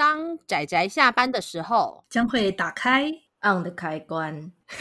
[0.00, 3.12] 当仔仔下班的时候，将会打开
[3.42, 4.50] on 的开关。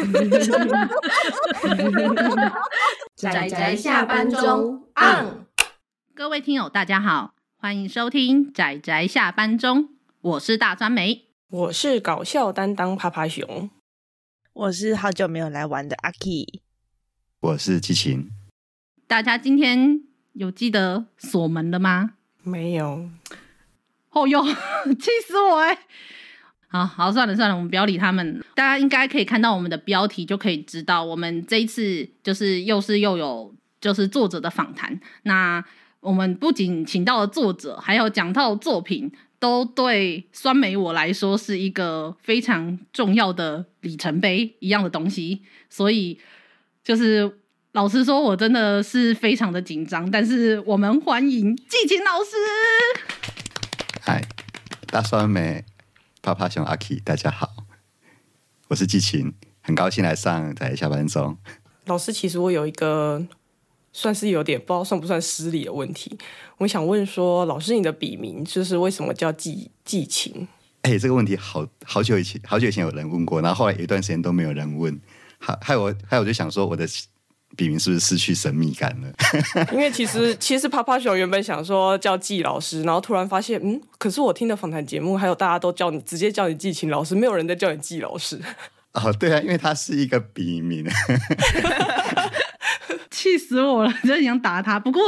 [3.18, 5.46] 仔仔下班中 on。
[6.16, 9.90] 各位听友，大家好，欢迎收听仔仔下班中，
[10.22, 13.70] 我是大专梅，我是搞笑担当趴趴熊，
[14.54, 16.62] 我是好久没有来玩的阿 Key，
[17.42, 18.32] 我是激情。
[19.06, 20.02] 大家今天
[20.32, 22.12] 有记得锁门了吗？
[22.42, 23.10] 没有。
[24.12, 24.44] 哦哟，
[25.00, 25.78] 气死我哎！
[26.72, 28.44] 好好，算了算了，我们不要理他们。
[28.54, 35.00] 大家应该可以看到我们的标题，就可以知道我们这一次就是又是又有就是作者的访谈。
[35.24, 35.64] 那
[36.00, 45.42] 我们不仅请到了作者，还有讲到作品，都对酸梅我来说是一个非常重要的里程碑一样的东西。
[45.70, 46.20] 所以
[46.84, 47.40] 就是
[47.72, 50.10] 老实说，我真的是非常的紧张。
[50.12, 52.36] 但是我们欢迎季晴老师。
[54.02, 54.24] 嗨，
[54.88, 55.66] 大酸梅、
[56.22, 57.66] 趴趴熊阿 Key，大家好，
[58.70, 61.38] 我是季晴，很高兴来上台下班中。
[61.86, 63.28] 老师，其实我有一个
[63.92, 66.18] 算是有点不知道算不算失礼的问题，
[66.60, 70.48] 我想问说，老师你的笔名就是为什么叫季季晴？
[70.84, 74.98] 哎、欸，这个问题好好久以前，好久以前有人问过，然后后来有一段时间都没有人问，
[75.38, 76.88] 还还有还有我就想说我的。
[77.60, 79.12] 笔名是不是失去神秘感了？
[79.74, 88.40] 因为其实其实趴趴熊原本想说叫季老师，然后突然发现，嗯，可是我听的访谈节目还有大家都叫你直接叫你季晴老师，没有人在叫你季老师。
[88.96, 90.86] 哦，对啊，因为他是一个笔名，
[93.12, 94.80] 气死我了，真的想打他。
[94.80, 95.02] 不过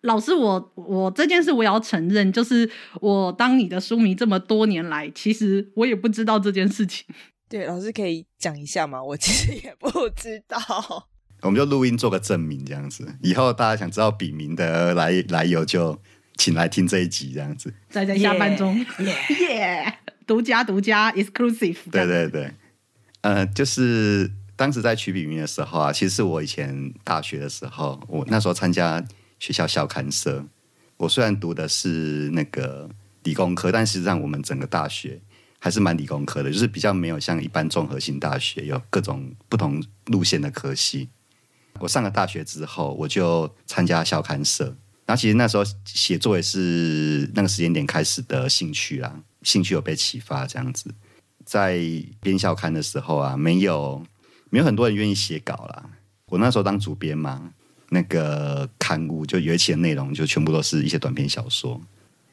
[0.00, 2.68] 老师我，我我这件事我也要承认，就是
[3.00, 7.06] 我当你的书迷这么多年来，其实我也不知道这件事情。
[7.48, 9.02] 对，老师可以讲一下吗？
[9.02, 11.08] 我其实也不知道。
[11.42, 16.00] 我们就录音做个证明，这样子，以后大家想知道笔名的来来由，就
[16.36, 17.74] 请来听这一集，这样子。
[17.90, 21.76] 在在下班中，耶耶， 独家独家，exclusive。
[21.90, 22.50] 对对对，
[23.22, 29.04] 呃，就是当时在取笔名的时候啊，其实我以前大学的时候，我那时候参加
[29.40, 30.44] 学校校刊社。
[30.98, 32.88] 我虽然读的是那个
[33.24, 35.20] 理工科，但实际上我们整个大学
[35.58, 41.08] 还是蛮理工科的，就是比较没有像一般综合性大学有各种不同路线的科系。
[41.80, 44.76] 我上了大学之后，我就参加校刊社。
[45.04, 50.94] 然后其实那时候写作也是那个时间点开始的兴趣啦，兴趣有被启发这样子。
[51.44, 51.80] 在
[52.20, 54.06] 编校刊的时候啊，没有
[54.50, 55.90] 没有很多人愿意写稿啦。
[56.26, 57.50] 我那时候当主编嘛，
[57.88, 61.80] 那个刊物就有一期的内容就全部都是一些短篇小说。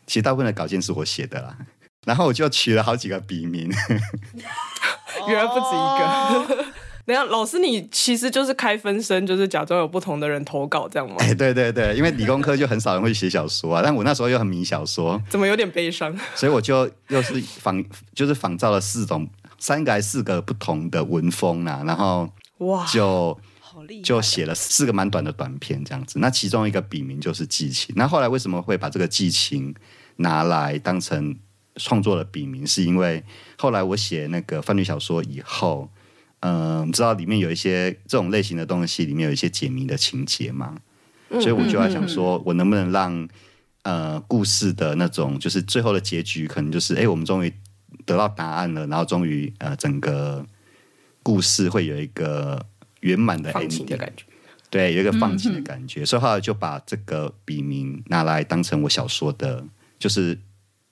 [0.06, 1.58] 其实大部分的稿件是我写的啦。
[2.06, 3.70] 然后我就取了好几个笔名，
[5.28, 6.66] 原来不止一个。
[7.10, 11.16] 等下，老师，你其实就是开分身，就是假装有不同的人投稿，这样吗？
[11.26, 16.16] 哎，对对对，因为理工科就很少人会写小说啊，但我那时候又很迷小说，怎么有点悲伤？
[16.36, 17.84] 所以我就又是仿，
[18.14, 19.28] 就是仿造了四种、
[19.58, 26.20] 三个还是四个不同的文风啊，然后哇，就好厉害，就写了四个蛮短的短片这样子。
[26.20, 27.92] 那其中一个笔名就是季晴。
[27.98, 29.74] 那后来为什么会把这个季晴
[30.18, 31.36] 拿来当成
[31.78, 32.68] 创作的笔名？
[32.68, 33.24] 是因为
[33.58, 35.90] 后来我写那个犯罪小说以后。
[36.42, 40.78] 嗯、呃，知道里面有一些这种类型的东西，里面有一些解谜的情节嘛，
[41.30, 43.28] 所以我就在想说，我能不能让
[43.84, 47.54] 呃故事的那种，就是最后的结局，可能就是哎，我们终于
[48.06, 50.46] 得到答案了，然后终于呃整个
[51.22, 52.66] 故事会有一个
[53.02, 54.24] 圆满的 ending 的感觉，
[54.70, 59.66] 对，有一个放晴的感觉，所以后来就把这个笔名拿来当成我小说的，
[59.98, 60.38] 就是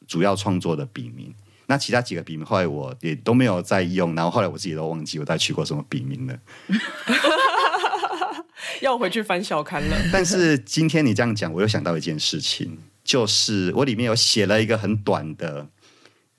[0.08, 1.34] 主要创作的笔名。
[1.68, 6.40] 那其他几个笔名后来我也都没有再用，然后后来我自己都忘记我再取过什么笔名了，
[8.82, 9.98] 要回去翻小刊了。
[10.12, 15.68] 但是今天你这样讲，我又想到一件事情，就是我里面有写了一个很短的，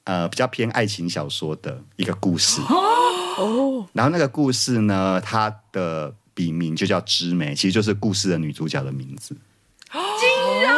[0.05, 2.63] 呃，比较偏爱情小说的一个故事
[3.37, 3.87] 哦。
[3.93, 9.37] 然后那个故事呢，它的笔名就叫枝梅，其实就是故事的女主角的名字。
[9.93, 10.75] 竟然，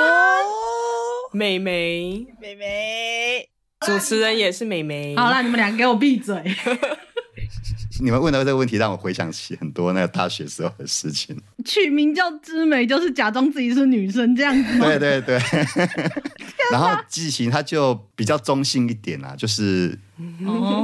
[1.32, 3.48] 妹妹，妹妹。
[3.86, 5.16] 主持人也是美眉。
[5.16, 6.36] 好了，你们俩给我闭嘴！
[8.02, 11.38] 你们问的这个问题让我回想起很多那个大学时候的事情。
[11.64, 14.78] 取名叫知美，就是假装自己是女生这样子。
[14.80, 15.38] 对对对。
[16.70, 19.98] 然后季晴她就比较中性一点啊，就是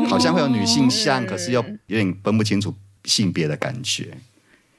[0.09, 4.17] 好像会有女性像，可是又有点分不清楚性别的感觉。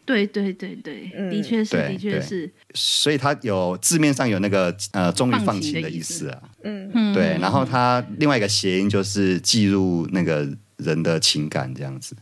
[0.08, 2.50] 对对对对，的确是，的确是。
[2.74, 6.42] 所以他有字面上有那个呃，终于放晴的意思啊。
[6.64, 7.38] 嗯嗯，对。
[7.42, 12.16] 然后他另外一个谐音就是记录那个人的情感这样子。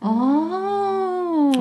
[0.00, 1.52] 哦，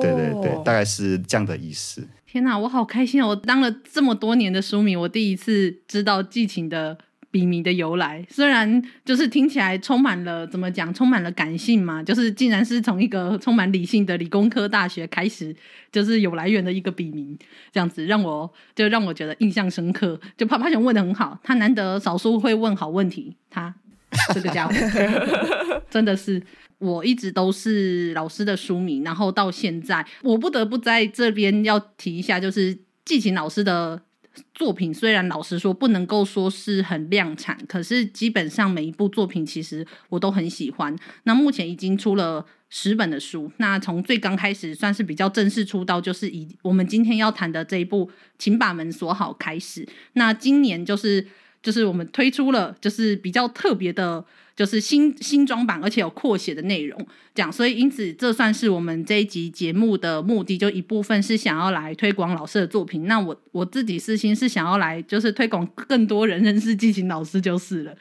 [0.00, 2.06] 对对对，大概是这样的意思。
[2.24, 3.26] 天哪，我好开心啊！
[3.26, 6.96] 我当了这么多年的书迷，我第一次知道季情的
[7.30, 15.54] 笔名的由来，虽然就是听起来充满了怎么讲，充满了感性嘛，就是竟然是从一个充满理性的理工科大学开始，
[15.92, 17.38] 就是有来源的一个笔名，
[17.70, 20.18] 这样子让我就让我觉得印象深刻。
[20.38, 23.74] 就啪啪熊问的很好，他难得少数会问好问题，他
[24.32, 24.74] 这个家伙
[25.90, 26.42] 真的是
[26.78, 34.00] 我一直都是老师的书迷，然后到现在我不得不在这边要提一下，就是季琴老师的。
[34.54, 40.94] 作品虽然老实说不能够说是很量产，可是基本上每一部作品其实我都很喜欢。
[41.24, 48.06] 那目前已经出了十本的书，那从最刚开始算是比较正式出道，就是以我们今天要谈的这一部
[48.38, 49.88] 《请把门锁好》开始。
[50.12, 51.26] 那今年就是
[51.62, 54.24] 就是我们推出了就是比较特别的。
[54.58, 56.98] 就是新新装版，而且有扩写的内容，
[57.32, 63.06] 这样，所以因此这算是我们这一集节目的目的，就一部分是想要来推广老师的作品。
[63.06, 67.94] 那我我自己私心是想要来，就是推广更多人认识季琴老师就是了。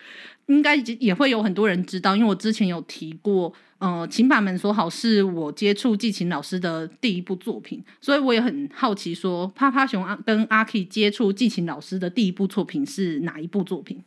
[0.47, 14.01] 应该也会有很多人知道，因为我之前有提过，呃，琴把门锁好是我接触季琴老师的第一部作品，所以我也很好奇说，说趴趴熊跟阿 K 接触季琴老师的第一部作品是哪一部作品？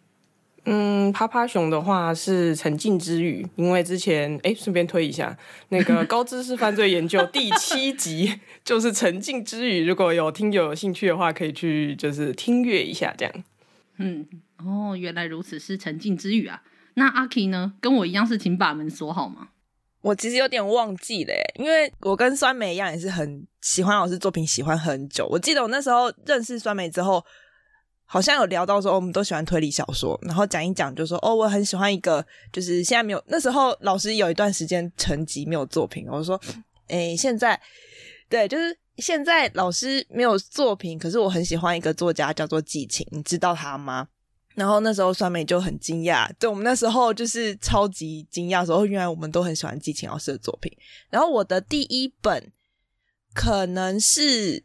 [0.65, 5.37] 嗯，趴趴熊的话是《沉浸之语》，因为之前哎，顺便推一下
[5.71, 13.35] 那个高知识犯罪研究第七集就是《沉浸之语》，如果有听友有兴趣的话，可以去就是听阅一下这样。
[13.97, 14.27] 嗯，
[14.59, 16.63] 哦，原来如此，是《沉浸之语》啊。
[16.95, 17.73] 那阿 K 呢？
[17.81, 19.49] 跟我一样是请把门锁好吗？
[20.03, 25.27] 我其实有点忘记了，因为我跟酸梅一样，也是很喜欢老师作品，喜欢很久。
[25.31, 27.25] 我记得我那时候认识酸梅之后。
[28.13, 36.39] 好像有聊到说，我们都喜欢推理小说，然后讲一讲，就说哦，我很喜欢一个，就是现在没有，那时候老师有一段时间沉寂没有作品，我说，
[36.89, 37.61] 诶，现在
[38.29, 44.09] 对，就是现在老师没有作品，可是我很喜欢一个作家叫做季晴，你知道他吗？
[44.57, 50.77] 然后那时候酸梅就很惊讶，对，我们那时候就是超级惊讶，说原来我们都很喜欢季晴老师的作品。
[51.11, 52.51] 然后我的第一本
[53.33, 54.65] 可能是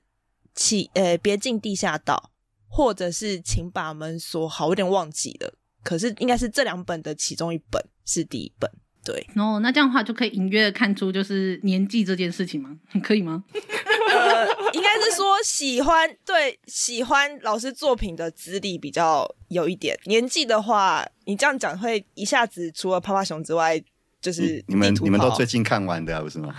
[0.56, 2.31] 起，呃，别进地下道。
[2.75, 5.54] 或者是请把门锁好，我有点忘记了。
[5.81, 8.69] 可是应该是这两本的其中一本是第一本，
[9.01, 9.25] 对。
[9.38, 12.75] 哦，那这样的话就可以隐约看出就是年纪这件事情吗？
[13.01, 13.45] 可以吗？
[14.12, 19.98] 呃，应该是说喜欢对喜欢老师作品的资历比较有一点。
[20.06, 23.81] 年纪的话，你这样讲会一下子除了趴趴熊之外，
[24.19, 26.48] 就是你们你们都最近看完的啊，不是吗？
[26.48, 26.54] 哇，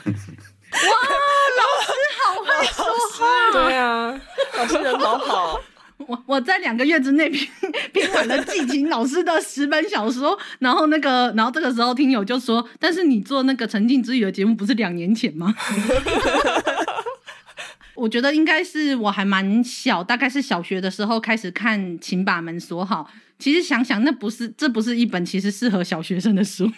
[1.61, 2.85] 老师好会说
[3.19, 4.21] 话，对啊，
[4.57, 5.61] 老师人好好。
[5.99, 7.47] 我我在两个月之内编
[7.93, 15.55] 编完了季琴老师的十本小说，然后那个，然后这个时候听友就说：“但是你做那个沉浸之语的节目不是两年前吗？”
[17.95, 23.09] 我觉得应该是我还蛮小，大概是小学的时候开始看《请把门锁好》。
[23.39, 26.71] 其实想想，那不是这不是一本其实适合小学生的书。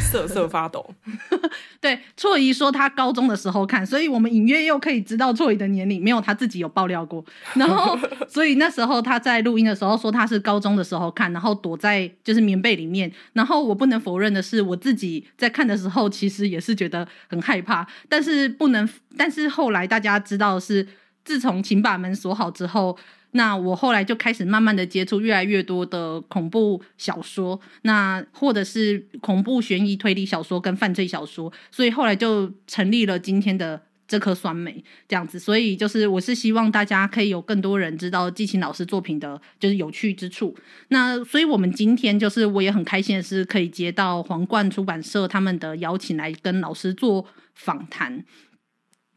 [0.00, 0.94] 瑟瑟发抖。
[1.80, 7.24] 对，错姨说他高中的时候看，所以我们隐约又可以知道错姨的年龄，没有他自己有爆料过。
[7.54, 7.96] 然后，
[8.28, 13.10] 所以那时候他在录音的时候说他是高中的时候看，然后躲在就是棉被里面。
[13.32, 17.86] 然后我不能否认的是，我自己在看的时候其实也是觉得很害怕。
[18.08, 20.86] 但是不能，但是后来大家知道的是，
[21.24, 22.98] 自从请把门锁好之后。
[23.36, 35.38] 那我后来就开始慢慢的接触越来越多的恐怖小说，那或者是恐怖悬疑推理小说跟犯罪小说，所以后来就成立了今天的这颗酸梅这样子。
[35.38, 40.56] 所以就是我是希望大家可以有更多人知道季琴老师作品的就是有趣之处。
[40.88, 48.24] 那所以我们今天就是我也很开心的是可以接到皇冠出版社他们的邀请来跟老师做访谈。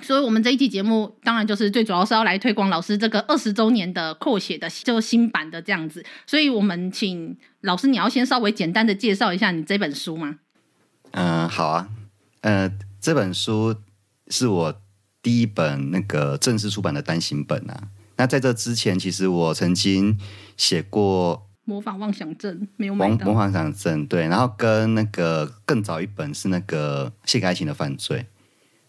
[0.02, 6.04] 所以，我们这一期节目当然就是最主要是要来推广老师这个二十周年的扩写的，就新版的这样子。
[6.26, 10.40] 所以我们请老师，你要先稍微简单的介绍一下你这本书吗？
[11.12, 11.90] 嗯、呃，好啊。
[12.42, 13.76] 呃，这本书
[14.30, 14.82] 是我
[15.22, 17.90] 第一本那个正式出版的单行本啊。
[18.16, 20.18] 那在这之前，其实我曾经
[20.56, 22.96] 写过《模仿妄想症》，没有。
[22.96, 24.30] 模仿妄想症，对。
[24.30, 28.20] 然后跟那个更早一本是那个《谢谢爱情的犯罪》。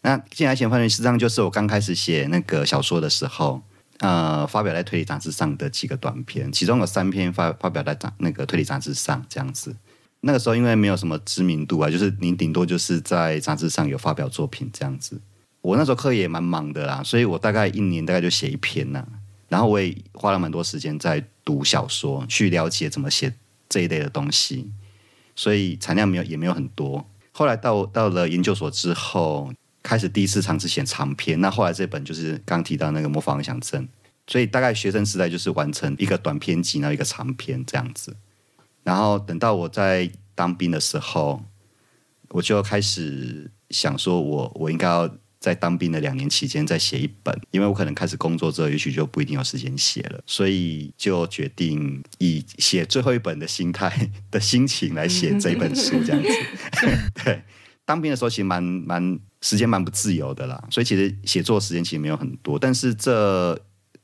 [0.03, 3.61] 那《谢谢爱情犯罪》实际上就是我刚开始写那个小说的时候，
[3.99, 9.77] 呃，发表在推理杂志上的几个短篇，其中有三篇发发表在杂那个推理杂志上这样子。
[10.23, 15.21] 那个时候因为没有什么知名度啊，就是你顶多就是在杂志上有发表作品这样子。
[15.61, 19.07] 我那时候课也蛮忙的啦，所以我大概一年大概就写一篇呐。
[19.49, 23.35] 然后我也花了蛮多时间在读小说，去了解怎么写
[23.69, 24.71] 这一类的东西，
[25.37, 27.07] 所以产量没有也没有很多。
[27.33, 29.53] 后来到到了研究所之后。
[29.83, 33.89] 开始第一次尝试写长篇，那后来这本就是刚提到那个模仿想症，
[34.27, 38.17] 所以大概学生时代就是完成一个短篇集，然后一个长篇这样子。
[38.83, 41.45] 然后等到我在当兵的时候，
[42.31, 56.29] 我就开始想说我，我我应该要在当兵的两年期间再写一本，因为我可能开始工作之后，也许就不一定有时间写了，所以就决定以写最后一本的心态的心情来写这本书，这样子。
[57.25, 57.43] 对，
[57.85, 63.59] 当兵的时候其实蛮蛮时间蛮不自由的啦，所以其实写作时间其实没有很多，但是这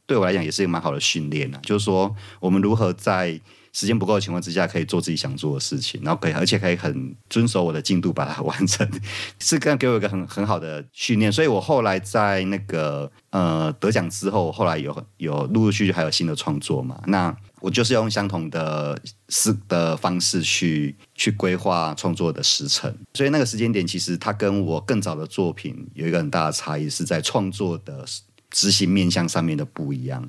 [0.06, 3.40] 对我来讲也是一个蛮好的训练啊，就是说我们如何在
[3.76, 8.90] 时间不够的情况之下，可以做自己想做的事情，然后可以，而且可以很遵守我的进度把它完成，
[9.38, 11.30] 是这样给我一个很很好的训练。
[11.30, 22.96] 所以我后来在那个呃得奖之后，后来有有陆陆续续还有新的创作嘛，那我就是用相同的思的方式去去规划创作的时程。
[23.12, 28.06] 所以那个时间点，其实它跟我更早的作品有一个很大的差异，是在创作的
[28.48, 30.26] 执行面向上面的不一样。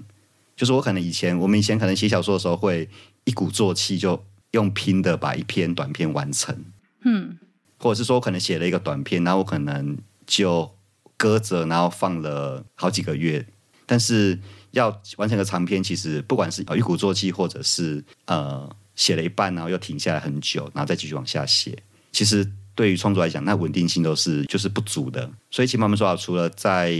[0.58, 2.90] 就是我可能以前，我们以前可能写小说的时候会。
[3.28, 6.56] 一鼓作气就用拼的把一篇短篇完成，
[7.04, 7.38] 嗯，
[7.78, 10.72] 或者是说我可能写了一个短篇，然后我可能就
[11.18, 13.46] 搁着，然后放了好几个月。
[13.86, 14.40] 但是
[14.72, 21.78] 要完成个长篇，其实不管是一鼓作气，或者是呃写了一半，然后又停下来很久，然后再继续往下写，
[22.14, 25.30] 其实对于创作来讲，那稳定性都是就是不足的。
[25.52, 26.98] 所以，其实慢慢说，除了在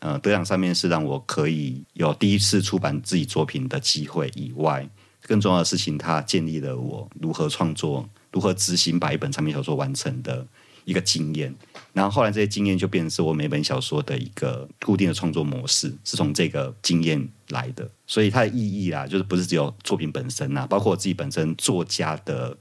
[0.00, 4.86] 呃得奖上面是让我可以有第一次出版自己作品的机会以外。
[5.26, 10.46] 更重要的事情，它建立了我如何创作、如何执行把一本长篇小说完成的
[10.84, 11.52] 一个经验。
[11.92, 17.90] 然后后来这些经验就变成是我每本小说的一个固定的创作模式，是从这个经验来的。
[18.06, 22.56] 所以它的意义啦，就是不是只有作品本身呐，包括我自己本身作家的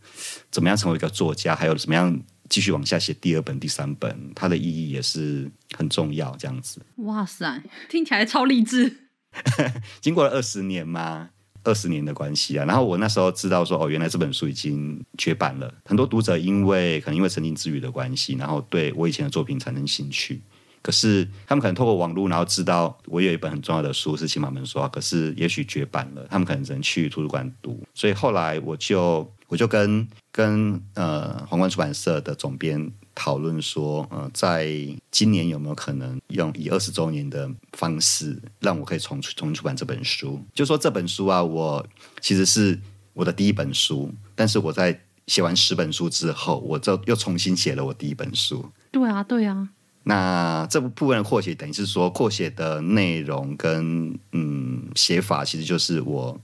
[0.50, 2.19] 怎么样成为一个作家，还有怎么样
[2.50, 6.36] 继续往下写第二本、第三本，它的意义也是很重要。
[6.38, 9.10] 这样子，哇塞，听起来超励志。
[10.01, 11.29] 经过了二十年嘛。
[11.65, 15.74] 二十年的关系啊，然后我那时候知道说，哦，原来这本书已经绝版了。
[15.84, 20.41] 很多读者因为可能因为沉浸之余的关系，然后对我以前的作品产生兴趣。
[20.81, 27.81] 可是他们可能透过网络，然后知道我有一本很重要的书是《请把门锁好》，可是也许绝版了，他们可能只能去图书馆读。
[27.95, 32.91] 所以后来我就我就跟跟呃皇冠出版社的总编。
[33.15, 34.69] 讨论说，呃，在
[35.10, 40.39] 今年有没有可能用以二十周年的方式，让我可以重出重出版这本书？
[40.53, 41.88] 就说这本书啊，我
[42.19, 42.77] 其实是
[43.13, 48.69] 我的第一本书，但是我在写完十本书之后，我就又重新写了我第一本书。
[48.91, 49.69] 对啊，对啊。
[50.03, 56.39] 那这部部分的扩写，等于是说扩写的内容跟嗯写法，其实就是我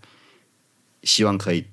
[1.03, 1.65] 希望可以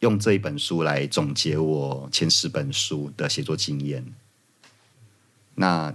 [0.00, 4.04] 用这一本书来总结我前十本书的写作经验。
[5.54, 5.94] 那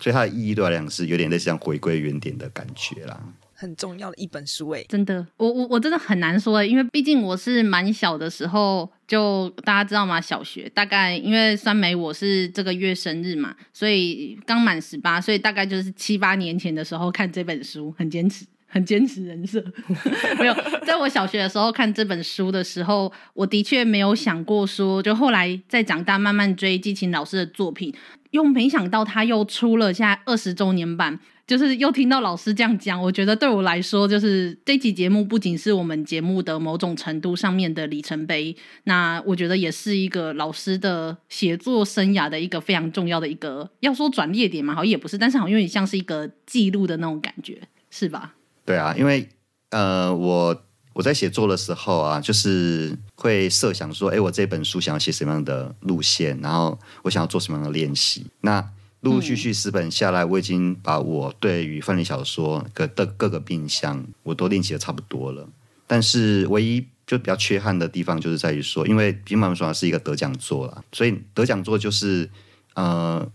[0.00, 3.20] 所以它的意义对我来讲是有点类似像回归原点的感觉啦，
[3.54, 10.20] 很重要的一本书欸，真的，我我我真的很难说，因为毕竟我是蛮小的时候，就大家知道吗？
[10.20, 18.46] 小学大概因为酸梅我是这个月生日嘛，所以刚满十八，所以大概就是七八年前的时候看这本书，很坚持。
[18.70, 19.64] 很坚持人设，
[20.38, 20.54] 没有
[20.86, 27.94] 在我小学的时候看这本书的时候，我的确没有想过说，就后来再长大慢慢追季琴老师的作品，
[28.30, 47.58] 又没想到他又出了现在二十周年版，就是又听到老师这样讲，我觉得对我来说，就是这期节目不仅是我们节目的某种程度上面的里程碑，那我觉得也是一个老师的写作生涯的一个非常重要的一个，要说转捩点嘛，好像也不是，但是好像有点像是一个记录的那种感觉，
[47.90, 48.34] 是吧？
[48.68, 49.26] 对啊，因为
[49.70, 58.26] 呃，我我在写作的时候啊，就是会设想说，哎，我这本书想要写什么样的路线，然后我想要做什么样的练习。
[58.42, 58.60] 那
[59.00, 65.48] 陆陆续续十本下来，我已经把我对于范例小说的各各个面向，我都练习的差不多了。
[65.86, 72.28] 但是唯一就比较缺憾的地方，就是在于说，因为《请把门锁好》是一个得奖作啦，所以得奖作就是
[72.74, 73.26] 呃，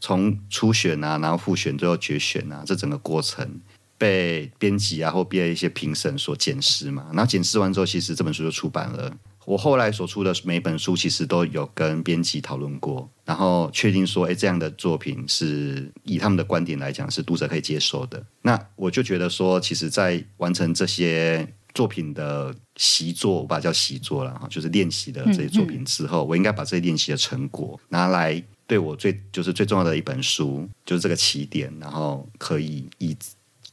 [0.00, 3.60] 从初选啊，然后复选，最后决选啊，这整个过程。
[4.00, 9.14] 被编辑啊或被一些评审所检视嘛，然后检视完之后，其实这本书就出版了。
[9.44, 18.24] 我后来所出的每本书，其实都有跟编辑讨论过，然后确定说，哎，这样的作品是以他们的观点来讲是读者可以接受的。
[18.40, 33.14] 那我就觉得说，其实，在完成这些作品的习作，我把它叫习作了哈，就是练习的这些作品之后，嗯嗯、我应该把这些练习的成果拿来对我最就是最重要的一本书，就是这个起点，然后可以以。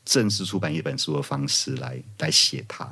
[0.07, 2.89] 正式出版一本书的方式来来写它，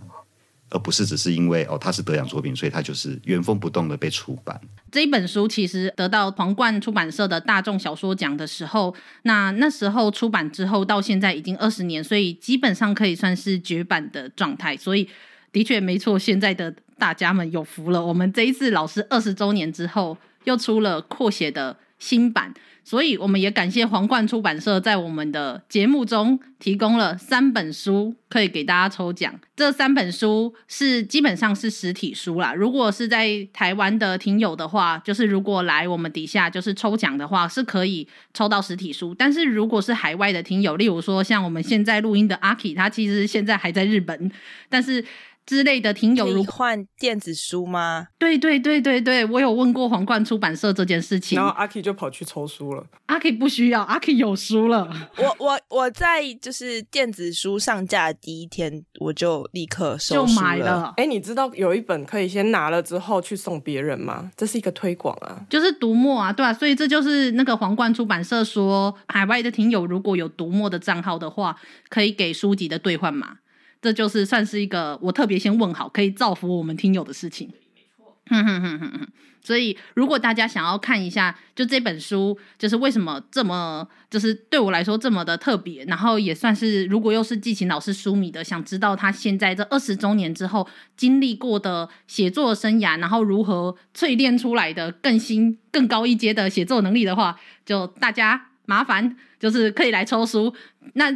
[0.70, 4.60] 而不是只是因为哦，它是得奖作品，所以它就是原封不动的被出版。
[4.92, 14.76] 这一本书其实得到皇冠出版社的大众小说奖的时候，那那时候出版之后到现在已经二十年，所以基本上可以算是绝版的状态。
[14.76, 15.08] 所以
[15.54, 18.06] 的确没错，现在的大家们有福了。
[18.06, 22.54] 我们这一次老师二十周年之后，又出了扩写的新版。
[22.86, 29.34] 所以我们也感谢皇冠出版社在我们的节目中提供了三本书，可以给大家抽奖。
[29.56, 32.54] 这三本书是基本上是实体书啦。
[32.54, 39.16] 如果是在台湾的听友的话，就是如果来我们底下就是抽奖的话，是可以抽到实体书。
[39.18, 44.32] 但是如果是海外的听友，例如说像我们现在录音的阿 K，他其实现在还在日本，
[44.70, 45.04] 但是。
[45.46, 48.08] 之类的听友，如换电子书吗？
[48.18, 52.86] 对对对对对，我有问过皇冠出版社这件事情，然后阿 K 就跑去抽书了。
[53.06, 54.90] 阿 K 不需要，阿 K 有书了。
[55.18, 60.94] 我我我在就是电子书上架的第一天，我就立刻收就买了。
[60.98, 64.32] 哎，你知道有一本可以先拿了之后去送别人吗？
[64.36, 71.56] 这是一个推广啊，就是读墨啊，对啊，所以这就是那个皇冠出版社说，海外的听友如果有读墨的账号的话，
[71.90, 73.38] 可以给书籍的兑换码。
[73.86, 77.48] 这就是算是一个我特别先问好，可以造福我们听友的事情。
[77.76, 79.08] 没错，哼哼哼哼哼。
[79.44, 100.56] 所以如果大家想要看一下，就这本书，就是为什么这么，就是对我来说这么的特别，然后也算是，如果又是季琴老师书迷的，想知道他现在这二十周年之后经历过的写作生涯，然后如何淬炼出来的更新、更高一阶的写作能力的话，就大家麻烦就是可以来抽书。
[100.94, 101.16] 那。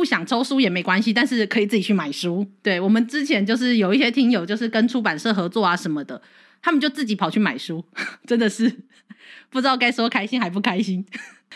[0.00, 2.50] 不想抽书也没关系，但是可以自己去买书。
[2.62, 6.22] 对，我们之前就是有一些听友，就是跟出版社合作啊什么的，
[6.62, 7.84] 他们就自己跑去买书，
[8.26, 8.78] 真的是
[9.50, 11.04] 不知道该说开心还不开心。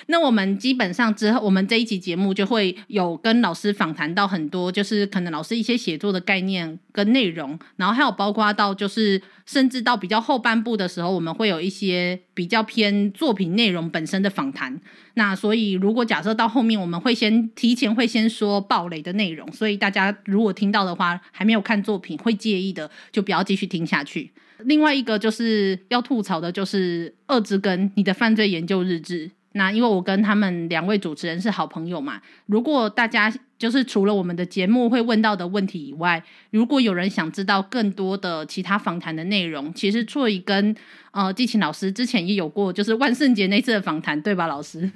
[0.07, 14.81] 那我们基本上之后，我们这一集节目就会有跟老师访谈到很多，就是可能老师一些写作的概念跟内容，然后还有包括到就是甚至到比较后半部的时候，我们会有一些比较偏作品内容本身的访谈。
[15.15, 24.33] 那所以如果假设到后面，我们会先提前会先说爆雷的内容，所以大家如果听到的话还没有看作品会介意的，就不要继续听下去。
[24.65, 29.31] 另外一个就是要吐槽的，就是《二之根》你的犯罪研究日志。
[29.57, 40.75] 那因为我跟他们两位主持人是好朋友嘛，如果大家就是除了我们的节目会问到的问题以外，如果有人想知道更多的其他访谈的内容，其实错以跟
[41.13, 44.91] 呃季琴老师之前也有过，就是万圣节那次的访谈，对吧，老师？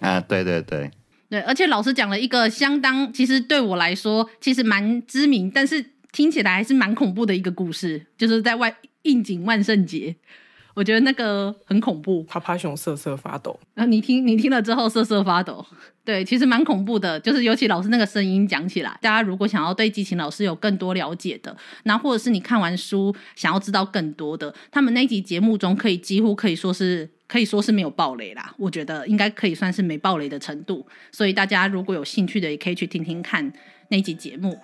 [0.00, 0.90] 啊，对对对，
[1.30, 5.82] 对，而且老师讲了一个相当，其实对我来说其实蛮知名，但是
[6.12, 10.16] 听起来还是蛮恐怖的一个故事，就是在外应景万圣节。
[10.74, 13.60] 我觉得那个很恐怖，趴趴熊瑟瑟发抖。
[13.74, 15.62] 啊，你听你听了之后瑟瑟发抖，
[16.02, 17.20] 对，其实蛮恐怖的。
[17.20, 28.54] 就是尤其老师那个声音讲起来，大家如果想要对激情老师有更多了解的，那或者是你看完书想要知道更多的，他们那集节目中可以几乎可以说是可以说是没有暴雷啦。
[28.56, 30.86] 我觉得应该可以算是没暴雷的程度。
[31.10, 33.52] 所以大家如果有兴趣的，也可以去听听看
[33.88, 34.58] 那集节目。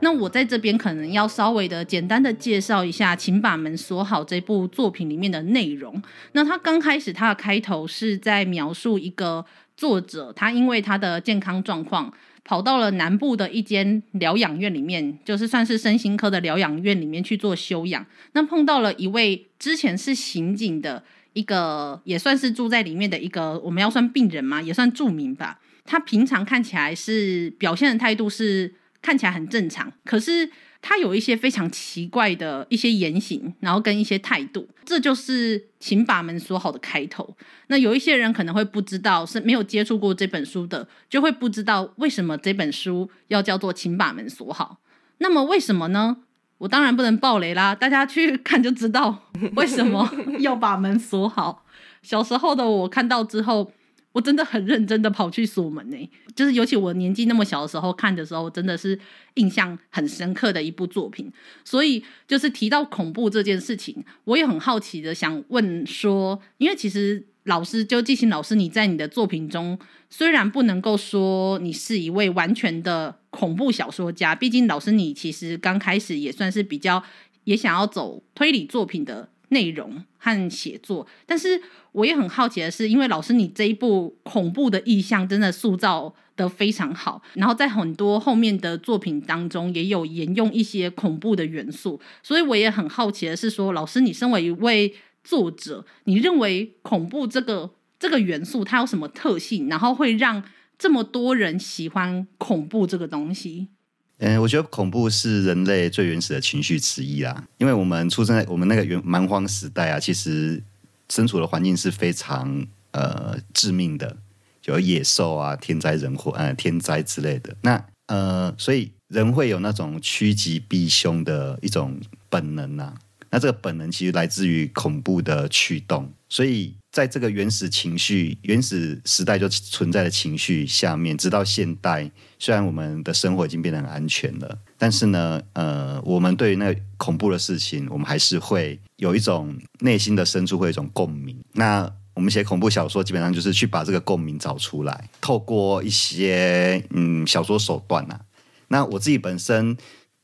[0.00, 6.00] 那我在这边可能要稍微的简单的介绍一下《请把门锁好》这部作品里面的内容。
[6.32, 9.44] 那他刚开始他的开头是在描述一个
[9.76, 12.12] 作者，他因为他的健康状况，
[12.44, 18.06] 跑到了南部的一间疗养院里面，就是算是身心科的疗养院里面去做休养。
[18.32, 25.58] 那碰到了一位之前是刑警的一个，也算是住在里面的一个，我们要算病人嘛，也算住民吧。
[25.84, 28.74] 他平常看起来是表现的态度是。
[29.08, 30.50] 看起来很正常，可是
[30.82, 37.34] 他有一些非常奇怪的一些言行，然后跟一些态度，这就是请把门锁好的开头。
[37.68, 44.80] 那有一些人可能会不知道，是没有接触过这本书的，就会不知道为什么这本书要叫做请把门锁好。
[45.16, 46.18] 那么为什么呢？
[46.58, 50.06] 我当然不能爆雷啦，大家去看就知道为什么
[50.40, 51.64] 要把门锁好。
[52.02, 53.72] 小时候的我看到之后。
[54.12, 58.98] 我真的很认真的跑去锁门呢，就是尤其我年纪那么小的时候看的时候，真的是
[59.34, 61.30] 印象很深刻的一部作品。
[61.64, 69.78] 所以就是提到恐怖这件事情，我也很好奇的想问说，因为其实老师就季琴老师，你在你的作品中
[70.10, 77.04] 虽然不能够说你是一位完全的恐怖小说家，毕竟老师你其实刚开始也算是比较
[77.44, 79.28] 也想要走推理作品的。
[79.48, 81.60] 内容和写作，但是
[81.92, 100.44] 我也很好奇的是，因为老师你这一部恐怖的意象真的塑造得非常好，然后在很多后面的作品当中也有沿用一些恐怖的元素，所以我也很好奇的是说，老师你身为一位作者，你认为恐怖这个这个元素它有什么特性，然后会让
[100.78, 103.68] 这么多人喜欢恐怖这个东西？
[104.18, 107.44] 嗯，我觉得恐怖是人类最原始的情绪之一啦。
[107.58, 110.62] 因为我们出生在我们那个原蛮荒时代啊，其实
[111.08, 114.16] 身处的环境是非常呃致命的，
[114.64, 117.56] 有野兽啊、天灾人祸、呃天灾之类的。
[117.62, 122.94] 那呃，所以人会有那种趋吉避凶的一种本能啊。
[123.30, 126.74] 那这个本能其实来自于恐怖的驱动，所以。
[126.90, 141.38] 在这个原始情绪、原始时代就存在的情绪下面，直到现代，虽然我们的生活已经变得很安全了，但是呢，呃，我们对于那恐怖的事情，我们还是会有一种内心的深处会有一种共鸣。
[141.52, 148.20] 那我们写恐怖小说，基本上就是去把这个共鸣找出来，透过一些嗯小说手段呐、啊。
[148.68, 149.76] 那我自己本身。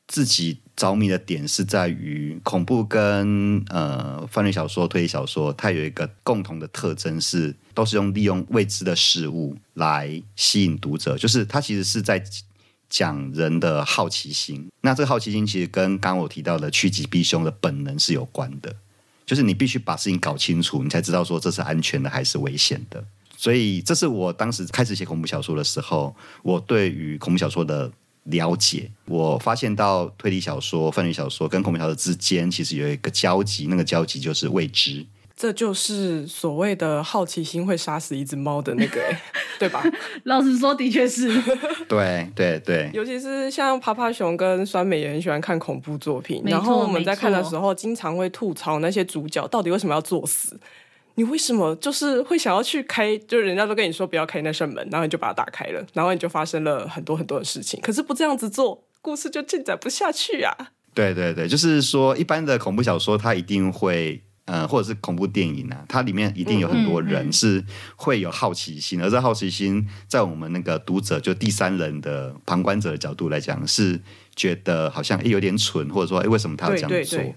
[0.06, 12.22] 自己着迷的点是在于恐怖跟呃犯罪小说、推理小说，它有一个共同的特征是，都是用利用未知的事物来吸引读者，就是它其实是在
[12.90, 14.68] 讲人的好奇心。
[14.82, 18.76] 那这个好奇心其实跟刚刚我提到的趋吉避凶的本能是有关的，
[19.24, 23.02] 就是你必须把事情搞清楚，你才知道说这是安全的还是危险的。
[23.36, 27.90] 所以这是我当时开始写恐怖小说的时候，我对于恐怖小说的。
[28.24, 35.06] 了解，我发现到推理小说、犯罪小说跟恐怖小说之间其实有一个交集，那个交集就是未知。
[35.36, 39.02] 这就是所谓的好奇心会杀死一只猫的那个，
[39.58, 39.82] 对吧？
[40.22, 41.28] 老实说，的确是。
[41.88, 50.58] 对对对，尤其是像爬爬熊跟酸美也很喜欢看恐怖作品，然后我们在看的时候，经常会吐槽那些主角到底为什么要作死。
[51.16, 53.16] 你为什么就是会想要去开？
[53.18, 57.80] 就是人家都跟你说不要开那扇门，然后你就把它打开了，然后你就发生了很多很多的事情。
[57.80, 60.52] 可是不这样子做，故事就进展不下去啊！
[60.92, 67.64] 对对对，就是说，一般的恐怖小说它一定会，呃，或者是恐怖电影啊，它里面一定有很多人是
[67.96, 74.00] 会有好奇心，嗯嗯嗯，而这好奇心在我们那个读者就第三人的旁观者的角度来讲，是
[74.36, 76.98] 觉得好像诶有点蠢，或者说诶为什么他要这样做？
[76.98, 77.34] 对对对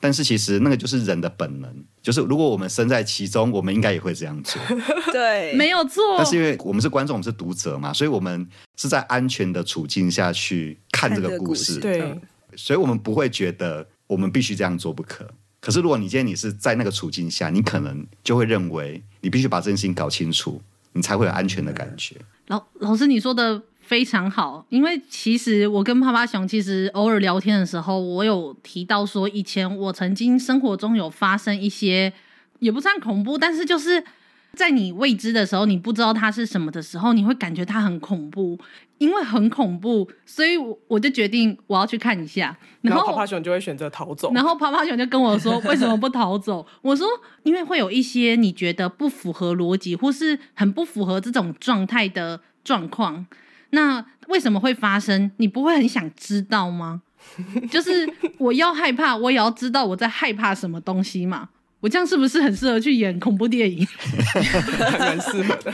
[0.00, 4.60] 但是其实那个就是人的本能，就是如果我们身在其中，我们应该也会这样做。
[5.12, 6.02] 对， 没有错。
[6.16, 11.80] 但是因为我们是观众，我们是读者嘛，所以我们是在安全的处境下去看这个故事。
[11.80, 12.18] 对，
[12.54, 15.28] 所以我们不会觉得我们必须这样做不可。
[15.60, 22.14] 可是如果你今天你是在那个处境下，你可能就会认为你必须把这件事情搞清楚，你才会有安全的感觉。
[22.46, 23.62] 老老师，你说的。
[23.88, 32.12] 非常好，因为其实我跟趴趴熊其实偶尔聊天的时候，我有提到说，以前我曾经生活中有发生一些，
[32.58, 34.04] 也不算恐怖，但是就是
[34.52, 38.58] 在你未知的时候，你不知道它是什么的时候，你会感觉它很恐怖，
[38.98, 42.54] 因为很恐怖，所以我我就决定我要去看一下。
[42.82, 47.06] 然后趴趴熊就会选择逃走，然后趴趴熊就跟我说：“为什么不逃走？”我说
[47.42, 53.24] ：“因为会有一些你觉得不符合逻辑，或是很不符合这种状态的状况。”
[53.70, 55.30] 那为什么会发生？
[55.36, 57.02] 你不会很想知道吗？
[57.70, 61.48] 就是我要害怕，我也要知道我在害怕什么东西嘛。
[61.80, 63.86] 我这样是不是很适合去演恐怖电影？
[64.98, 65.72] 蛮适合的。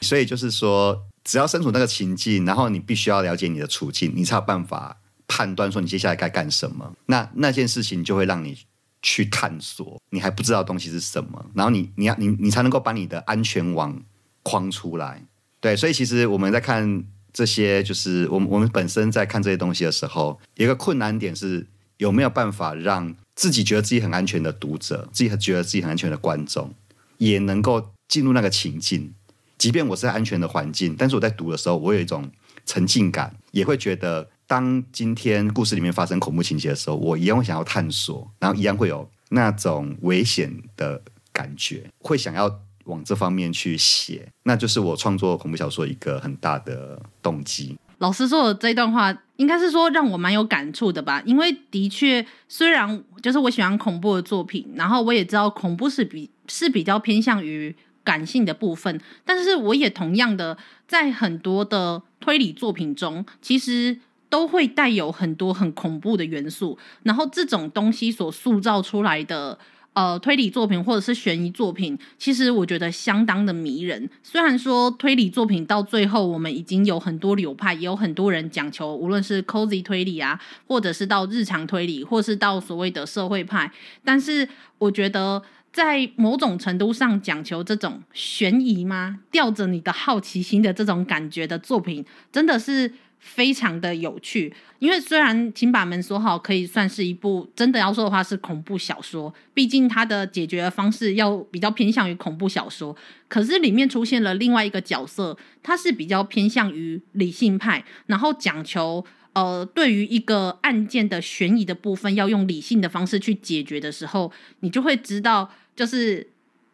[0.00, 6.94] 所以就是说，只要身处那个情境，然后你必须要了解你的处境，你才有办法判断说你接下来该干什么。
[7.06, 8.56] 那那件事情就会让你
[9.02, 14.00] 去探索你还不知道的东西是什么，然后你你要你你才能够把你的安全网
[14.42, 15.22] 框出来。
[15.64, 26.74] 对，所以其实我们在看这些，就是我们我们本身在看这些东西的时候，有一个困难点是有没有办法让自己觉得自己很安全的读者，自己觉得自己很安全的观众，
[27.16, 29.14] 也能够进入那个情境。
[29.56, 32.30] 即便我是在安全的环境，但是我在读的时候，我有一种
[32.66, 41.00] 沉浸感，也会觉得当今天故事里面发生恐怖情节的时候，我一样会想要探索，然后一样会有那种危险的
[41.32, 42.60] 感觉，会想要。
[42.84, 47.76] 往这方面去写，那就是我创作恐怖小说一个很大的动机。
[47.98, 51.22] 老师说的这段话，应该是说让我蛮有感触的吧？
[51.24, 69.58] 因为的确，虽然就是我喜欢恐怖的作品，然后我也知道恐怖是比是比较偏向于感性的部分，但是我也同样的在很多的推理作品中，其实都会带有很多很恐怖的元素，然后这种东西所塑造出来的。
[69.94, 74.10] 呃，推理作品或者是悬疑作品，其实我觉得相当的迷人。
[74.24, 83.70] 虽然说推理作品到最后，我们已经有很多流派，也有很多人讲求，无论是 cozy 推理啊，或者是到日常推理，或是到所谓的社会派，
[84.04, 85.40] 但是我觉得
[85.72, 89.20] 在某种程度上讲求这种悬疑吗？
[89.30, 92.92] 吊着你的好奇心的这种感觉的作品，真的是
[93.24, 94.52] 非常的有趣。
[94.78, 102.94] 因为虽然《请把门锁好》可以算是一部真的要说的话是恐怖小说，毕竟它的解决方式要比较偏向于恐怖小说，
[103.26, 116.28] 可是里面出现了另外一个角色，他是比较偏向于理性派，然后讲求呃对于一个案件的悬疑的部分要用理性的方式去解决的时候，你就会知道，就是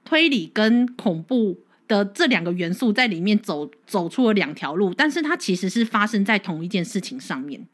[0.04, 1.60] 推理跟恐怖
[1.90, 7.66] 的这两个元素在里面走走出了两条路，但是它其实是发生在同一件事情上面。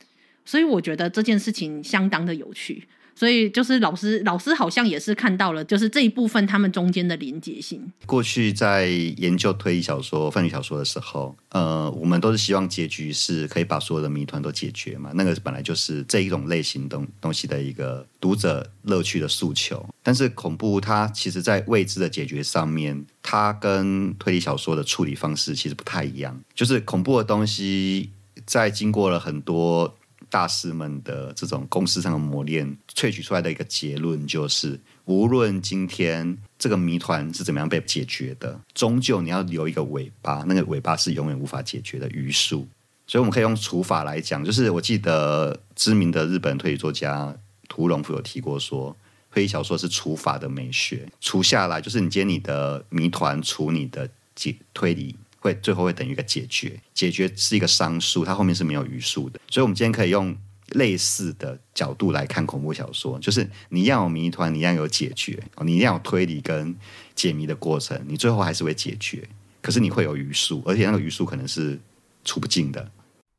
[0.46, 7.90] 所以我觉得这件事情相当的有趣，所以就是老师老师好像也是看到了，就是这一部分他们中间的连结性。
[8.04, 19.84] 过去在研究推理小说、犯罪小说的时候，呃，我们都是希望结局是可以把所有的谜团都解决嘛，那个本来就是这一种类型东东西的一个读者乐趣的诉求。
[20.02, 26.38] 但是恐怖它其实在未知的解决上面，它跟推理小说的处理方式其实不太一样。
[26.54, 28.10] 就是恐怖的东西
[28.44, 29.96] 在经过了很多。
[30.36, 42.68] 大师们的这种公式上的磨练，萃取出来的一个结论就是，无论今天这个谜团是怎么样被解决的，终究你要留一个尾巴，那个尾巴是永远无法解决的余数。
[43.06, 47.34] 所以我们可以用除法来讲，就是我记得知名的日本推理作家
[47.66, 48.94] 屠龙夫有提过说，
[49.32, 55.16] 推理小说是除法的美学，除下来就是你接你的谜团除你的解推理。
[55.38, 59.40] 会最后会等于一个解决，解决是一个商数，它后面是没有余数的。
[59.48, 60.36] 所以，我们今天可以用
[60.70, 66.74] 类似的角度来看恐怖小说，就是你要有谜团，你要有解决，你一定要有推理跟
[67.14, 69.28] 解谜的过程，你最后还是会解决。
[69.62, 71.78] 可是你会有余数，而且那个余数可能是
[72.24, 72.90] 出不尽的。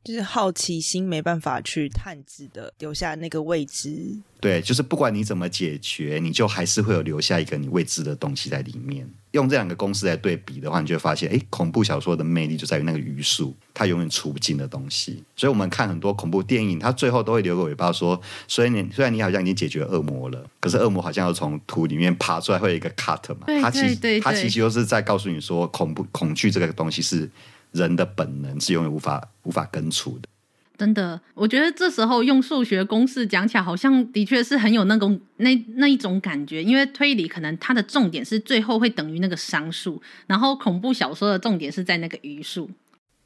[0.08, 4.16] 就是好奇心没办法去探知的，留下那个未知。
[4.40, 9.06] 对，就是不管你怎么解决，你就还是会有留下一个你未知的东西在里面。
[9.32, 15.22] 用这两个公式来对比的话，你就会发现，哎，恐怖小说的魅力就在于那个余数，它永远出不尽的东西。
[15.36, 23.48] 所以我们看很多恐怖电影，它最后都会留个尾巴说，所以你虽然你好像已经解决恶魔了，可是恶魔好像要从土里面爬出来，会有一个 cut 嘛？
[23.62, 27.30] 它其实它其实就是在告诉你说，恐怖恐惧这个东西是。
[27.72, 30.28] 人的本能是永远无法无法根除的。
[30.78, 36.64] 真的，我觉得这时候用数学公式讲起来，好像的确是很有那种那那一种感觉。
[36.64, 42.70] 因为推理可能它的重点是最后会等于那个商数，然后恐怖小说的重点是在那个余数。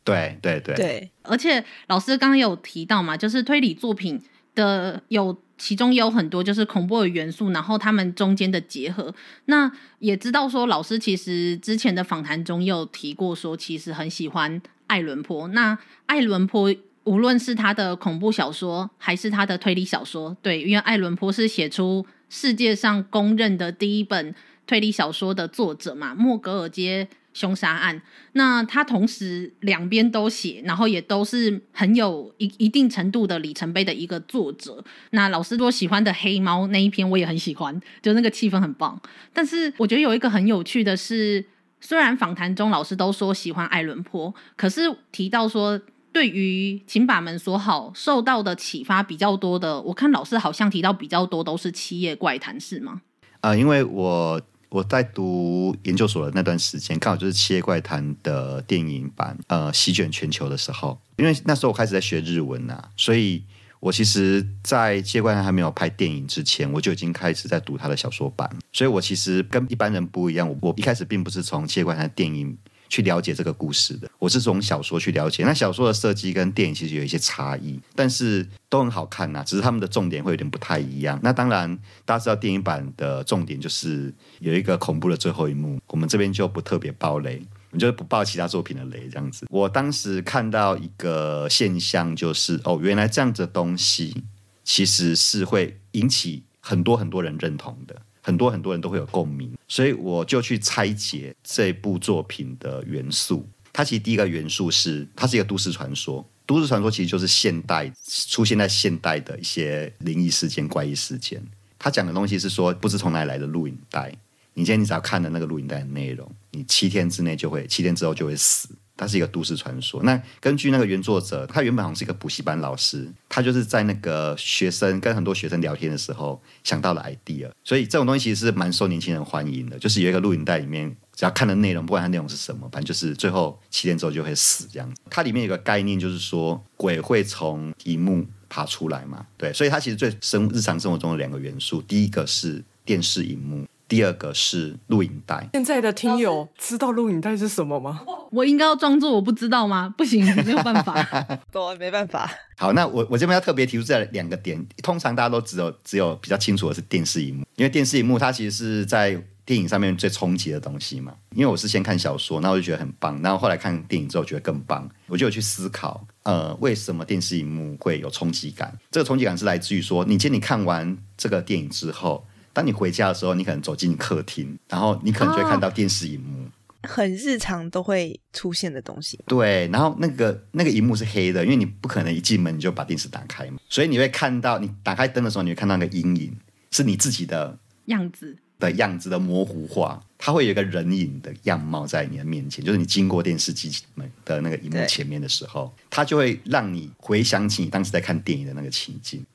[0.04, 1.12] 对对对对。
[1.24, 4.22] 而且老师刚刚有提到嘛，就是推理作品
[4.56, 5.38] 的有。
[5.62, 9.13] 其中有很多就是恐怖的元素，然后他们中间的结合。
[9.45, 15.47] 那也知道说，老师其实之前的访谈中有提过说，其实很喜欢爱伦坡。
[15.50, 24.34] 那爱伦坡无论是他的恐怖小说，还是他的推理小说，对，因为爱伦坡是写出世界上公认的第一本
[24.65, 28.02] 推理小说的作者嘛，莫格尔街凶杀案，
[28.34, 34.84] 那他同时两边都写，然后也都是很有一一定程度的里程碑的一个作者。
[35.12, 39.02] 那老师多喜欢的黑猫那一篇我也很喜欢，就那个气氛很棒。
[39.32, 41.46] 但是我觉得有一个很有趣的是，
[41.80, 45.80] 虽然访谈中老师都说喜欢爱伦坡，可是提到说
[46.12, 53.02] 对于请把门锁好受到的启发比较多的，我看老师好像提到比较多都是《七夜怪谈》，是吗？
[53.39, 54.41] 啊、呃，因为我。
[54.72, 60.98] 我在读研究所的那段时间，刚好就是《七夜怪谈》的电影版，呃，席卷全球的时候。
[61.18, 63.44] 因为那时候我开始在学日文呐、啊，所以
[63.82, 68.50] 我其实，在《七夜怪谈》还没有拍电影之前，我就已经开始在读他的小说版。
[68.72, 72.58] 所以我其实跟一般人不一样，我我一开始并不是从《七夜怪谈》电影。
[72.92, 75.46] 去了解这个故事的，我是从小说去了解。
[75.46, 81.18] 那小说的设计跟电影其实有一些差异，但是都很好看呐、只是他们的重点会有点不太一样。
[81.24, 81.74] 那当然，
[82.04, 89.48] 大家知道电影版的重点就是有一个恐怖的最后一幕，我们这边就不特别爆雷，我们就不爆其他作品的雷这样子。
[89.50, 94.26] 我当时看到一个现象，就是哦，原来这样子的东西
[94.66, 98.02] 其实是会引起很多很多人认同的。
[98.22, 103.48] 很多很多人都会有共鸣，所以我就去拆解这部作品的元素。
[103.74, 106.26] 它其实第一个元素是，它是一个都市传说。
[106.46, 107.90] 都市传说其实就是现代
[108.28, 111.42] 出现在现代的一些灵异事件、怪异事件。
[111.80, 114.12] 它讲的东西是说，不知从哪里来的录影带。
[114.54, 118.68] 你今天你只要看了那个录影带的内容，你七天之内就会，七天之后就会死。
[119.02, 120.04] 它是一个都市传说。
[120.04, 127.50] 那根据那个原作者，他原本好像是一个补习班老师，他就是在那个学生跟很多学生聊天的时候想到了 idea。
[127.64, 129.80] 所以这种东西其实是蛮受年轻人欢迎的。
[129.80, 134.94] 就是有一个录影带里面，只要看的内容，不管它内容是什么，反正就是最后七天之后就会死这样。
[135.10, 139.26] 它里面有个概念，就是说鬼会从萤幕爬出来嘛。
[139.36, 143.66] 对，所以它其实最生日常生活中的两个元素，第一个是电视荧幕。
[143.92, 145.50] 第二个是录影带。
[145.52, 148.00] 现在的听友知道录影带是什么吗？
[148.32, 149.94] 我应该要装作我不知道吗？
[149.98, 151.04] 不行， 没有办法，
[151.52, 152.32] 对，没办法。
[152.56, 154.66] 好，那我我这边要特别提出这两个点。
[154.82, 161.14] 通常大家都只有只有比较清楚的是电视荧幕，因为电视荧幕它其实是在电影上面最冲击的东西嘛。
[161.36, 168.74] 因为我是先看小说，那我就觉得很棒，然后后来看电影之后觉得更棒，我就有去思考，呃，为什么电视荧幕会有冲击感？
[168.90, 172.26] 这个冲击感是来自于说，你今天你看完这个电影之后。
[172.54, 176.48] 当你回家的时候，你可能走进客厅，然后你可能就会看到电视荧幕，
[176.84, 179.20] 很日常都会出现的东西。
[179.28, 186.36] 对，然后那个那个荧幕是黑的，因为你不可能一进门你就把电视打开嘛，所以你会看到，你打开灯的时候，你会看到那个阴影
[186.72, 199.26] 是你自己的样子的样子的模糊化，它会有一个人影的样貌在你的面前，就是你经过电视机门的那个荧幕前面的时候，它就会让你回想起你当时在看电影的那个情境。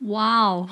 [0.00, 0.68] 哇哦！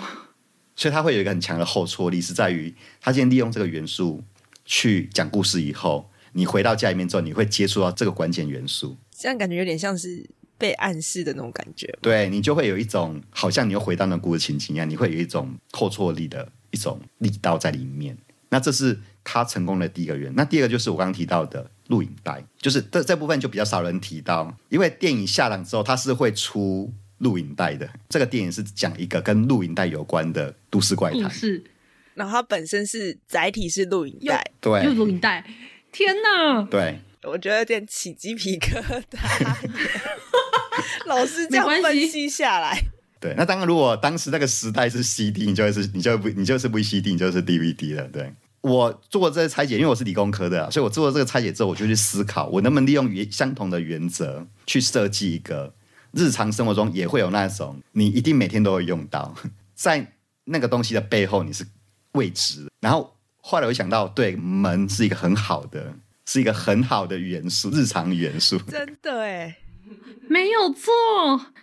[0.78, 4.22] 所以它会有一个很强的后挫力，是在于他今天利用这个元素
[4.64, 10.24] 去讲故事以后，你回到家里面之后，你会接触到这个关键元素，这样感觉有点像是
[10.56, 11.92] 被暗示的那种感觉。
[12.00, 18.16] 对，你就会有一种好像你又回到那故事情景一样，你会有一种后挫力的一种力道在里面。
[18.50, 20.36] 那这是他成功的第一个原因。
[20.36, 26.92] 那第二个就是我刚刚提到的录影带，就是这这部分就比较少人提到，因为电影下档之后，它是会出。
[27.18, 31.62] 录影带的这个电影是讲一个跟录影带有关的都市怪谈，是，
[32.14, 35.44] 然后它本身是载体是录影带，对，又录影带，
[35.90, 39.56] 天哪，对，我觉得有点起鸡皮疙瘩，
[41.06, 42.80] 老师这样分析下来，
[43.20, 48.32] 对，那当然，如果当时那个时代是 CD，你就会是，你就不，你就是不 CD，你就是 DVD 了，对。
[48.60, 55.74] 我做过这个拆解，因为我是理工科的啊，所以我做了这个拆解之后，我就去思考，我能不能利用原相同的原则去设计一个。
[56.12, 59.34] 日常生活中也会有那种，你一定每天都会用到，
[59.74, 61.66] 在那个东西的背后你是
[62.12, 62.70] 未知的。
[62.80, 65.94] 然后后来我想到，对，门是一个很好的，
[66.24, 68.58] 是一个很好的元素，日常元素。
[68.60, 69.58] 真的哎，
[70.28, 70.90] 没有错，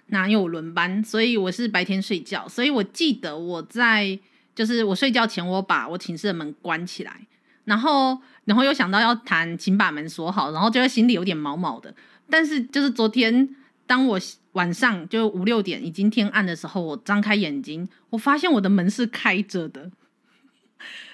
[0.07, 1.03] 哪有轮班？
[1.03, 4.19] 所以我是白天睡觉，所以我记得我在
[4.53, 7.27] 就是我睡觉前，我把我寝室的门关起来，
[7.63, 11.93] 然后然后又想到要弹，请把门锁好，然后就得心里有点毛毛的。
[12.29, 13.55] 但是就是昨天。
[13.87, 14.19] 当我
[14.53, 19.91] 晚上就五六点已经天暗的时候，我张开眼睛，我发现我的门是开着的，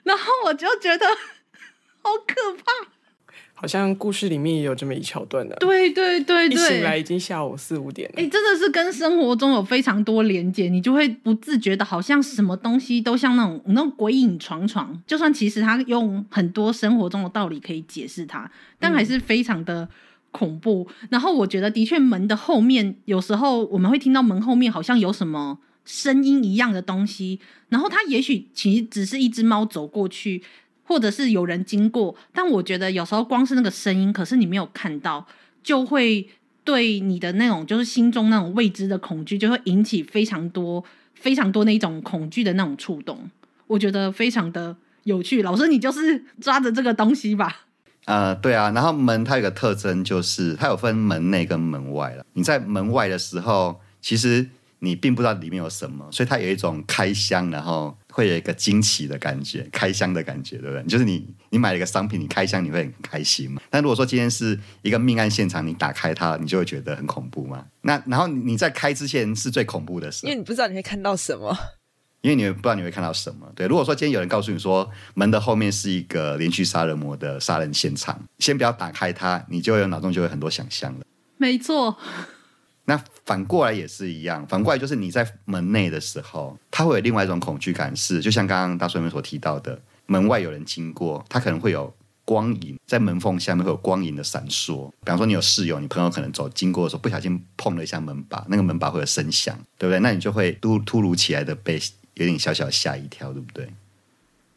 [0.04, 1.06] 然后我就觉得
[2.02, 5.56] 好可怕，好像故事里面也有这么一桥段的。
[5.58, 8.16] 对对对对，一醒来已经下午四五点了。
[8.22, 19.90] 哎，真的是跟生活中有非常多连接，你就会不自觉的，好像什么东西都像那种那种鬼影幢幢，就算其实他用很多生活中的道理可以解释它，但还是非常的。
[20.32, 27.40] 恐怖，然后我觉得的确门的后面，有时候我们会听到门后面好像有什么声音一样的东西，
[27.70, 30.42] 然后它也许其实只是一只猫走过去，
[30.84, 35.28] 或者是有人经过，但我觉得有时候光是那个声音，可是你没有看到，
[35.62, 36.30] 就会
[36.64, 43.30] 对你的那种就是心中那种未知的恐惧，就会引起非常多非常多那种恐惧的那种触动，
[43.68, 45.42] 我觉得非常的有趣。
[45.42, 47.66] 老师，你就是抓着这个东西吧。
[48.06, 52.26] 呃，对啊，然后门它有个特征，就是它有分门内跟门外了。
[52.34, 60.84] 你在门外的时候，其实你并不知道里面有什么，所以它有一种开箱，然后会有一个惊奇的感觉，开箱的感觉，对不对？
[60.88, 63.62] 就是你你买了一个商品，你开箱你会很开心嘛。
[63.70, 67.64] 但如果说今天是一个命案现场，你打开它，你就会觉得很恐怖嘛。
[67.82, 71.56] 那然后你在开之前是最恐怖的时候，因为你不知道你会看到什么。
[72.22, 73.66] 因为你不知道你会看到什么，对。
[73.68, 81.06] 如果说今天有人告诉你说门的后面是一个连续杀人魔的杀人现场，先不要打开它，你就有脑中就会很多想象了。
[81.38, 81.98] 没错。
[82.86, 91.92] 那反过来也是一样，反过来就是你在门内的时候，它会有另外一种恐惧感，是就像刚刚大叔们所提到的，门外有人经过，他可能会有
[92.26, 94.90] 光影在门缝下面会有光影的闪烁。
[95.04, 100.00] 比方说你有室友，你朋友可能走经过的时候不小心碰了一下门把，那个门把会有声响，对不对？
[100.00, 101.80] 那你就会突突如其来的被。
[102.16, 103.68] 有点小小吓一跳，对不对？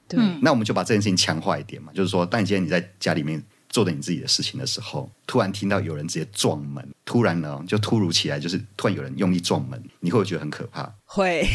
[0.06, 10.92] 对，那我们就把这件事情强化一点嘛，就是说，当你今天你在家里面做着你自己的事情的时候，突然听到有人直接撞门，突然呢就突如其来，就是突然有人用力撞门，你会不会觉得很可怕？
[11.06, 11.48] 会。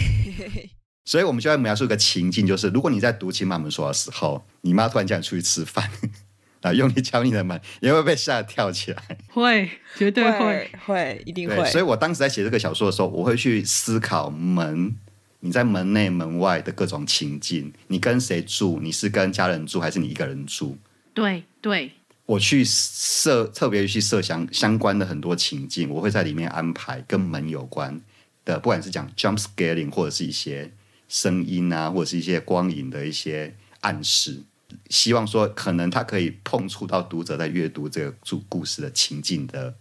[1.05, 5.88] 所以我们就要描述一个情境，就是如果你在读亲妈门说的时候，你妈突然叫你出去吃饭，
[6.62, 9.17] 啊，用力敲你的门，你会被吓得跳起来？
[9.27, 11.63] 会，绝对会，会，会，一定会。
[11.71, 14.95] 所以我当时在写这个小说的时候，我会去思考门。
[15.42, 18.79] 你在门内门外的各种情境，你跟谁住？
[18.81, 20.77] 你是跟家人住还是你一个人住？
[21.13, 21.92] 对对，
[22.25, 28.02] 我去设特别去设想相关的很多情境，我会在里面安排跟门有关
[28.46, 30.71] 的，不管是讲 jump scaring 或者是一些
[31.08, 34.44] 声音啊，或者是一些光影的一些暗示，
[34.90, 39.75] 希望说可能它可以碰触到读者在阅读这个故故事的情境的，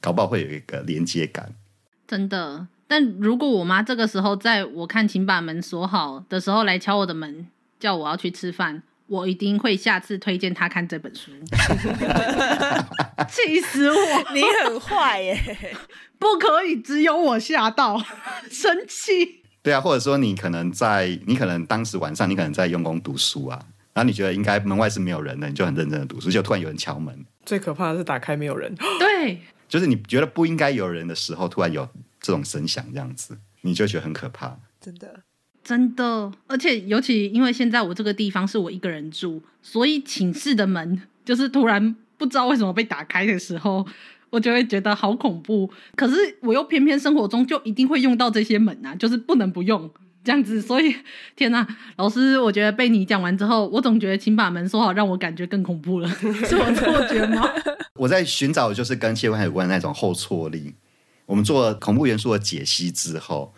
[0.00, 1.54] 搞不好会有一个连接感。
[2.06, 7.46] 真的，但如果我妈这个时候在我看请把门锁好的时候来敲我的门，
[7.78, 11.30] 叫我要去吃饭，我一定会下次推荐她看这本书。
[13.30, 14.34] 气死我！
[14.34, 15.76] 你很坏耶，
[16.18, 17.96] 不可以只有我吓到，
[18.50, 19.44] 生气。
[19.62, 23.56] 对啊，或者说你可能在，你可能当时晚上你可能在用功读书啊，
[23.94, 27.24] 然后你觉得应该门外是没有人的，你就很认真的读书，就突然有人敲门。
[27.46, 28.74] 最可怕的是打开没有人。
[28.98, 29.38] 对。
[29.68, 31.88] 就是你觉得不应该有人的时候，突然有
[32.20, 34.58] 这种声响，这样子你就觉得很可怕。
[34.80, 35.20] 真的，
[35.64, 43.86] 真的，而且尤其因为现在我这个地方是我一个人住，所以寝室的门 就是突然不知道为什么被打开的时候，
[44.30, 45.70] 我就会觉得好恐怖。
[45.96, 49.90] 可是我又偏偏生活中就一定会用到这些门啊，就是不能不用。
[50.22, 50.94] 这样子，所以
[51.34, 51.66] 天哪，
[51.96, 56.08] 老师，我觉得被你讲完之后，我总觉得请把门锁好，让我感觉更恐怖了，
[56.46, 57.42] 是我错觉吗？
[57.96, 60.74] 我在寻找就是跟切换有关的那种后挫力。
[61.30, 63.54] 我们做了恐怖元素的解析之后，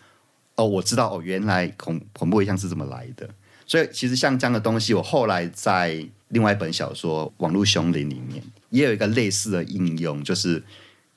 [0.53, 3.27] 哦，我知道哦，原来恐恐怖现象是怎么来的。
[3.65, 10.63] 所以其实像这样的东西，我后来在另外一本小说《网络凶灵》里面也有一个类似的应用，就是。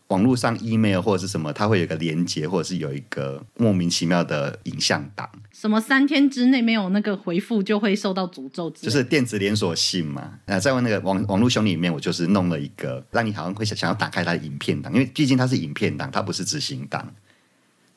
[0.09, 5.29] 网络上 email 或者是什么，它会有一个连接，或者是有一个莫名其妙的影像档。
[5.53, 8.71] 什么三天之内没有那个回复就会受到诅咒？
[8.71, 10.39] 就是电子连锁信嘛。
[10.47, 17.13] 那在那个网网络兄弟里面，我就是弄了一个，让你好像会想想要打开它的影片档，因为毕竟它是影片档，它不是执行档，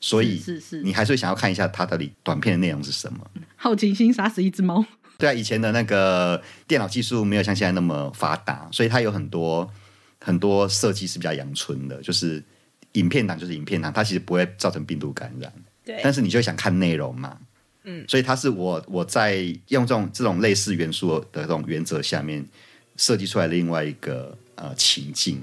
[0.00, 3.20] 所以是是，你还是会想要看一下它到底短片的内容是什么。
[3.54, 4.84] 好奇心杀死一只猫。
[5.16, 9.70] 对啊，以前的那个电脑技术没有像现在那么发达，所以它有很多。
[10.20, 12.42] 很多设计是比较阳春的，就是
[12.92, 15.52] 影片档就是影片档，它其实不会造成病毒感染。
[15.84, 17.38] 对，但是你就想看内容嘛，
[17.84, 19.36] 嗯，所以它是我我在
[19.68, 22.44] 用这种这种类似元素的这种原则下面
[22.96, 25.42] 设计出来的另外一个呃情境。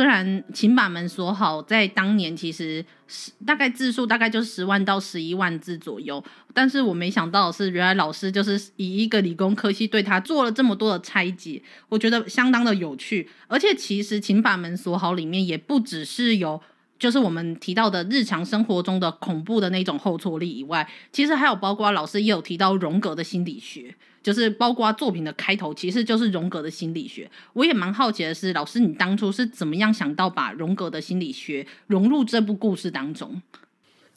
[0.00, 6.24] 虽然请把门锁好，在当年其实是大概字数大概就是十万到十一万字左右，
[6.54, 13.28] 但是我没想到的是，原来老师就是以一个理工科系对他做了这么多的拆解，我觉得相当的有趣。
[13.46, 16.58] 而且其实请把门锁好里面也不只是有，
[16.98, 23.94] 就是我们提到的日常生活中的恐怖的那种后挫力以外，其实还有包括老师也有提到荣格的心理学。
[24.22, 27.30] 就是包括作品的开头，其实就是荣格的心理学。
[27.52, 33.40] 我也蛮好奇的是，老师你当初是怎么样想到把荣格的心理学融入这部故事当中？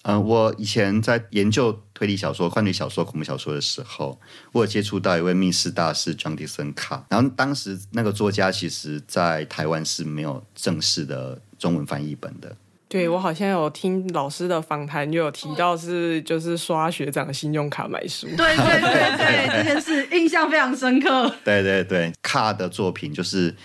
[0.06, 4.20] 嗯、呃，我以前在研究推理小说、犯罪小说、恐怖小说的时候，
[4.51, 7.04] 我有接触到一位密室大师 John Dickson Carr。
[7.10, 12.58] 然后当时那个作家其实在台湾是没有正式的中文翻译本的。
[12.94, 18.28] 对，我好像有听老师的访谈，就有提到是就是刷学长的信用卡买书。
[18.38, 21.28] 对对对对， 这件事印象非常深刻。
[21.44, 23.56] 对对对，卡的作品就是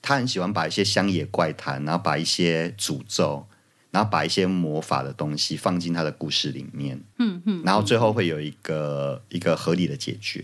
[0.00, 3.46] 他很喜欢把一些乡野怪谈，然后把一些诅咒，
[3.90, 6.98] 然后把一些魔法的东西放进他的故事里面。
[7.18, 10.42] 嗯嗯，然后最后会有一个一个合理的解决。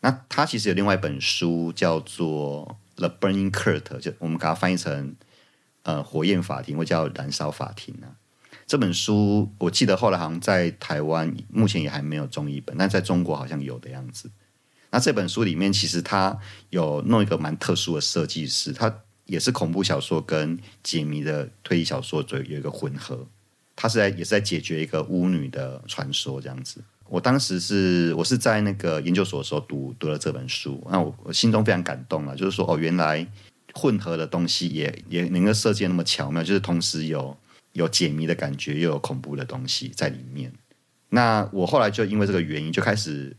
[0.00, 5.14] 那他其实有另外一本书叫做《The Burning Court》，就我们把它翻译成。
[5.88, 8.12] 呃，火焰法庭或叫燃烧法庭啊，
[8.66, 14.30] 这本书我记得后来好像在台湾目前也还没有中译本，但在中国好像有的样子。
[14.90, 23.26] 那这本书里面其实它有弄一个蛮特殊的设计师，它也是恐怖小说跟解谜的推理小说有有一个混合，
[23.74, 26.84] 他是在也是在解决一个巫女的传说这样子。
[27.08, 33.26] 我当时是我是在那个研究所的时候读读了这本书，那我我心中非常感动了，就是说哦，原来。
[33.78, 37.36] 混合的东西也也能够设计那么巧妙，就是同时有
[37.74, 40.52] 有解谜的感觉，又有恐怖的东西在里面。
[41.10, 43.36] 那我后来就因为这个原因，就开始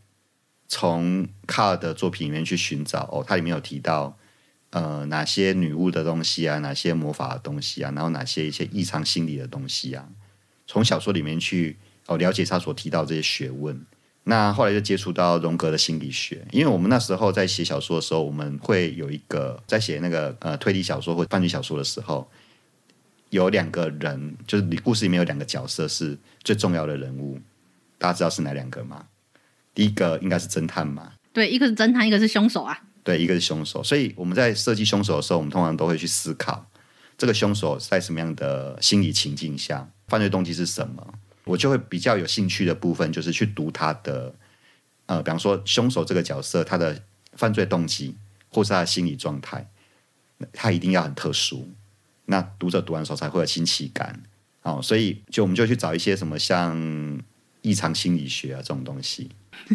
[0.66, 4.16] 从卡尔的作品里面去寻找哦，它里面有提到
[4.70, 10.08] 呃哪些女巫的东西啊，哪些魔法的东西啊，然后哪些一些异常心理的东西啊，
[10.66, 11.76] 从小说里面去
[12.06, 13.84] 哦了解他所提到这些学问。
[14.30, 22.30] 那后来就接触到荣格的心理学，因为我们那时候在写小说的时候，我们会有一个在写那个呃推理小说或犯罪小说的时候，
[23.30, 27.40] 有两个人，就是你故事里面有两个角色是最重要的人物，
[27.98, 29.06] 大家知道是哪两个吗？
[29.74, 36.64] 第一个应该是侦探嘛，对，一个是侦探，一个是凶手啊，对，一个是凶手，所以我们在设计凶手的时候，我们通常都会去思考
[37.18, 41.14] 这个凶手在什么样的心理情境下犯罪动机是什么，
[41.50, 44.34] 我就会比较有兴趣的部分就是去读他的，
[45.06, 47.02] 呃，比方说凶手这个角色他的
[47.34, 48.16] 犯罪动机
[48.48, 49.68] 或是他的心理状态，
[50.52, 51.68] 他一定要很特殊，
[52.26, 54.22] 那读者读完的时候才会有新奇感。
[54.62, 57.20] 哦，所以就我们就去找一些什么像
[57.62, 59.30] 异常心理学啊这种东西，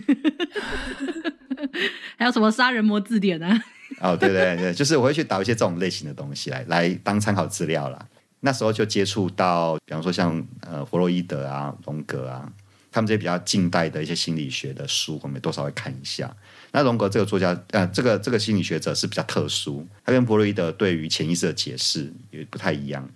[2.17, 3.63] 还有什么杀人魔字典啊？
[3.99, 8.07] 哦，对对对，就是我会去导一些这种类型的东西来来当参考资料啦。
[8.46, 12.48] 那时候就接触到，比方说像呃弗洛伊德啊、荣格啊，
[12.91, 16.32] 他们这些比较近代的一些心理学的书，我们多少会看一下。
[16.72, 23.10] 那荣格这个作家，呃，这个这个心理学者是比较特殊，他跟弗洛伊德对于潜意识的解释也不太一样。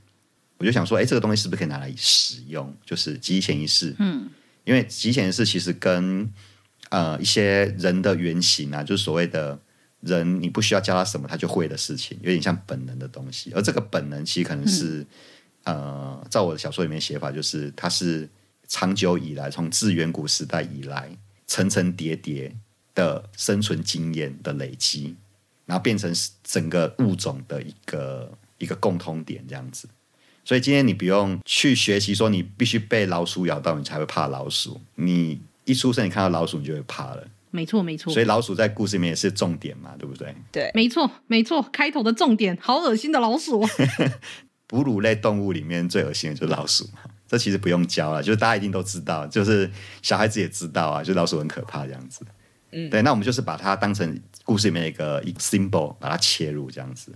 [0.58, 2.76] 我就想说，哎，这个东西是不是可以拿来使用？
[2.84, 4.30] 就是记忆潜意识，嗯，
[4.64, 6.28] 因为记忆潜意识其实跟
[6.90, 9.60] 呃一些人的原型啊，就是所谓的
[10.02, 13.52] 人，你不需要教他什么，他就会的事情，有点像本能的东西。
[13.54, 15.06] 而这个本能其实可能是，
[15.64, 18.30] 嗯、呃，在我的小说里面写法，就是它是
[18.68, 22.56] 长久以来，从自远古时代以来，层层叠叠
[22.96, 25.16] 的生存经验的累积，
[25.66, 29.90] 然后变成整个物种的一个一个共通点，这样子。
[30.46, 37.28] 所以今天你不用去学习说你必须被老鼠咬到你才会怕老鼠，你一出生你看到老鼠你就会怕了。
[37.52, 38.14] 没错没错。
[38.14, 40.36] 所以老鼠在故事里面也是重点嘛，对不对？
[40.52, 41.62] 对，没错没错。
[41.72, 43.66] 开头的重点，好恶心的老鼠。
[44.68, 49.70] 哺乳类动物里面最恶心的就是老鼠嘛，这其实不用教了，就是大家一定都知道，就是
[50.04, 52.24] 小孩子也知道啊，就老鼠很可怕这样子。
[52.72, 57.12] 嗯，对，那我们就是把它当成故事里面一个一个 symbol，把它切入这样子。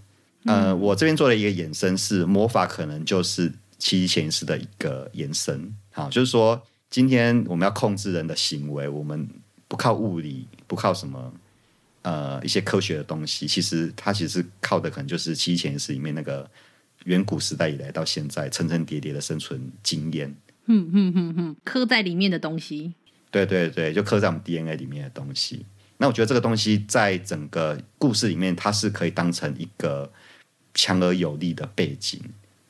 [0.45, 5.71] 呃，我这边做了一个衍生，是魔法可能就是七潜意识的一个延伸。
[5.91, 6.59] 好，就是说
[6.89, 9.29] 今天我们要控制人的行为，我们
[9.74, 11.34] 不靠物理，不靠什么
[12.03, 16.47] 呃一些科学的东西，其实它其实是靠的可能就是七潜意识里面那个
[17.05, 20.30] 远古时代以来到现在层层叠叠的生存经验。
[20.67, 22.93] 嗯嗯嗯嗯，刻在里面的东西。
[23.32, 25.65] 对对对，就刻在我们 DNA 里面的东西。
[25.97, 30.11] 那我觉得这个东西在整个故事里面，它是可以当成一个。
[30.76, 32.19] 强而有力的背景，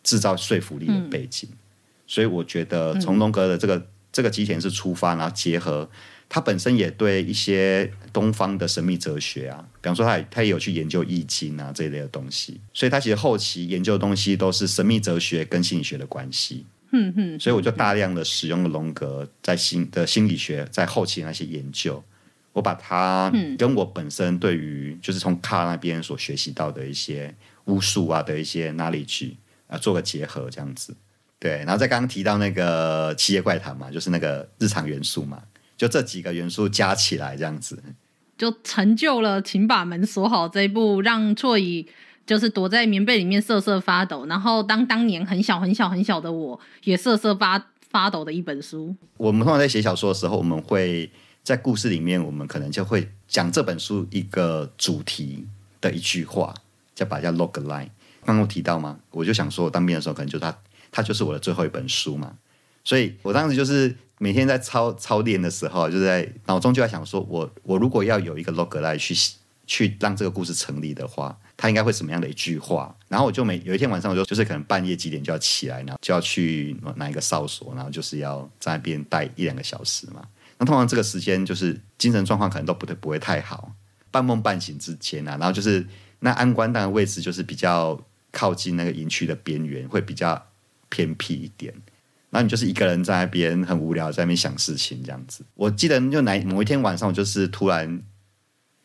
[0.04, 1.58] 制造说服力的背景，嗯、
[2.06, 5.90] 所以我觉得从龙格的这个、嗯、这个基点是出发，然后结合
[6.34, 16.66] 他本身也对一些东方的神秘哲学啊，比方说他也他也有去研究易经啊这一类的东西，所以他其实后期研究的东西都是神秘哲学跟心理学的关系。
[16.92, 22.04] 嗯嗯，所以我就大量的使用了荣格在心的心理学在后期那些研究，
[22.52, 27.32] 我把它跟我本身对于就是从卡那边所学习到的一些。
[27.68, 29.32] 巫术啊的一些 knowledge
[29.68, 30.94] 啊，做个结合这样子，
[31.40, 35.42] 对，然后再刚刚提到那个《七夜怪谈》嘛，就是那个日常元素嘛，
[35.84, 37.84] 就这几个元素加起来这样子，
[38.38, 41.86] 就成就了《请把门锁好》这一部，让座椅
[42.26, 48.96] 就是躲在棉被里面瑟瑟发抖，然后当当年很小很小很小的我也瑟瑟发发抖的一本书。
[49.18, 51.12] 我们通常在写小说的时候，我们会
[51.44, 55.46] 在故事里面，我们可能就会讲这本书一个主题
[55.82, 56.54] 的一句话。
[56.96, 57.90] 叫把叫 log line，
[58.24, 59.00] 刚刚提到吗？
[59.10, 60.56] 我就想说，我当兵的时候可能就他，
[60.92, 62.36] 他就是我的最后一本书嘛。
[62.84, 69.14] 所以我当时就是每天在操操练的时候，就在脑中就在想说，我我如果要有一个 log line 去
[69.66, 72.96] 去让这个故事成立的话，它应该会什么样的一句话？
[73.08, 80.24] 然后我就每有一天晚上，我就就是可能半夜几点就要起来，然后就要去拿一个哨所，然后就是要在那边待一两个小时嘛。
[80.58, 83.74] 那通常这个时间就是精神状况可能都不会不会太好，
[84.12, 85.86] 半梦半醒之间啊，然后就是。
[86.26, 88.02] 那安官当然位置就是比较
[88.32, 90.42] 靠近那个营区的边缘，会比较
[90.88, 91.74] 偏僻一点。
[92.36, 95.46] 那你就是一个人在那边很无聊，在那边想事情这样子。
[95.54, 98.02] 我记得就哪某一天晚上，我就是突然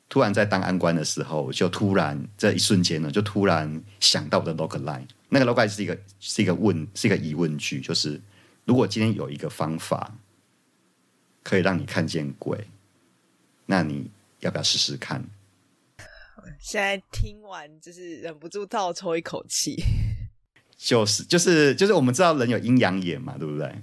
[0.07, 5.07] 突然在当安官的时候，就突然这一瞬间呢，就突然想到我的 log line。
[5.31, 8.21] 那个 log line 是一个是一个问是一个疑问句，就是
[8.67, 10.15] 如果今天有一个方法
[11.43, 12.69] 可以让你看见鬼，
[13.65, 15.25] 那你要不要试试看？
[16.61, 19.77] 现在听完就是忍不住倒抽一口气，
[20.79, 23.83] 就是就是就是我们知道人有阴阳眼嘛，对不对？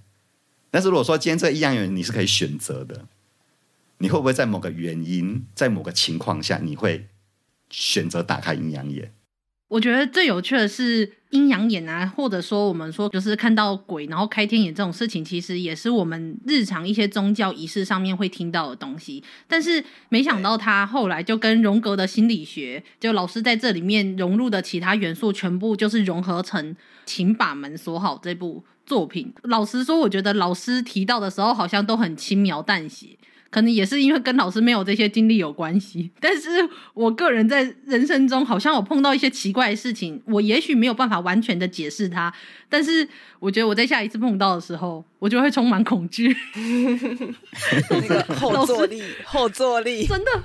[0.72, 3.06] 但是如果说今天这阴阳眼你是可以选择的，
[3.98, 7.08] 你会不会在某个原因，在某个情况下，你会
[7.70, 9.14] 选择打开阴阳眼？
[9.68, 19.24] 我觉得最有趣的是阴阳眼啊，或者说我们说就是看到鬼，然后开天眼这种事情，其实也是我们日常一些宗教仪式上面会听到的东西。
[19.47, 29.34] 但是没想到他后来就跟荣格的心理学，就老师在这里面融入的其他元素，全部就是融合成，请把门锁好这部作品。
[29.43, 33.18] 老实说，我觉得老师提到的时候，好像都很轻描淡写。
[33.50, 36.12] 可能也是因为跟老师没有这些经历有关系。
[36.20, 36.50] 但是
[36.93, 42.34] 我个人在人生中好像我碰到一些奇怪的事情，我也许没有办法完全的解释它，
[42.68, 43.08] 但是
[43.39, 46.36] 我觉得我在下一次碰到的时候， 我就会充满恐惧。
[47.89, 50.43] 那个后坐力，后坐力， 真的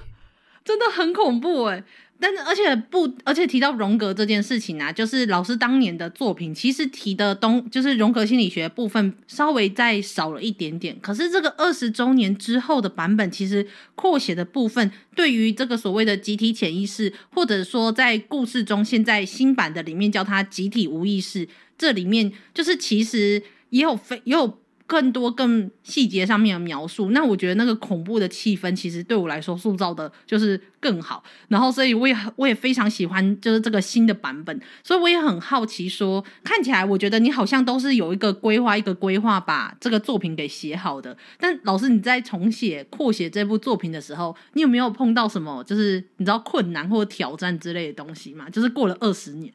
[0.64, 1.82] 真的很恐怖哎。
[2.20, 10.96] 但是，而且不，而且提到荣格这件事情啊，就是老师当年的作品，其实提的东就是荣格心理学部分稍微再少了一点点。
[11.00, 21.48] 可是这个二十周年之后的版本，其实扩写的部分，对于这个所谓的集体潜意识，或者说在故事中现在新版的里面叫它集体无意识，
[21.78, 24.59] 这里面就是其实也有非也有。
[24.91, 31.22] 更多更细节上面的描述，那我觉得那个恐怖的气氛，其实对我来说塑造的就是更好。
[31.47, 34.61] 然后，所以我也我也非常喜欢，就是这个新的版本。
[34.82, 41.16] 所以我也很好奇说，看起来我觉得你好像都是有一个规划，一个规划把这个作品给写好的。
[41.38, 48.51] 但老师，你在重写扩写这部作品的时候，你有没有碰到什么就是你知道困难或挑战之类的东西吗？
[48.51, 49.55] 就是过了二十年。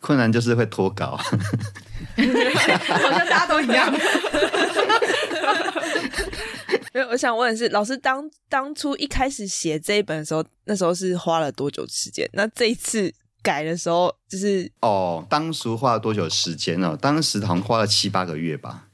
[0.00, 1.32] 困难就是会脱稿，好
[2.16, 3.92] 像大家都一样。
[6.92, 12.28] 没有我想问的是，老师当当初一开始写这一本的时候，那时候是花了多久时间？
[12.32, 16.98] 那这一次改的时候，就是哦，当时花了多久时间呢？
[17.00, 18.86] 当时好像花了七八个月吧。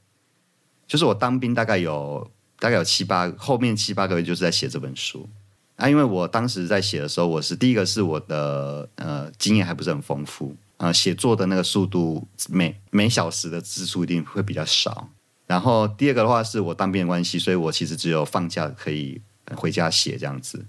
[0.86, 5.28] 就是我当兵大概有大概有七八，后面七八个月就是在写这本书
[5.76, 5.88] 啊。
[5.88, 10.54] 因为我当时在写的时候，我是第一个是我的呃经验还不是很丰富。
[10.78, 15.08] 呃，写作的那个速度，每每小时的字数一定会比较少。
[15.46, 19.22] 然后第二个的话，是我当兵的关系，所以我其实只有放假可以
[19.54, 20.66] 回家写这样子。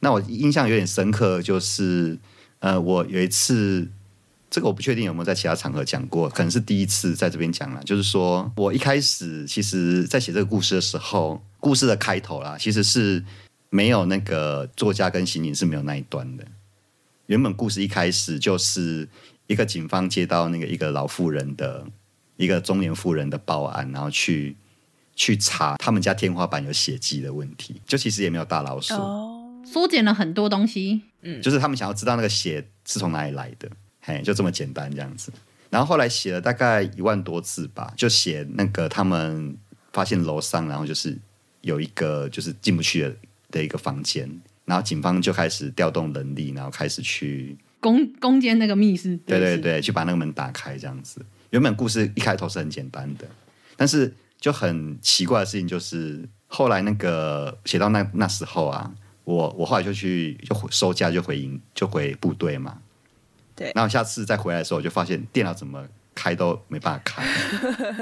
[0.00, 2.18] 那我印象有点深刻，就是
[2.58, 3.88] 呃，我有一次，
[4.50, 7.82] 这个我不确定有没有在其他场合讲过，可能是第一次在这边讲了。
[7.84, 13.24] 就是说我一开始其实在写这个故事的时候，故事的开头啦，其实是
[13.70, 16.44] 没有那个作家跟刑警是没有那一段的。
[17.30, 19.08] 原本故事一开始就是。
[19.46, 21.84] 一个警方接到那个一个老妇人的
[22.36, 24.54] 一个中年妇人的报案，然后去
[25.16, 28.94] 去查他们家天花板有血迹的问题，就其实也没有大老鼠，
[29.66, 33.68] 缩减了很多东西，嗯，就是他们想要知道那个血是从哪里来的，
[34.02, 35.32] 嘿，就这么简单这样子。
[35.68, 39.56] 然后后来写了大概一万多字吧，就写那个他们
[39.92, 41.18] 发现楼上，然后就是
[41.62, 43.16] 有一个就是进不去的
[43.50, 44.30] 的一个房间，
[44.70, 47.58] 然后警方就开始调动人力，然后开始去。
[47.80, 51.24] 攻攻坚那个密室，对对对，去把那个门打开，这样子。
[51.48, 53.26] 原本故事一开头是很简单的，
[53.74, 58.92] 但是就很奇怪的事情就是，后来那个写到那那时候啊，
[59.24, 62.76] 我我后来就去就收假就回营就回部队嘛，
[63.56, 63.72] 对。
[63.74, 65.82] 然后下次再回来的时候，我就发现电脑怎么
[66.14, 67.24] 开都没办法开，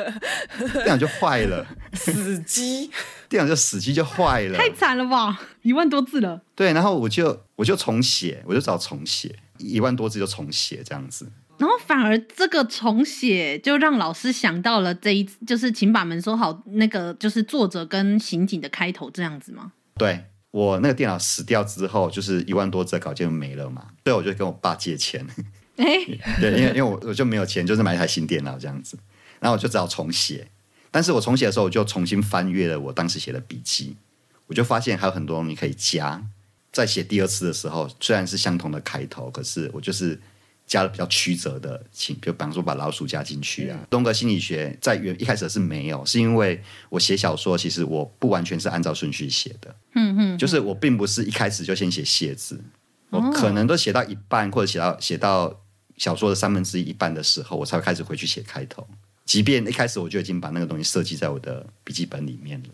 [0.85, 2.91] 电脑就坏了，死机，
[3.29, 6.43] 电脑就死机就坏了，太惨了吧，一万多字了。
[6.55, 9.39] 对，然后我就我就重写，我就找重写。
[9.59, 11.29] 一万多字就重写这样子，
[11.59, 19.73] 然后反而这个重写就让老师想到了这一次，就是请把门收好，那个就是作者跟刑警的开头这样子吗？
[19.97, 25.27] 对，我那个电脑死掉之后，就是一万多字的稿件没了嘛，所以我就跟我爸借钱。
[25.79, 28.99] 哎、欸， 对，因为因为我我就没有钱，就是买一台新电脑这样子，
[29.41, 30.47] 然后我就只好重写。
[30.91, 33.97] 但是我重写的时候，我就重新翻阅了我当时写的笔记，
[34.47, 36.23] 我就发现还有很多东西可以加。
[36.71, 40.21] 在写第二次的时候，虽然是相同的开头，可是我就是
[40.67, 43.79] 加了比较曲折的情，就比方说把老鼠加进去啊。
[43.89, 49.75] 东哥心理学在原一开始是没有，是因为我写小说，其实我不完全是按照顺序写的。
[49.95, 52.63] 嗯嗯，就是我并不是一开始就先写谢字，
[53.11, 55.61] 我可能都写到一半，或者写到写到
[55.99, 58.87] 小说的三分之一一半的时候，我才会开始回去写开头。
[59.27, 62.69] 即便一开始我就已经把那个东西设计在我的笔记本里面了，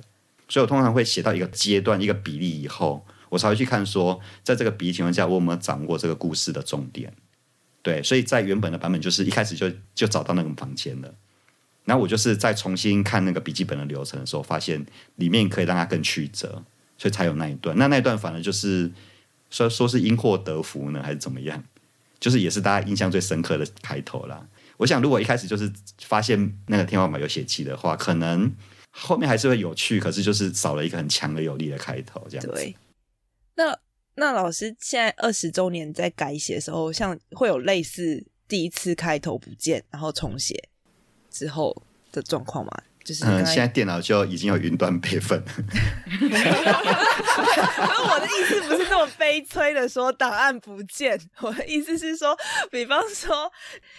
[0.49, 3.05] 所以我通常会写到一个阶段、一个比例以后。
[3.31, 7.13] 我才会去看说，在这个比例情况下，我有没有掌握这个故事的重点？
[7.83, 11.13] 对，所以在原本的版本就是一开始就就找到那个房间了。
[11.85, 16.63] 然后我就是在重新看那个笔记本的流程的时候，发现里面可以让它更曲折，
[16.97, 17.77] 所以才有那一段。
[17.77, 18.89] 那那一段反而就是
[19.51, 21.65] 说说是因祸得福呢，还是怎么样？
[22.25, 24.49] 就是也是大家印象最深刻的开头啦。
[24.79, 25.71] 我想如果一开始就是
[26.01, 28.51] 发现那个天花板有血迹的话，可能
[28.91, 32.51] 后面还是会有趣，可是就是少了一个很强的有力的开头，这样子。
[32.51, 32.75] 对。
[33.57, 33.79] 那
[34.15, 40.71] 那老师现在二十周年在改写的时候，像会有类似第一次开头不见，然后重写
[41.31, 41.77] 之后
[42.11, 42.73] 的状况吗？
[43.05, 45.43] 就是嗯，现在电脑就已经有云端备份。
[48.07, 52.37] 我的意思不是那么悲催的说档案不见，我的意思是说，
[52.71, 53.51] 比方说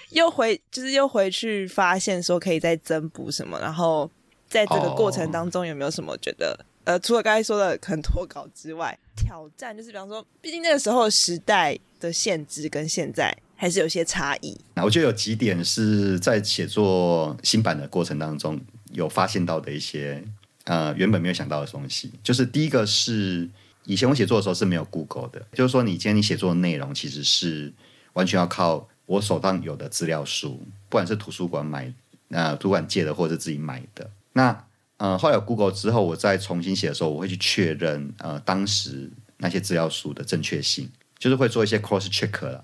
[0.10, 4.10] 又回就是又回去发现说可以再增补什么，然后
[4.49, 14.60] 在这个过程当中有没有什么觉得、哦、呃，除了刚才说的可能脱稿之外，挑战就是比方说，毕竟那个时候时代的限制跟现在还是有些差异。
[14.76, 18.60] 那我觉得有几点是在写作新版的过程当中
[18.95, 20.23] 有发现到的一些
[20.63, 23.47] 呃原本没有想到的东西，就是第一个是
[23.85, 27.71] 以前我写作的时候是没有 Google 的，就是说你今天你写作的内容其实是
[28.13, 31.93] 完全要靠我手上有的资料书，不管是图书馆买
[32.29, 34.09] 呃图书馆借的或者自己买的。
[34.33, 34.65] 那
[34.97, 40.89] 呃后来有 Google 之后，我再重新写的时候，我会去确认呃当时那些资料书的正确性，
[41.19, 42.63] 就是会做一些 cross check 啦。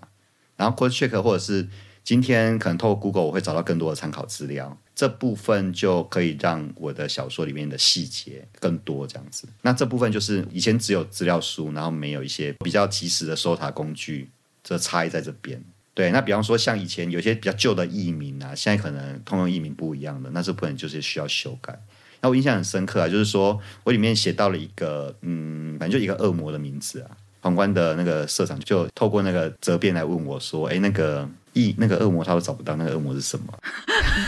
[0.55, 1.67] 然后 cross check 或者是
[2.03, 9.47] 今天可能透过 Google 我会找到更多的参考资料，这部分就可以让我的小说里面的细节更多这样子。
[9.63, 14.29] 那这部分就是以前只有资料书，然后没有一些比较及时的搜查工具，
[14.63, 15.59] 这差异在这边。
[15.95, 21.81] 对，那比方说像以前有些比较旧的译名啊，现在可能通用译名不一样的，那这部分就是需要修改。
[22.21, 27.09] 那我印象很深刻啊，就是说我里面写到了一个，嗯，反正就一个恶魔的名字啊。
[27.41, 33.45] 皇冠的那个社长就透过那个责编来问我说：“哎，那个译那个恶魔他都找不到，那个恶魔是什么？”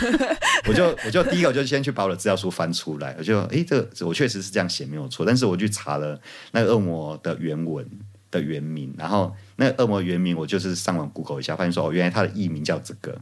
[0.68, 6.20] 我就我就第一个我就先去把我的资料书翻出来，我就哎，这个我确实是这样写没有错，但是我去查了
[6.52, 7.86] 那个恶魔的原文
[8.30, 13.18] 的原名，然后那个恶魔原名我就是上网 Google 一下，发现说哦，原来他的艺名叫这个。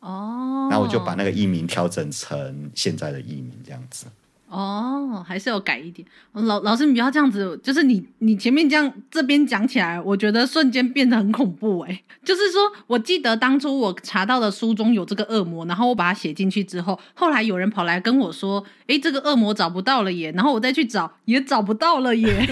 [0.00, 4.06] 哦，然后我就把那个艺名调整成现在的艺名，这样子。
[4.56, 6.06] 哦，还是要改一点。
[6.32, 12.02] 老老师，你不要这样子，就是你你前面这样这边讲起来，我觉得瞬间变得很恐怖哎。
[12.24, 22.46] 就是说我记得当初我查到的书中有这个恶魔，然后我把它写进去之后，后来有人跑来跟我说，哎，这个恶魔找不到了耶，然后我再去找也找不到了耶。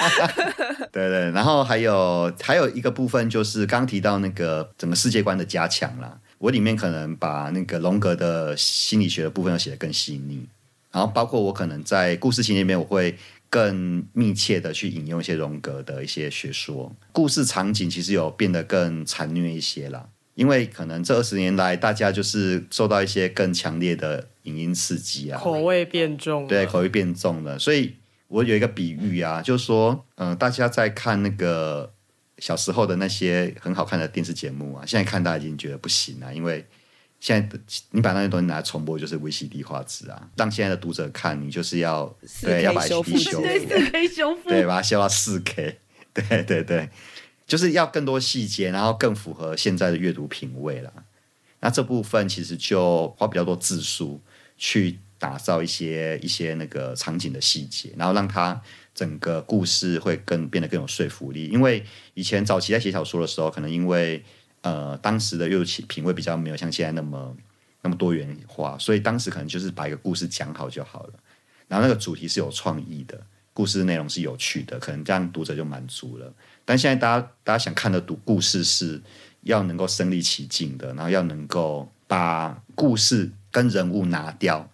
[0.90, 6.16] 对对，然后还有还有一个部分就是刚提到那个整个世界观的加强啦。
[6.38, 10.44] 我里面可能把那个荣格的心理学的部分要写得更细腻，
[10.92, 13.16] 然后包括我可能在故事情节里面，我会
[13.50, 27.96] 更密切的去引用一些荣格的一些学说，故事场景其实有变得更残虐一些啦，因为可能这二十年来大家就是受到一些更强烈的影音刺激啊，口味变重，对，口味变重了，所以
[28.28, 31.92] 我有一个比喻啊，就是说，嗯、呃，大家在看那个。
[32.38, 36.66] 小时候的那些很好看的电视节目啊，现在看大家已经觉得不行了，因为
[37.22, 37.58] 现在
[37.92, 40.28] 你把那些东西拿来重播，就是 VCD 画质啊。
[40.34, 43.10] 让现在的读者看，你就是要对要把 HD 修复，
[43.42, 45.78] 对四 K 修复，对，把它修到四 K，
[46.12, 46.90] 对对对，
[47.46, 50.92] 就是要更多细节，然后更符合现在的阅读品味啦。
[51.60, 54.20] 那这部分其实就花比较多字数
[54.58, 58.60] 去打造一些一些那个场景的细节，然后让它。
[58.94, 64.22] 整个故事会更变得更有说服力，因为以前早期在写小说的时候，可能因为
[64.62, 67.36] 呃当时的阅读品味比较没有像现在那么
[67.82, 71.14] 那么多元化，所以当时可能就是把一个故事讲好就好了，
[71.68, 73.20] 然后那个主题是有创意的，
[73.52, 76.32] 故事内容是有趣的，可能这样读者就满足了。
[76.64, 79.00] 但现在大家大家想看的读故事是
[79.42, 84.68] 要能够身临其境的，然后要能够把故事跟人物拿掉。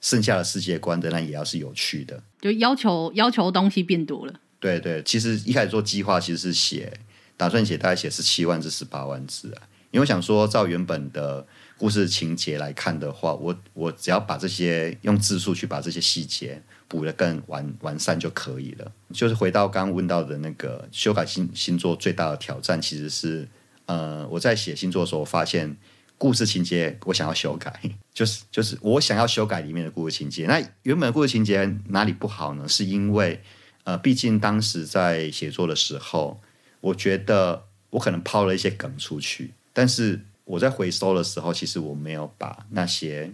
[0.00, 4.34] 剩下的世界观的那也要是有趣的，就要求要求东西变多了。
[4.60, 7.00] 对对，其实一开始做计划其实是写，
[7.38, 9.62] 打算写大概写十七万至十八万字啊。
[9.90, 11.46] 因为我想说，照原本的
[11.78, 18.92] 故事情节来看的话，我我只要把这些用字数去把这些细节补得更完完善就可以了。
[19.14, 23.48] 就是回到刚刚问到的那个修改新新作最大的挑战，其实是
[23.86, 25.74] 呃我在写新作的时候发现。
[26.20, 27.80] 故事情节我想要修改，
[28.12, 30.46] 就是就是我想要修改里面的故事情节。
[30.46, 32.68] 那原本的故事情节哪里不好呢？
[32.68, 33.40] 是因为
[33.84, 36.40] 呃，毕竟当时在写作的时候，
[36.80, 43.32] 我觉得我可能抛了一些梗出去，但是我在回收的时候，其实我没有把那些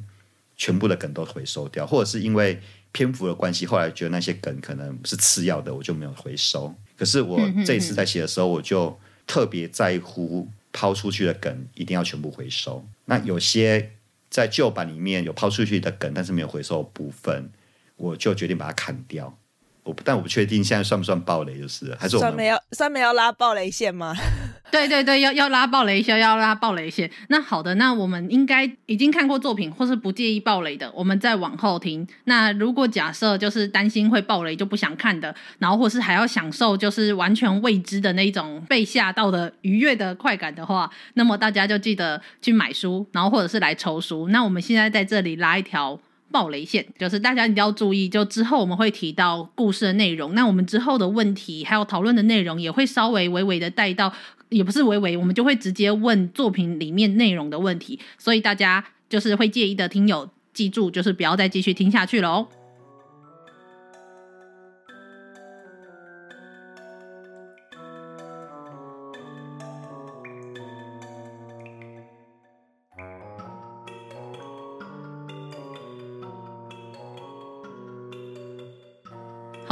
[0.57, 2.61] 全部的梗都回收掉，或者是因为
[2.93, 6.75] 篇幅的关系，后来觉得那些梗可能是次要的，我就没有回收。
[6.97, 10.49] 可是我这一次在写的时候，我就特别在乎。
[10.77, 12.85] 抛出去的梗一定要全部回收。
[13.05, 13.93] 那有些
[14.29, 17.49] 在旧版里面有抛出去的梗，但是没有回收的部分，
[17.95, 19.39] 我就决定把它砍掉。
[19.85, 24.15] 我不但我不确定现在算不算暴雷，就是还是我们酸梅要酸梅要拉暴雷线吗？
[24.73, 27.09] 对对对，要要拉暴雷线，要拉暴雷线。
[27.29, 32.05] 那好的，那我们应该已经看过作品，或是不介意暴雷的，我们再往后听。
[32.25, 44.29] 那如果假设就是担心会暴雷就不想看的，然后或是还要享受就是完全未知的那种被吓到的愉悦的快感的话，那么大家就记得去买书，然后或者是来抽书。
[44.31, 46.01] 那我们现在在这里拉一条。
[46.31, 54.13] 暴雷线就是大家一定要注意，就之后我们会提到故事的内容，那我们之后的问题还有讨论的内容也会稍微微微的带到，
[54.49, 62.49] 也不是微微，我们就会直接问作品里面内容的问题，所以大家就是会介意的听友记住就是不要再继续听下去了哦。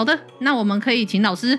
[0.02, 1.56] 好的，那我们可以请老师，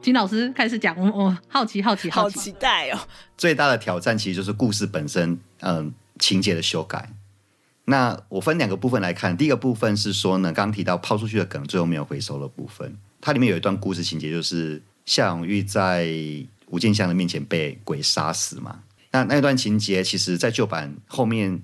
[0.00, 0.96] 请老师开始讲。
[0.96, 2.98] 我我好奇好奇好期待哦！
[3.36, 7.12] 最大的挑战其实就是故事本身，嗯、呃，情节的修改。
[7.84, 16.08] 那我分两个部分来看，第一个部分是说呢，刚刚提到抛出去的梗最后没有回收的部分，它里面有一段故事情节，就是夏永玉在
[16.68, 18.80] 吴建湘的面前被鬼杀死嘛。
[19.10, 21.60] 那那段情节，其实在旧版后面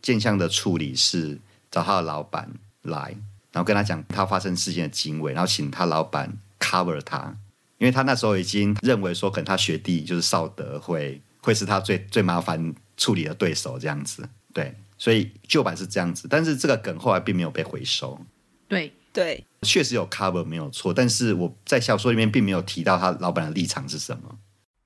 [0.00, 1.40] 建湘的处理是
[1.72, 2.48] 找他的老板
[2.82, 3.16] 来。
[3.52, 7.36] 然后跟他讲他发生事件的经纬，然后请他老板 cover 他，
[7.78, 18.20] 因为他那时候已经认为说，可能他学弟就是邵德会会是他最最麻烦处理的对手这样子，对，所以旧版是这样子，但是这个梗后来并没有被回收，
[18.66, 18.92] 对。
[19.14, 24.38] 对，确实有 cover 没有错，但是我在小说里面并没有提到他老板的立场是什么，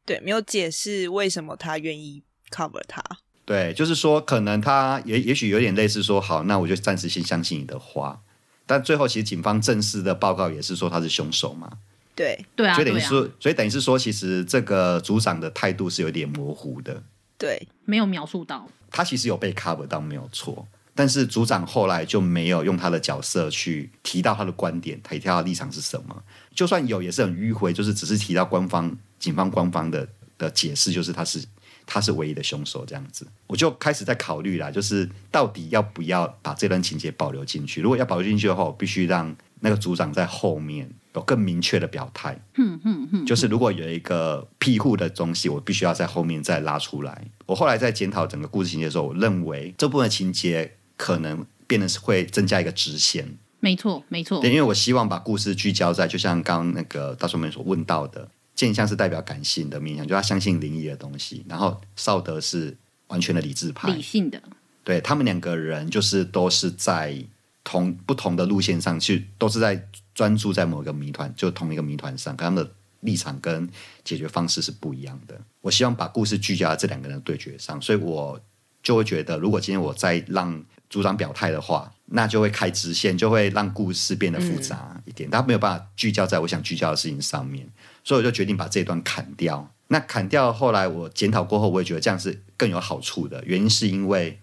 [0.04, 3.00] 对，没有解释为什么他愿意 cover 他，
[3.44, 8.20] 对，就是说可能他也也许有点类似说，好，那我就暂时先相信你的话。
[8.66, 11.70] 但最后，其实警方正式的报告也是说他是凶手嘛？
[12.14, 12.74] 对，对啊。
[12.74, 17.02] 所以等于说，啊、所以等于是说，其实这个组长的态度是有点模糊的。
[17.38, 18.68] 对，没有描述到。
[18.90, 20.66] 他其实有被 cover 到，没有错。
[20.94, 26.22] 但是组长后来就没有用他的角色去提到他的观点，提到他的立场是什么。
[26.54, 30.08] 就算有，也是很迂回，就是只是提到官方、警方官方的
[30.38, 31.44] 的解释，就是他是。
[31.86, 37.80] 他是唯一的凶手，这样子，我就开始在考虑啦，就是到底要不要把这段情节保留进去？
[37.80, 42.38] 如果要保留进去的话，我必须让那个组长在后面有更明确的表态。
[42.56, 47.24] 嗯嗯嗯，就是如果有一个庇护的东西，我必须要在后面再拉出来。
[47.46, 53.38] 我后来在检讨整个故事情节的时候，我认为这部分的情节可能变得是会增加一个支线。
[53.60, 54.40] 没错，没错。
[54.40, 58.28] 对，因为我希望把故事聚焦在，就像刚刚那个大叔们所问到的。
[58.56, 62.76] 建湘是代表感性的面向，就他相信灵异的东西，然后少德是
[63.06, 64.42] 完全的理智派，理性的。
[64.82, 67.22] 对，他们两个人就是都是在
[67.62, 73.68] 同不同的路线上去，都是在专注在某一个谜团，就同一个谜团上，可他们的立场跟
[74.02, 75.38] 解决方式是不一样的。
[75.60, 78.40] 我希望把故事聚焦在这两个人的对决上，所以我
[78.82, 87.68] 就会觉得，如果今天我再让组长表态的话，那就会开支线，就会让故事变得复杂一点，他、嗯、没有办法聚焦在我想聚焦的事情上面。
[88.06, 89.68] 所以我就决定把这段砍掉。
[89.88, 93.42] 那砍掉后来我检讨过后，我也觉得这样是更有好处的。
[93.44, 94.38] 原因是因为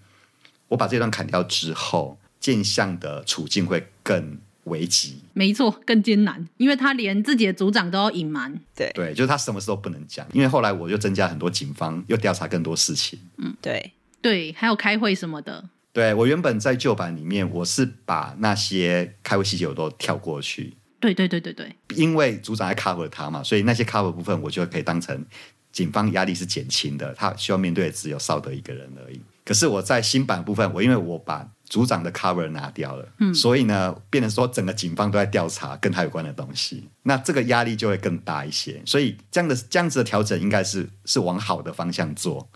[0.68, 5.20] 我把这段砍掉之后，建相的处境会更危急。
[5.32, 8.60] 没错，更艰难，因为他连自己的组长都要隐瞒。
[8.76, 10.28] 对对，就是他什么事都不能讲。
[10.34, 13.18] 因为后来我就增加很多警方，又调查更多事情。
[13.38, 15.70] 嗯，对对，还有开会什么的。
[15.94, 20.74] 对，我原本在旧版里面，我是把那些开会细节我都跳过去。
[21.04, 25.26] 对对对对对，因为组长在 cover 他嘛，所以那些 cover 部分我就可以当成
[25.74, 29.20] 警方压力是减轻的，他需要面对的只有少德一个人而已。
[29.44, 38.82] 可是我在新版部分，我因为我把组长的 cover 拿掉了，嗯，所以呢，变成说整个警方都在调查跟他有关的东西，那这个压力就会更大一些。
[38.86, 42.50] 所以这样的这样子的调整应该是是往好的方向做，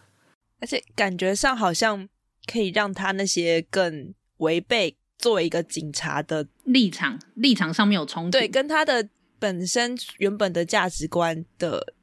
[0.62, 2.08] 而且感觉上好像
[2.46, 4.96] 可以让他那些更违背。
[5.20, 9.08] 作为一个警察的立场，立场上面有冲突，对，跟他的
[9.40, 11.94] 本身原本的价值观的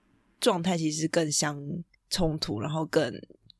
[0.40, 1.62] 状态其实更相
[2.08, 3.12] 冲突，然后更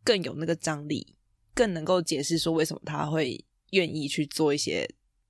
[0.02, 1.14] 更有那个张力，
[1.54, 4.88] 更能够解释说为什么他会愿意去做一些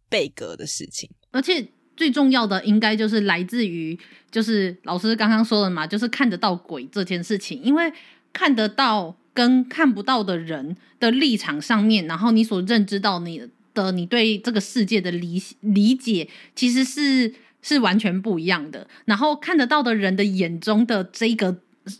[0.09, 1.11] 背格的事情。
[1.33, 1.66] 而且
[1.97, 3.99] 最重要的，应该就是来自于，
[4.31, 7.93] 就是老师刚刚说的嘛，就是看得到鬼这件事情，因为
[8.33, 13.93] 看得到跟看不到的人的立场上面，然后你所认知到你的。
[13.93, 21.57] 你对这个世界的理理解其实是是完全不一样的，然后看得到的人的眼中的这个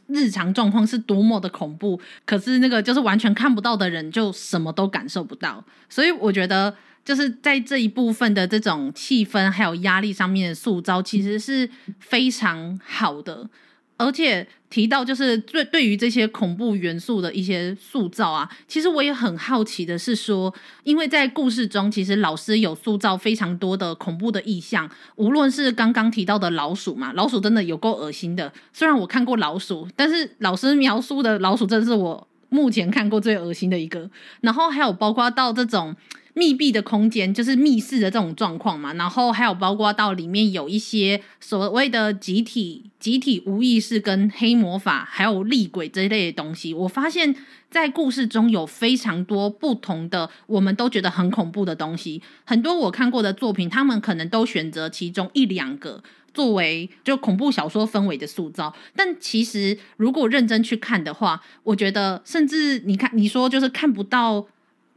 [0.07, 11.69] 日常状况是多么的恐怖，可是那个就是完全看不到的人就什么都感受不到，所以我觉得就是在这一部分的这种气氛还有压力上面的塑造，其实是
[11.99, 13.49] 非常好的。
[13.97, 28.53] 而且提到就是对对于这些恐怖元素的一些塑造啊，其实我也很好奇的是说，因为在故事中，其实老师有塑造非常多的恐怖的意象，无论是刚刚提到的老鼠嘛，老鼠真的有够恶心的。
[28.73, 34.11] 虽然我看过老鼠，但是老师描述的老鼠真的是我目前看过最恶心的一个。
[34.41, 35.95] 然后还有包括到这种
[36.35, 38.93] 密闭的空间，就是密室的这种状况嘛。
[38.95, 46.75] 然后还有包括到里面有一些所谓的集体、集体无意识跟黑魔法，还有厉鬼这一类的东西。
[46.75, 47.35] 我发现，
[47.71, 52.21] 在故事中有非常多不同的，我们都觉得很恐怖的东西。
[52.45, 58.75] 很多我看过的作品，他们可能都选择其中一两个作为就恐怖小说氛围的塑造。
[58.97, 64.49] 但其实如果认真去看的话，我觉得甚至你看，你说就是看不到。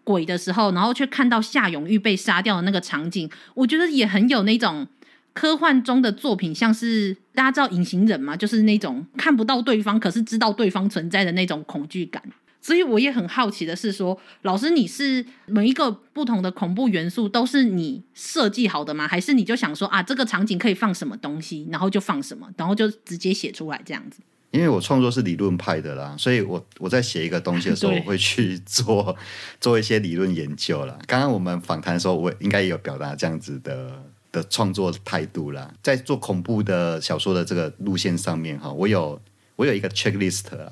[0.07, 4.87] 鬼的时候，然后却看到夏永玉被杀掉的那个场景，我觉得也很有那种
[5.33, 12.23] 科幻中的作品，像是大家知道隐形人嘛，就是那种看不到对方，可是知道对方存在的那种恐惧感。
[12.61, 19.05] 所以我也很好奇的是说，老师，你是每一个不同的恐怖元素都是你设计好的吗？
[19.05, 24.21] 还是你就想说啊，这个场景可以放什么东西，然后就放什么，然后就直接写出来这样子？
[24.57, 29.15] 因为我创作是理论派的啦，所以我我在写一个东西的时候， 我会去做
[29.61, 30.97] 做一些理论研究啦。
[31.05, 35.71] 刚刚我们访谈的时候，我应该也有表达这样子的的创作态度啦。
[35.83, 39.21] 在做恐怖的小说的这个路线上面哈，我有
[39.57, 40.71] 我有一个 checklist 啦，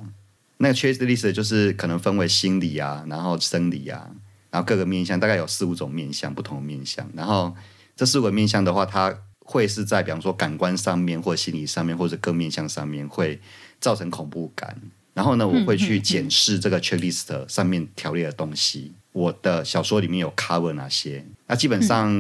[0.58, 4.10] 那个 checklist 就是可能分为心理啊，然后生理啊，
[4.50, 7.08] 然后各个面向大概有四五种面向，不同的面向。
[7.14, 7.56] 然后
[7.96, 13.40] 这四个面向的话，它会是在比方说感官上面，或心理上面，或者各面向上面会。
[13.86, 14.76] 造成恐怖感，
[15.14, 18.92] 然后呢，我会去检视这个 checklist 上面条列的东西。
[19.12, 21.24] 我的小说里面有 cover 哪些？
[21.46, 22.12] 那基本上，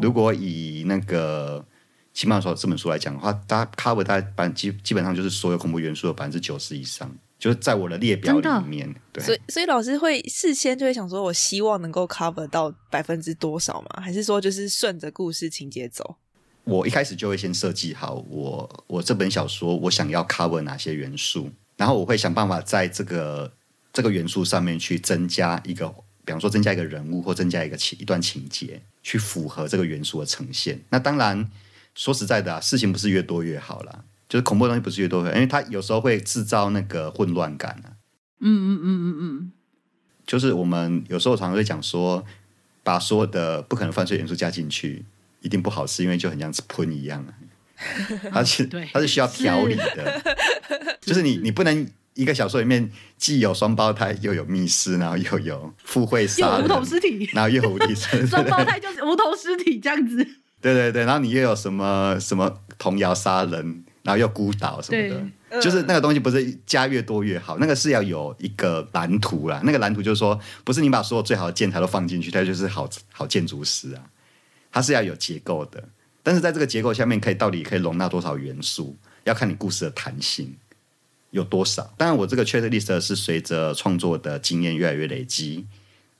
[0.00, 1.60] 如果以那个
[2.18, 8.90] 《奇妙说》这本书来讲的话，它 cover 大概百基基本上就是所有恐怖元素的百分之九十以上，就是在我的列表里面。
[9.12, 14.00] 对，所以所以老师会事先就会想说，我希望能够 cover 到百分之多少嘛？
[14.02, 16.16] 还是说就是顺着故事情节走？
[16.64, 23.52] 我一开始就会先设计好我我这本小说我想要 cover 哪些元素，然后我会想办法在这个
[23.92, 25.86] 这个元素上面去增加一个，
[26.24, 30.82] 比方说增加一个人物或增加一个情一段情节，去符合这个元素的呈现。
[30.88, 31.50] 那当然
[31.94, 38.00] 说实在的啊，事情不是越多越好啦，就是恐怖的东西不是越多越好，因为它有时候会制造那个混乱感啊。
[38.40, 39.52] 嗯嗯嗯嗯嗯，
[40.26, 42.24] 就是我们有时候常常会讲说，
[42.82, 45.04] 把所有的不可能犯罪元素加进去。
[45.44, 47.24] 一定不好吃，因为就很像吃喷一样，
[48.32, 50.22] 而且它是需要调理的，
[50.68, 50.98] 是。
[51.02, 60.16] 就是你你不能一个小说里面既有双胞胎，又有密室，然后又有附会杀人，无头尸体，然后又有无头尸体， 双胞胎就是无头尸体这样子。
[60.62, 69.60] 对对对，然后你又有什么什么童谣杀人，然后又孤岛什么的，就是那个东西不是加越多越好，那个是要有一个蓝图啦。
[69.62, 74.00] 那个蓝图就是说，不是你把所有最好的建材都放进去，它就是好好建筑师啊。
[74.74, 75.88] 它是要有结构的，
[76.20, 80.52] 但是在这个结构下面，可以到底可以容纳多少元素，要看你故事的弹性
[81.30, 81.94] 有多少。
[81.96, 85.64] 当然，我这个 checklist 是随着创作的经验越来越累积，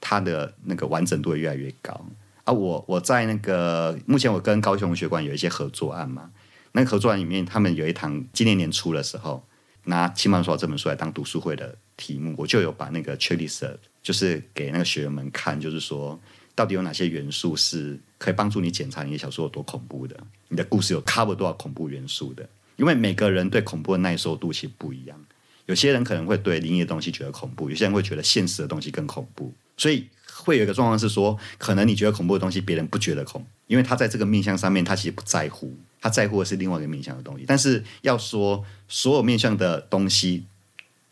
[0.00, 2.06] 它的那个完整度越来越高。
[2.44, 6.30] 啊，我我在那个目前我跟高雄文学馆有一些合作案嘛，
[6.70, 9.44] 那个合作案里面，他们有一堂今年年初的时候
[9.86, 13.68] 拿《奇曼说》这本书来当读书会的题目，我就有把那个 checklist
[14.00, 16.16] 就是给那个学员们看，就是说。
[16.54, 20.16] 到底有哪些元素是可以帮助你检查你的小说有多恐怖的？
[20.48, 22.48] 你的故事有 cover 多少恐怖元素的？
[22.76, 25.24] 因为每个人对恐怖的耐受度其实不一样。
[25.66, 29.52] 有些人可能会对灵异的东西觉得恐怖，有些人会觉得现实的东西更恐怖。
[29.76, 37.44] 所以会有一个状况是说，可能你觉得恐怖的东西，别人不觉得恐，因为他在这个面向上面，他其实不在乎，他在乎的是另外一个面向的东西。
[37.46, 40.44] 但是要说所有面向的东西，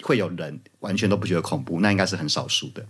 [0.03, 2.85] 会有人完全都不觉得恐怖，那应该是很少数的。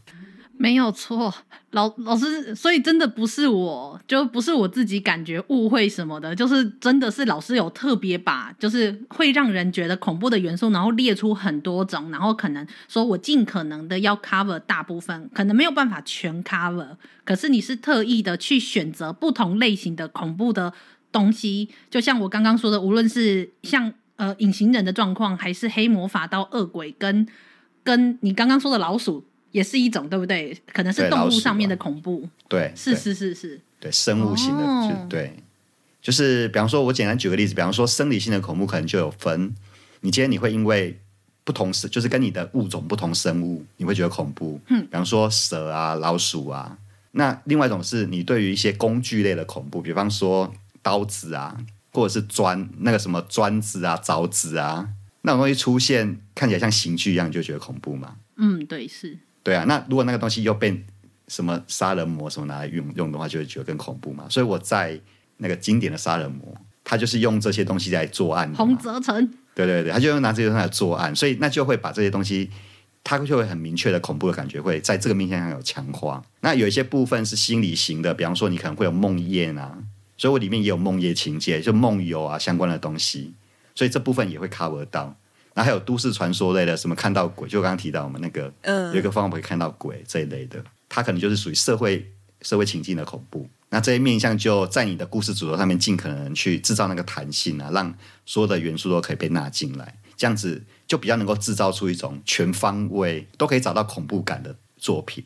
[0.57, 1.35] 没有错，
[1.71, 20.73] 老老师，所以真的不是我，就不是我自己感觉误会什么的，就是真的是老师有特别把，就是会让人觉得恐怖的元素，然后列出很多种，然后可能说我尽可能的要 cover 大部分，可能没有办法全 cover，可是你是特意的去选择不同类型的恐怖的
[21.11, 27.27] 东西，就像我刚刚说的，无论是像呃隐形人的状况，还是黑魔法到恶鬼，跟
[27.83, 29.25] 跟你刚刚说的老鼠。
[29.53, 30.57] 也是一种，对不对？
[30.73, 32.29] 可能是动物上面的恐怖。
[32.49, 33.61] 对，是是是是。
[33.79, 35.37] 对，生物性的，哦、就对，
[36.01, 39.55] 就是比方说，我简单举个例子，比方说，生理性的恐怖可能就有分。
[40.01, 40.99] 你今天你会因为
[41.45, 44.61] 不同生，就是跟你的物种不同生物，你会觉得恐怖。
[44.69, 46.79] 嗯，比方说蛇啊、老鼠啊。
[47.13, 51.57] 那另外一种是你对于一些工具类的恐怖，比方说刀子啊，
[51.93, 54.89] 或者是砖那个什么砖子啊、凿子啊，
[55.23, 58.17] 那种东西出现看起来像刑具一样，你就觉得恐怖吗？
[58.37, 59.19] 嗯，对，是。
[59.43, 60.85] 对啊，那如果那个东西又被
[61.29, 64.27] 什么杀人魔什么拿来用用的话，就会觉得更恐怖嘛。
[64.29, 65.01] 所以我在
[65.39, 68.53] 那个经典的杀人魔，他就是用这些东西来作案。
[68.55, 72.51] 洪泽成，对对对，他就用拿这些东西来作案，所以那就会把这些东西
[73.03, 76.23] 他就会很明确的恐怖的感觉会在这个面向上有强化。
[76.41, 79.77] 那有一些部分是心理型的，比方说你可能会有梦魇啊，
[80.17, 83.33] 所以我里面也有梦魇情节，就梦游啊相关的东西，
[83.75, 85.17] 所以这部分也会 cover 到。
[85.55, 93.49] 然后还有都市传说类的，什么看到鬼，就刚刚提到我们那个，嗯，有一个方法可以看到鬼这一类的，它可能就是属于社会社会情境的恐怖。
[93.69, 97.95] 那这些面向就在你的故事主轴上面尽可能去制造那个弹性啊，让
[98.27, 105.25] 所有的元素都可以被纳进来，这样子就比较能够制造出一种全方位都可以找到恐怖感的作品。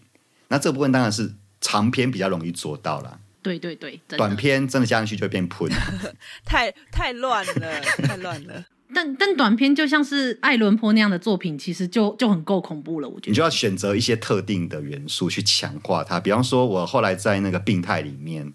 [0.49, 5.69] 那这部分当然是长篇比较容易做到了，对对对，短篇真的加上去就会变喷，
[6.47, 8.65] 太太乱了，太乱了。
[8.95, 13.09] 但但短片就像是爱伦坡那样的作品，其实就就很够恐怖了。
[13.09, 18.53] 我觉得你就要选择一些特定的元素去强化它，比方说，我后来在那个病态里面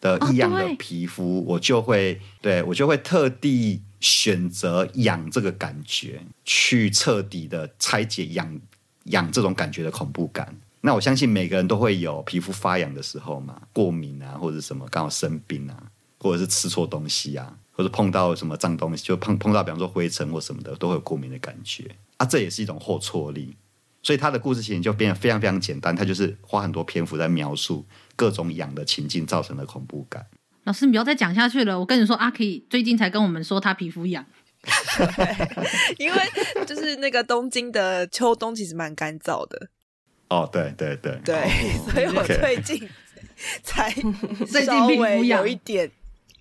[0.00, 8.60] 的异样的皮肤，哦、我就会对我就会特地选择痒这个感觉，去彻底的拆解痒
[9.04, 10.56] 痒这种感觉的恐怖感。
[10.82, 15.82] 那我相信每个人都会有皮肤发痒的时候嘛，过敏啊，或者什么刚好生病啊，
[16.18, 17.56] 或者是吃错东西啊。
[17.76, 21.84] 或者碰到什么脏东西，就碰碰到，比方说灰尘或什么的，都会有过敏的感觉
[22.18, 22.24] 啊。
[22.24, 23.56] 这也是一种后挫力，
[24.00, 30.24] 所以他的故事情就变得非常非常简单，他就是花很多篇幅在描述各种痒的情境造成的恐怖感。
[30.62, 31.78] 老师，你不要再讲下去了。
[31.78, 34.24] 我跟你说，阿 K 最近才跟我们说他皮肤痒，
[35.98, 36.18] 因为
[36.64, 39.68] 就是那个东京的秋冬其实蛮干燥的。
[40.28, 42.88] 哦，对对对对，哦、所以我最近
[43.62, 43.90] 才
[44.46, 45.90] 最近皮肤有一点。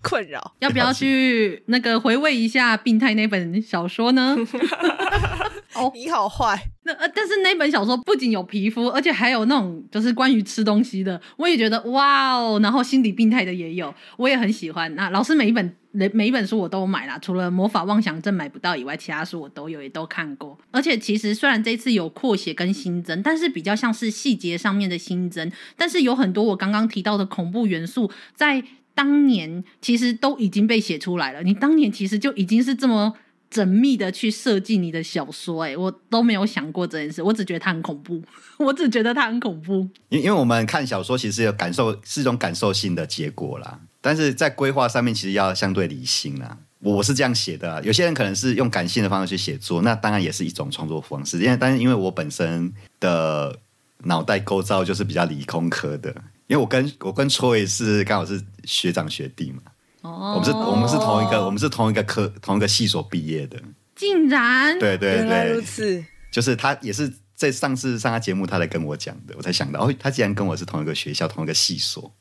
[0.04, 4.38] 困扰， 要不要去那个回味一下《病态》那本小说呢？
[5.74, 6.70] 哦，你好坏。
[6.84, 12.60] 那呃，但是那本小说不仅有皮肤，而且还有那种就是关于吃东西的，我也觉得哇哦。
[12.62, 14.93] 然后心理病态的也有，我也很喜欢。
[14.93, 20.56] 那老师每一本每一本书我都买了，除了《魔法妄想症》买不到以外，其他书我都有，也都看过。
[20.70, 28.64] 而且其实虽然这次有扩写跟新增，但是比较像是细节上面的新增，但是有很多我刚刚提到的恐怖元素在。
[28.96, 33.14] 当年其实都已经被写出来了，你当年其实就已经是这么
[33.52, 38.22] 缜密的去设计你的小说，哎，我都没有想过这件事，我只觉得它很恐怖，
[38.58, 39.88] 我只觉得它很恐怖。
[40.10, 46.58] 因因为我们看小说其实有感受，是一种感受性的结果啦，但是在规划上面其实要相对理性啦。
[46.80, 51.39] 我是这样写的，有些人可能是用感性的方式去写作，那当然也是一种创作方式。
[51.39, 53.58] 因为但是因为我本身的
[54.04, 56.14] 脑袋构造就是比较理工科的。
[56.48, 59.62] 因为我跟我跟 Troy 是刚好是学长学弟嘛，
[60.02, 63.62] 哦，我们是我们是同一个我们是同一个科同一个系所毕业的，
[63.96, 64.78] 竟然？
[64.78, 72.14] 对对对，如此，就是他也是在上次上他节目，他来跟我讲的，我才想到哦，他竟然跟我是同一个学校同一个系所。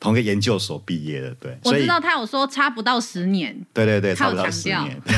[0.00, 5.02] 同一个研究所毕业的，对，我知道他有说差不到十年，对对对，差不到十年。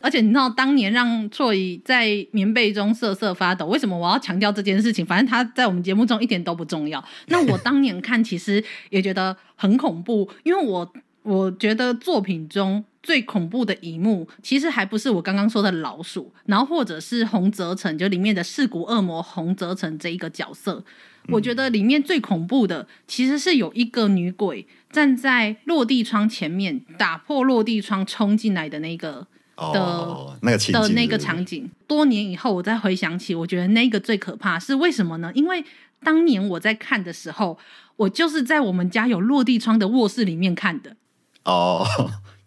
[0.00, 5.06] 而且你知道当年让错怡在棉被中瑟瑟发抖，为什么我要强调这件事情？
[5.06, 7.02] 反正他在我们节目中一点都不重要。
[7.26, 20.84] 那我当年看其实也觉得很恐怖，因为我我觉得作品中最恐怖的一幕，其实还不是我刚刚说的老鼠，然后或者是洪泽成，就里面的噬骨恶魔洪泽成这一个角色。
[21.28, 31.70] 我觉得里面最恐怖的，其实是有一个女鬼站在落地窗前面，打破落地窗冲进来的那个的、哦、那个情的那个场景。
[31.86, 35.30] 多年以后，我再回想起，我觉得那个最可怕，是为什么呢？
[35.34, 35.64] 因为
[36.02, 37.56] 当年我在看的时候，
[37.96, 40.96] 我就是在我们家有落地窗的卧室里面看的。
[41.44, 41.86] 哦，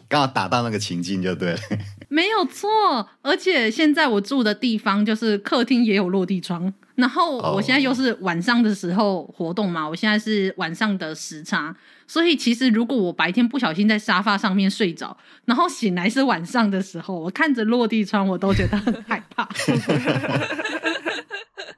[0.09, 1.59] 刚好打到那个情境就对了。
[2.09, 6.73] 没有错，而且现在我住的地方就是客厅也有落地窗。
[6.95, 11.75] 然后我现在又是晚上的时候活动嘛，我现在是晚上的时差，
[12.07, 19.49] 所以其实如果我白天不小心在沙发上面睡着，然后醒来是晚上的时候，我看着落地窗，我都觉得很害怕。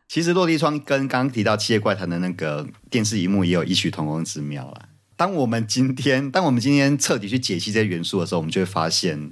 [0.07, 4.81] 其实落地窗跟刚刚提到《七夜怪谈》的那个电视荧幕也有异曲同工之妙啊。
[5.15, 9.31] 当我们今天，当我们今天彻底去解析这些元素的时候，我们就会发现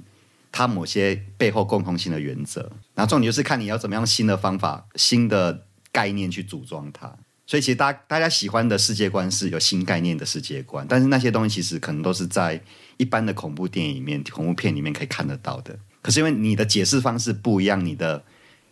[0.50, 2.72] 它某些背后共通性的原则。
[2.94, 5.65] 然后重点就是看你要怎么样新的方法，新的。
[5.96, 7.10] 概念去组装它，
[7.46, 12.60] 所以其实大家大家喜欢的世界观是有新概念的世界观，但是那些东西其实可能都是在
[12.98, 15.74] 一般的恐怖电影里面、恐怖片里面可以看得到的。
[16.02, 18.22] 可是因为你的解释方式不一样，你的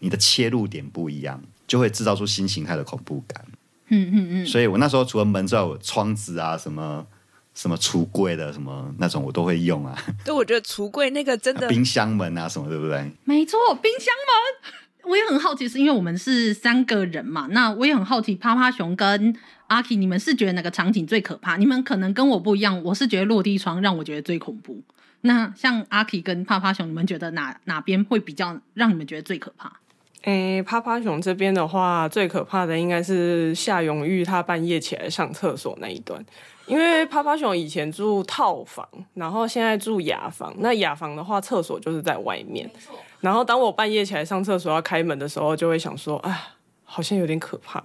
[0.01, 3.43] 你的切入点不一样，就会制造出新形态的恐怖感。
[3.89, 4.47] 嗯嗯嗯。
[4.47, 7.07] 所以我那时候除了门之外，我窗子啊，什么
[7.55, 9.97] 什么橱柜的什么那种我都会用啊。
[10.25, 13.11] 对，我觉得橱柜那个真的 冰箱门啊什么，对不对？
[13.25, 14.83] 没错，冰箱门。
[15.07, 17.47] 我也很好奇，是因为我们是三个人嘛？
[17.51, 19.35] 那我也很好奇，趴趴熊跟
[19.67, 21.57] 阿 K，你们是觉得哪个场景最可怕？
[21.57, 24.83] 你们可能跟我不一样，我是觉得落地窗让我觉得最恐怖。
[25.23, 29.73] 那像阿 K 跟趴趴熊，你们觉得哪哪边会比较让你们觉得最可怕？
[30.23, 36.25] 诶，趴趴熊这边的话，最可怕的应该是夏永玉他半夜起来上厕所那一段。
[36.67, 40.55] 因为趴趴熊以前住套房，然后现在住雅房。
[40.61, 42.71] 那雅房的话，厕所就是在外面。
[43.25, 47.83] 然后当我半夜起来上厕所要开门的时候，就会想说，啊，好像有点可怕。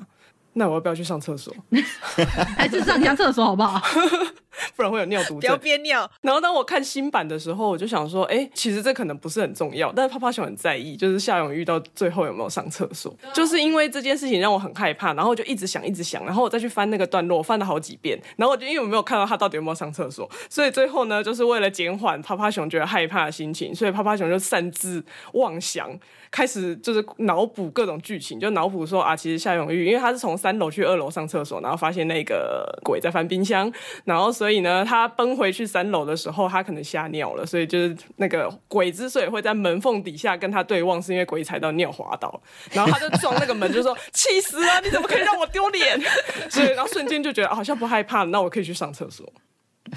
[0.53, 1.55] 那我要不要去上厕所？
[2.57, 3.81] 还是上一下厕所好不好？
[4.75, 5.39] 不然会有尿毒症。
[5.39, 6.09] 不要憋尿。
[6.21, 9.91] 然后当我看新版的时候，我就想说，哎，其实这可能不是很重要。
[9.91, 15.13] 但是趴趴熊很在意，就是夏永玉到最后有没有上厕所，就是因为这件事情让我很害怕。
[15.13, 16.25] 然后我就一直想，一直想。
[16.25, 18.19] 然后我再去翻那个段落，翻了好几遍。
[18.37, 25.03] 然后我就因为我没有看到他到底有没有上厕所，所以最后呢，就是为了减缓趴趴熊觉得害怕的心情，所以趴趴熊就擅自
[25.33, 25.89] 妄想。
[26.31, 33.71] 开始就是脑补各种剧情，就脑补说啊，其实夏永玉因为他是从三楼去二楼上厕所，然后发现那个鬼在翻冰箱，
[34.05, 46.01] 然后所以所以呢，他奔回去三楼的时候，他可能吓尿了，所以就是那个鬼之所以会在门缝底下跟他对望，是因为鬼踩到尿滑倒，然后他就撞那个门，就说气死了，你怎么可以让我丢脸？
[46.49, 49.31] 所以然后瞬间就觉得、好像不害怕，那我可以去上厕所。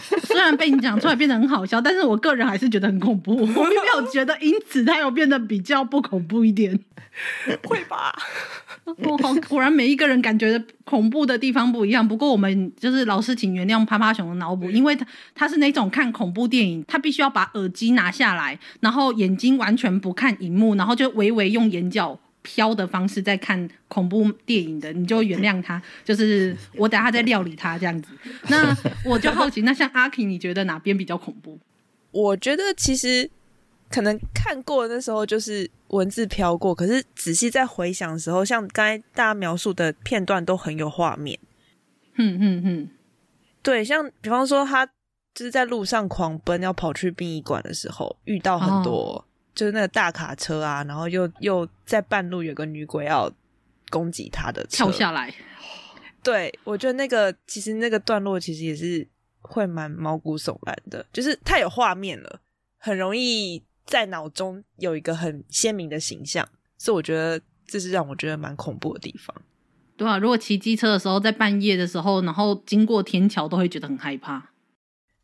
[0.25, 3.37] 虽然被你讲出来变得很好笑，但是我个人还是觉得很恐怖。
[3.41, 6.79] 我并没有觉得因此它有变得比较不恐怖一点，
[7.65, 8.15] 会吧？
[8.85, 12.07] 我好，果然每一个人感觉恐怖的地方不一样。
[12.07, 22.19] 不过我们就是老师，请原谅趴趴熊的脑补，因为他他是那种看恐怖电影，他必须要把耳机拿下来，然后眼睛完全不看荧幕，然后就微微用眼角。
[22.43, 25.81] 飘的方式在看恐怖电影的，你就原谅他。
[26.05, 28.13] 就是我等下再料理他这样子。
[28.49, 31.59] 那我就好奇，那像阿 K，你觉得哪边比较恐怖？
[32.11, 33.31] 我觉得其实
[33.89, 41.39] 可能看过的那时候就是文字飘过，可是仔细在回想的时候，像刚才大家描述的片段都很有画面。
[42.15, 42.89] 哼哼哼，
[43.63, 44.85] 对，像比方说他
[45.35, 49.25] 就是在路上狂奔要跑去殡仪馆的时候，遇到很多。
[49.53, 53.31] 哦就是那个大卡车啊，然后又又在半路有个女鬼要
[53.91, 55.33] 攻击他的车，跳下来。
[56.23, 59.07] 对，我觉得那个其实那个段落其实也是
[59.41, 62.41] 会蛮毛骨悚然的，就是太有画面了，
[62.79, 66.49] 很容易在脑中有一个很鲜明的形象，
[66.79, 69.35] 所以我觉得这是让我觉得蛮恐怖的地方。
[69.97, 74.51] 对啊，如果骑机车的时候，在半夜的时候，然后经过天桥，都会觉得很害怕。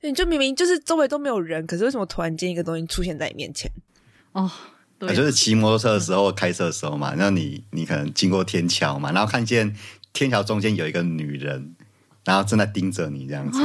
[0.02, 3.70] 你就明明就是周围都没有人，可是为什么突然间一个东西出现在你面前？
[4.32, 4.50] 哦，
[4.98, 9.74] 对，就是骑摩托车的时候、开车的时候嘛，然后你你可能经过天桥嘛，然后看见
[10.12, 11.74] 天桥中间有一个女人，
[12.24, 13.60] 然后正在盯着你这样子。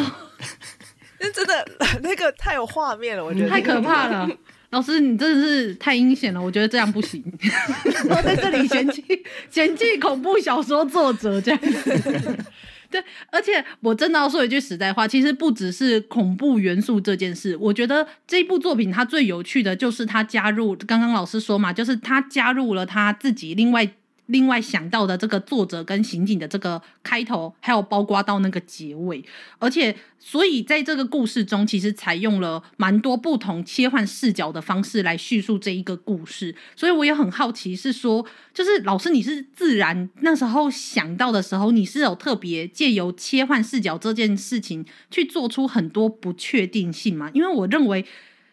[1.19, 1.68] 那真的
[2.03, 4.30] 那个太有画面了，我觉得太可怕了。
[4.72, 7.23] 老师，你真的是太阴险了，我觉得这样不行。
[8.10, 9.03] 我在这里嫌弃
[9.49, 11.60] 嫌弃恐怖小说作者这样。
[12.94, 23.90] 对，而且我真的要说一句实在话，其实不只是恐怖元素这件事，我觉得这部作品它最有趣的就是它加入，刚刚老师说嘛，就是它加入了他自己另外。
[24.34, 29.24] 另外想到的这个作者跟刑警的这个开头，还有包括到那个结尾，
[29.60, 36.56] 而且所以在这个故事中，其实采用了蛮多不同切换视角的方式来叙述这一个故事。
[36.76, 47.30] 所以我也很好奇，是说，就是老师你是自然那时候想到的时候，你是有特别借由切换视角这件事情去做出很多不确定性吗？
[47.36, 48.04] 因为我认为，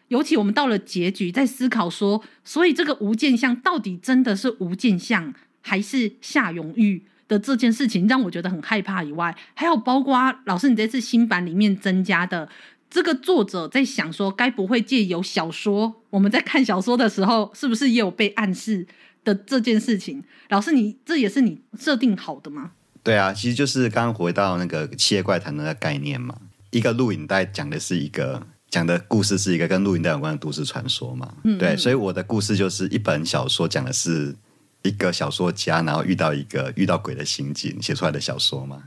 [0.09, 5.33] 尤其我们到了结局，在思考说，所以这个无间相到底真的是无间相？
[5.61, 12.49] 还是夏永玉的这件事情让我觉得很害怕以外，还有包括老师你这次新版里面增加的
[12.89, 18.85] 这个作者在想说，该不会借由小说，我们在看小说的时候，是不是也有被暗示
[19.23, 20.21] 的这件事情？
[20.49, 22.71] 老师你这也是你设定好的吗？
[23.01, 26.35] 对啊，其实就是刚刚回到那个《七夜怪谈》的概念嘛，
[26.71, 34.35] 一个录影带讲的是一个讲的故事是一个跟录影带有关的都市传说嘛，嗯嗯对，所以我的故事就是一本小说讲的是。
[34.83, 38.83] 一个小说家，然后遇到一个遇到鬼的刑警写出来的小说吗？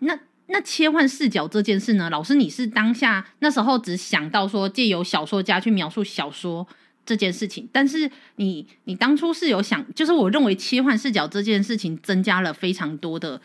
[0.00, 2.08] 那那切换视角这件事呢？
[2.10, 6.66] 老师，你是当下那时候只想到说借由小说家去描述小说
[7.04, 13.40] 这件事情，但是你你当初是有想，就是我认为切换视角这件事情增加了非常多的。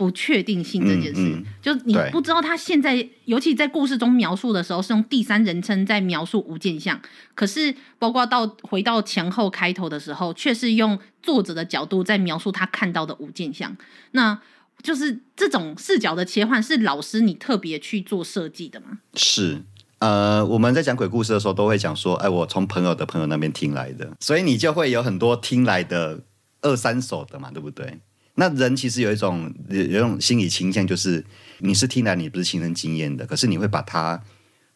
[0.00, 6.98] 不确定性这件事，嗯嗯、就你不知道他现在，尤其在故事中描述的时候，是用第三人称在描述无间相，
[7.34, 13.76] 可是包括到回到前后开头的时候，却是用作者的角度在描述他看到的无间相。
[14.12, 14.40] 那
[14.82, 19.00] 就是这种视角的切换，是老师你特别去做设计的吗？
[19.12, 19.62] 是，
[19.98, 26.22] 呃，我们在讲鬼故事的时候，都会讲说，哎，我从朋友的朋友那边听来的，所以你就会有很多听来的
[26.62, 28.00] 二三手的嘛，对不对？
[28.40, 31.22] 那人其实有一种有一种心理倾向，就是
[31.58, 34.18] 你是听来你不是亲身经验的，可是你会把它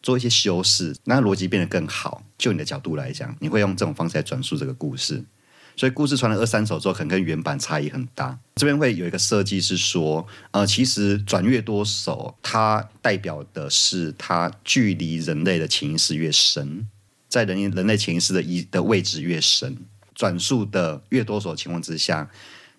[0.03, 2.23] 做一些修饰，让逻辑变得更好。
[2.37, 5.25] 就你的角度来讲，你会用这种方式来转述这个故事。
[5.75, 8.37] 所以故事传了二三首之后，可能跟原版差异很大。
[8.57, 16.87] 这边会有一个设计是说，呃，其实转越多首，它代表的是它距离人类的潜意识越深，
[17.27, 19.75] 在人人类潜意识的一的位置越深，
[20.13, 22.29] 转述的越多首情况之下，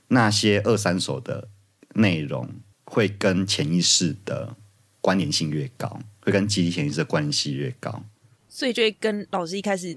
[0.08, 1.48] 那些二三手的
[1.94, 2.48] 内容
[2.84, 4.56] 会跟潜意识的
[5.00, 8.04] 关联性越高，会跟集体潜意识的关系越高，
[8.48, 9.96] 所以就会跟老师一开始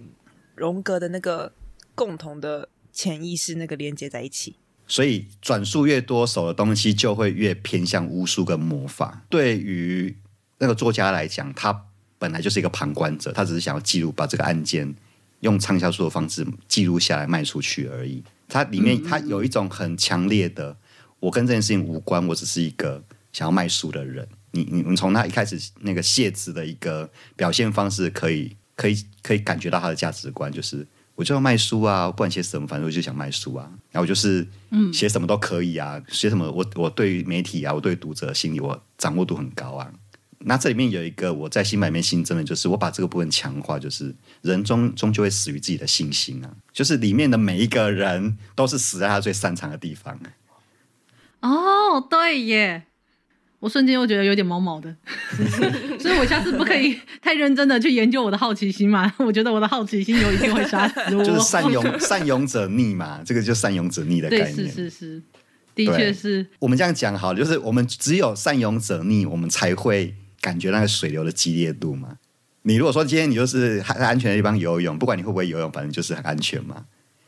[0.55, 1.53] 荣格的那个
[1.95, 2.69] 共同的。
[2.91, 4.55] 潜意识那个连接在一起，
[4.85, 9.23] 所以转述越多手的东西，就会越偏向巫术跟魔法。
[9.29, 10.13] 对于
[10.57, 11.85] 那个作家来讲，他
[12.17, 14.93] 本来就是一个旁观者，他只是想要记录，把这个案件
[15.41, 18.21] 用畅销书的方式记录下来卖出去而已。
[18.49, 20.75] 他里面它有一种很强烈的，
[21.21, 23.01] 我跟这件事情无关，我只是一个
[23.31, 24.27] 想要卖书的人。
[24.51, 30.85] 你你你从他一开始那个谢字的一个表现方式，可以可以可以感觉到他的价值观就是。
[31.15, 33.69] 我就要卖书啊，不管写什么，反正我就想卖书啊。
[33.91, 39.91] 然后我就是，嗯，写什么都可以啊，写、嗯、什么我我对于媒体啊，我对读者心理我掌握度很高啊。
[40.45, 50.19] 那这里面有一个我在新版面新增的，就是我把这个部分强化，就是人终终究会死于自己的信心啊，就是里面的每一个人都是死在他最擅长的地方。
[51.41, 52.83] 哦，对耶。
[53.59, 54.95] 我瞬间又觉得有点毛毛的，
[55.99, 59.13] 所以我下次不可以太认真的去研究我的好奇心嘛。
[59.19, 61.21] 我觉得我的好奇心有一天会杀死我。
[61.21, 64.55] 就是善勇 善勇者逆嘛，这个就善勇者逆的概念。
[64.55, 65.21] 是是是，
[65.75, 66.47] 的确是。
[66.59, 72.17] 我们这样讲好，就是我们只有善勇者逆，我们才会感觉那个水流的激烈度嘛。
[72.63, 76.85] 你如果说今天你就是在安全的地方游泳，不管你会不会游泳，反正就是很安全嘛。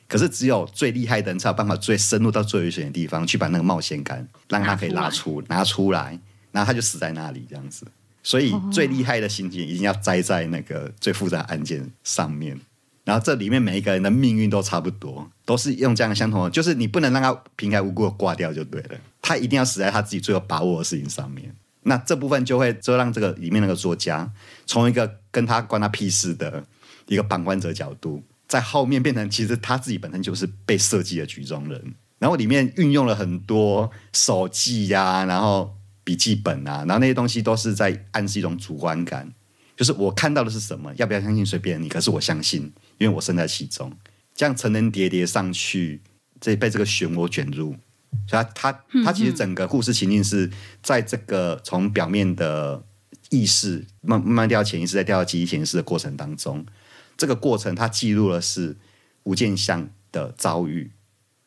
[0.08, 6.20] 可是只有最厉害的人才有办法最深入到最危险的地方去把那个冒险感让他可以拉出拿出来，
[6.52, 7.86] 然后他就死在那里这样子。
[8.22, 12.60] 所以最厉害的刑警一定要栽在那个最复杂的案件上面。
[13.04, 18.90] 然后这里面每一个人的命运都差不多，都是用这样相同的，就是你不能让他平白无故的挂掉就对了。
[19.22, 21.56] 他一定要死在他自己最有把握的事情上面。
[21.84, 24.32] 那这部分就会就让这个里面那个作家
[24.66, 26.64] 从一个跟他关他屁事的
[27.08, 28.24] 一个旁观者角度。
[28.48, 39.32] 在后面变成，其实他自己本身就是被设计的局中人，然后里面运用了很多手记呀、然后笔记本啊，然后那些东西都是在暗示一种主观感，
[39.78, 42.64] 就是我看到的是什么，要不要相信随便你，可是我相信，
[42.98, 43.90] 因为我身在其中，
[44.36, 46.02] 这样层层叠叠上去，
[46.42, 47.78] 这被这个漩涡卷入，
[48.28, 50.50] 所以他他他其实整个故事情境是
[50.82, 52.84] 在这个从表面的
[53.30, 56.66] 意识慢慢慢掉到潜意识，再掉到记忆潜意识的过程当中。
[57.18, 58.76] 这个过程，他记录的是
[59.24, 60.92] 吴建湘的遭遇，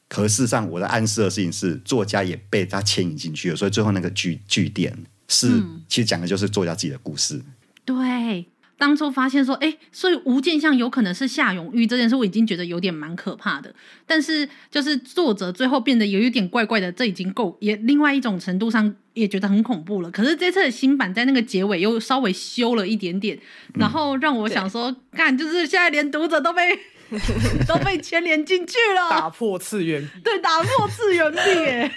[0.08, 4.96] 可事实上，我在暗示的事情是，作家也被他牵引进去了，所以最后那个句句点
[5.28, 7.42] 是，嗯、其实讲的就是作家自己的故事。
[7.84, 8.46] 对，
[8.84, 13.74] 当初发现说，哎，所以吴建相有可能是夏永玉这件事，我已经觉得有点蛮可怕的。
[14.06, 18.94] 但是，就是作者最后变得有一点怪怪的，这已经够，也另外一种程度上。
[19.14, 23.38] 也觉得很恐怖了，可是这次的新版在那个结尾又稍微修了一点点，
[23.74, 26.76] 然后让我想说，看就是现在连读者都被
[27.68, 31.94] 都被牵连进去了，打破次元壁，对，打破次元壁，哎，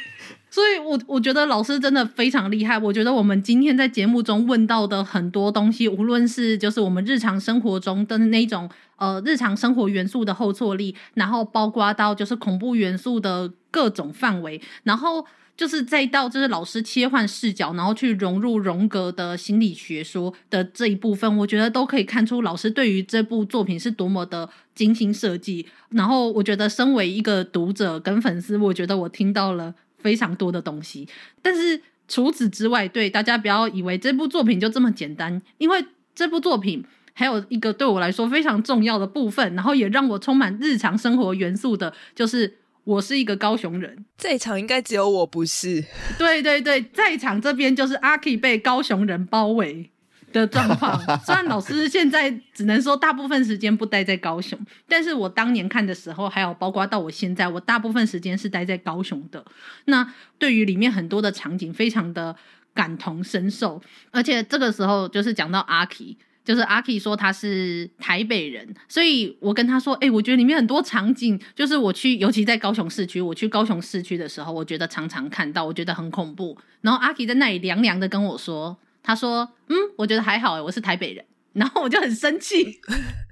[0.57, 2.79] 所以我我觉得老师真的非常厉害。
[2.79, 15.27] 我觉得我们今天在节目中问到的很多东西，无论是就是我们日常生活中的那种呃日常生活元素的后挫力，然后包括到就是恐怖元素的各种范围，然后。
[15.57, 25.65] 就是再到就是老师切换视角，然后去融入荣格的心理学说的这一部分，我觉得都可以看出老师对于这部作品是多么的精心设计。
[25.89, 31.07] 然后我觉得身为一个读者跟粉丝，我觉得我听到了非常多的东西。
[31.41, 36.83] 但是除此之外，对大家不要以为这部作品就这么简单，因为这部作品
[37.13, 42.57] 还有一个对我来说非常重要的部分，然后也让我充满日常生活元素的，就是。
[42.87, 45.83] 我是一个高雄人，在场应该只有我不是。
[46.17, 49.91] 对对对，在场这边就是阿 K 被高雄人包围
[50.31, 50.99] 的状况。
[51.19, 59.43] 虽然老师现在只能说大部分时间不待在高雄，但是我当年看的时候，还有包括到我现在，我大部分时间是待在高雄的。
[59.85, 62.35] 那对于里面很多的场景，非常的
[62.73, 63.81] 感同身受，
[64.11, 66.17] 而且这个时候就是讲到阿 K。
[66.47, 76.57] 就是阿 K 说他是台北人，所以我跟他说，哎、我觉得里面很多场景，就是我去，尤其在高雄市区，我去高雄市区的时候，我觉得常常看到，我觉得很恐怖。
[76.79, 81.23] 然后阿 K 在那里凉凉的跟我说，他说，嗯，我觉得还好，我是台北人。
[81.53, 82.79] 然后我就很生气，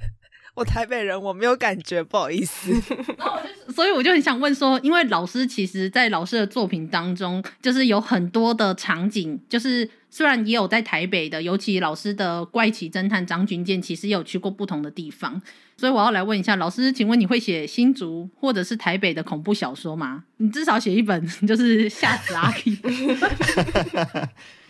[0.56, 2.72] 我台北人，我没有感觉，不好意思。
[3.18, 15.41] 然后我就，所以我就很想问说，因为老师其实，在老师的作品当中，就是有很多的场景，就是虽然也有在台北的，尤其老师的怪奇侦探张军健，其实也有去过不同的地方。
[15.76, 20.23] 所以我要来问一下老师，请问你会写新竹或者是台北的恐怖小说吗？
[20.38, 22.72] 你至少写一本，就是吓死阿 K，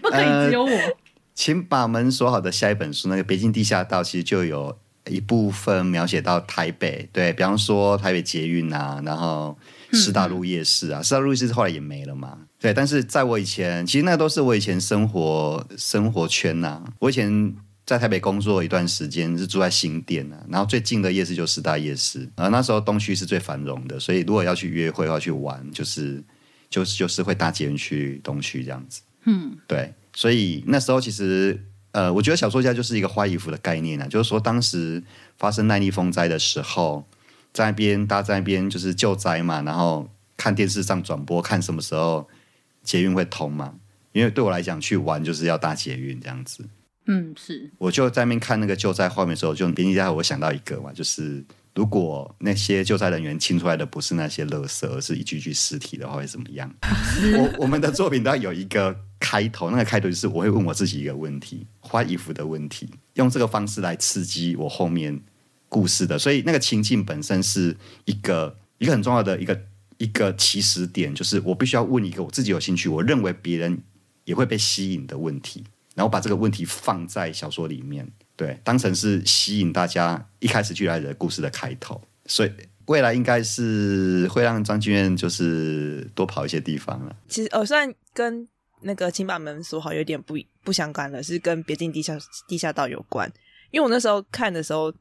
[0.01, 0.67] 不可以只有我。
[0.67, 0.95] 呃，
[1.35, 9.57] 请把门锁好的下一本书，那个《北京地下道》，其实就有一部分描写到台北，对，比方说台北捷运啊，然后
[9.93, 12.73] 师大路夜市啊，师大路夜市后来也没了嘛，对。
[12.73, 17.55] 但是在我以前，其实那都是我以前生活生活圈呐，我以前。
[17.87, 26.23] 在台北工作一段时间，是住在新店啊，然后最近的夜市就是师大夜市，然后那时候东区是最繁荣的，所以如果要去约会要去玩，就是
[26.67, 29.03] 就是就是会搭捷运去东区这样子。
[29.25, 31.63] 嗯，对，所以那时候其实
[31.95, 35.01] 呃，我觉得小说家就是一个花衣服的概念啊，就是说当时
[35.37, 37.07] 发生耐力风灾的时候，
[37.53, 42.27] 在那边大家在那边就是救灾嘛，然后看电视上转播，看什么时候
[42.83, 43.75] 捷运会通嘛，
[44.11, 46.65] 因为对我来讲去玩就是要搭捷运这样子。
[47.07, 47.71] 嗯，是。
[47.77, 51.41] 我就在那边看那个救灾画面的时候，就编辑家我想到一个嘛，就是
[51.75, 56.69] 如果那些救灾人员清出来的不是那些垃圾，而是一具具尸体的话，会怎么样？
[57.39, 58.93] 我我们的作品都要有一个
[59.25, 65.19] 开头，那个开头就是我会问我自己一个问题，花衣服的问题，用这个方式来刺激我后面
[65.67, 66.19] 故事的。
[66.19, 67.75] 所以那个情境本身是
[68.05, 69.59] 一个一个很重要的一个
[69.97, 73.81] 一个起始点，就是我必须要问一个我自己有兴趣，我认为别人
[74.25, 75.63] 也会被吸引的问题。
[75.95, 82.01] 然后把这个问题放在小说里面，对，当成是吸引大家一开始去来的故事的开头。
[82.25, 82.51] 所以
[82.87, 87.15] 未来应该是会让张军健就是多跑一些地方了。
[87.29, 88.45] 其实，呃、哦，虽然跟
[88.85, 92.17] 那个请把门锁好有点不不相干了，是跟别进地下
[92.47, 93.29] 地下道有关。
[93.71, 94.93] 因为我那时候看的时候，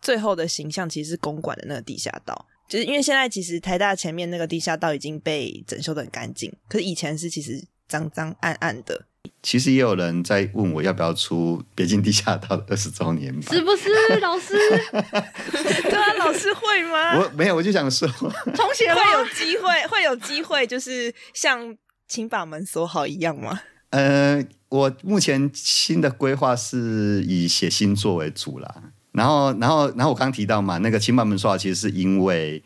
[0.00, 9.06] 最后的形象其实是公馆的那个地下道，就是因为现在其实台大前面那个地下道已经被整修的很干净，可是以前是其实脏脏暗暗的。
[9.42, 13.88] 其实也有人在问我要不要出《别进地下道》二十周年版，是不是
[14.20, 14.54] 老师？
[14.92, 17.18] 对啊，老师会吗？
[17.18, 18.06] 我没有，我就想说，
[18.54, 21.74] 同学会有机会，会有机会，就是像
[22.10, 23.60] 请把门锁好一样吗？
[23.90, 28.82] 呃，我目前新的规划是以写新作为主啦。
[29.12, 32.60] 然后，然后，然后我刚提到嘛，那个请把门锁好，其实是因为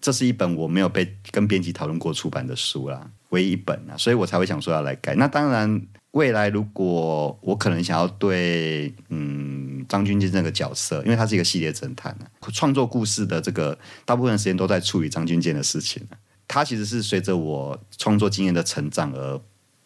[0.00, 5.14] 这是一本我没有被跟编辑讨论过出版的书啦，唯一一本啊，所以我才会想说要来改。
[5.14, 5.86] 那当然。
[6.12, 16.02] 未来如果我可能想要对嗯张军健这个角色，因为他是一个系列侦探啊，创作故事的这个大部分时间都在处理张军健的事情。
[16.48, 19.40] 他其实是随着我创作经验的成长而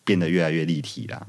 [0.05, 1.27] 变得越来越立体啦。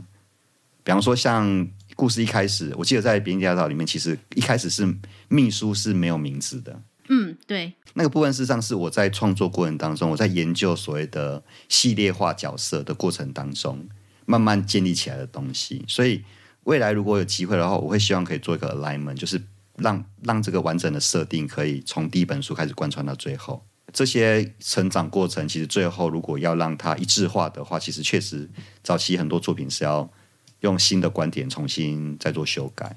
[0.84, 4.96] 比方说，像故事一开始，我记得在《别进地下道》里面，其实一开始是
[5.28, 6.82] 秘书是没有名字的。
[7.10, 7.74] 嗯，对。
[7.96, 13.90] 那个部分事实上是我在创作过程当中，我在研究所谓的系列化角色的过程当中。
[14.26, 16.24] 慢慢建立起来的东西，所以
[16.64, 19.44] 未来如果有机会的话，我会希望可以做一个 alignment，就是
[19.76, 23.66] 让让这个完整的设定可以从第一本书开始贯穿到最后。
[23.94, 28.50] 这些成长过程，其实最后如果要让它一致化的话，其实确实
[28.82, 30.10] 早期很多作品是要
[30.62, 32.96] 用新的观点重新再做修改。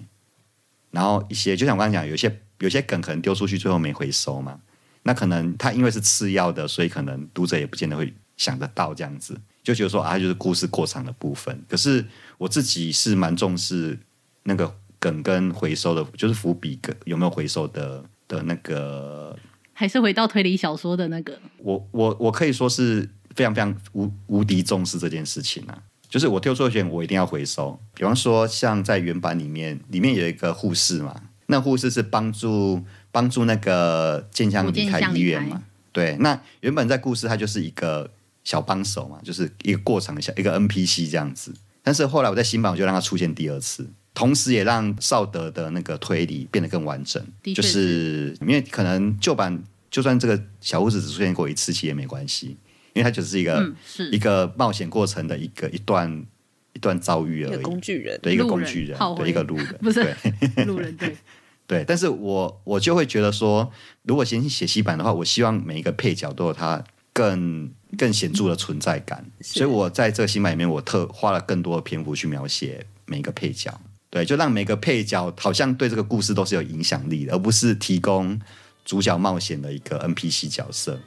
[0.91, 4.59] 然后一些就像我刚才讲，有些有些梗可能丢出去最后没回收嘛，
[5.03, 9.39] 那可能它因为是次要的，所以可能读者也不见得会想得到这样子。
[9.63, 11.63] 就觉得说啊，就是故事过长的部分。
[11.69, 12.03] 可是
[12.39, 13.99] 我自己是蛮重视
[14.45, 19.39] 那个梗跟回收的，就是伏笔梗有没有回收的的那个。
[19.77, 21.39] 还是回到推理小说的那个。
[21.59, 25.79] 我我我可以说是非常非常无无敌重视这件事情啊！
[26.09, 27.79] 就是我丢错钱，我一定要回收。
[27.95, 31.15] 比方说，像在原版里面，里面有一个护士嘛，
[31.49, 32.83] 那护士是帮助
[33.13, 35.63] 帮助那个健相离开医院嘛。
[35.93, 38.11] 对，那原本在故事，它就是一个。
[38.47, 41.53] 小帮手嘛，就是一个过场，像一个 NPC 这样子。
[41.83, 47.23] 但是后来我在新版，我就让他出现第二次，同时也让邵德的那个推理变得更完整。
[47.55, 52.57] 就是因为可能旧版就算这个小屋子只出现过一次，其实也没关系，
[52.95, 56.25] 因为它只是一个、嗯、是一个冒险过程的一个一段
[56.73, 57.63] 一段遭遇而已。
[57.63, 61.15] 工具人，对一个工具人，对一个路人， 不是对 路人，对
[61.69, 61.85] 对。
[61.87, 63.71] 但是我我就会觉得说，
[64.03, 66.83] 如果先写新版的话，我希望每一个配角都有他
[67.13, 67.71] 更。
[67.97, 73.81] 更显著的存在感，所以我在这个新版里面，我特花了更多的篇幅去描写每一个配角，
[74.17, 78.41] 对就让每个配角好像对这个故事都是有影响力的而不是提供
[78.83, 80.99] 主角冒险的一个 npc 角色。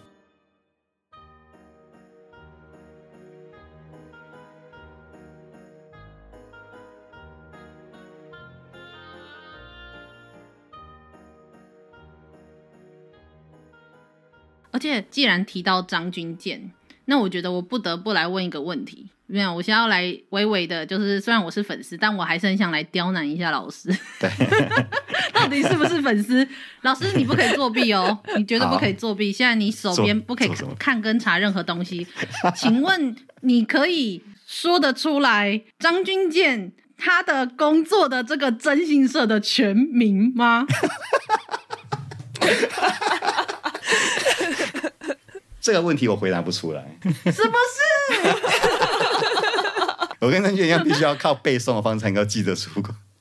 [14.69, 16.71] 而且既然提到张军建
[17.05, 19.09] 那我觉得我不得不来问一个问题。
[19.31, 23.95] 没有，我现在要来微微的，就是虽然我是粉丝，但我还是很想来刁难一下老师。
[24.19, 24.27] 对，
[25.31, 26.47] 到底是不是粉丝？
[26.81, 29.31] 老师，你不可以作弊哦， 你绝对不可以作弊。
[29.31, 32.07] 现在你手边不可以看跟查任何东西。
[32.55, 40.65] 请问你可以说得出来张军健他的工作的这个征信社的全名吗？
[45.61, 46.83] 这个问题我回答不出来，
[47.25, 48.29] 是不是？
[50.19, 52.69] 我跟张军健一样，必须要靠背诵的方式才能够记得出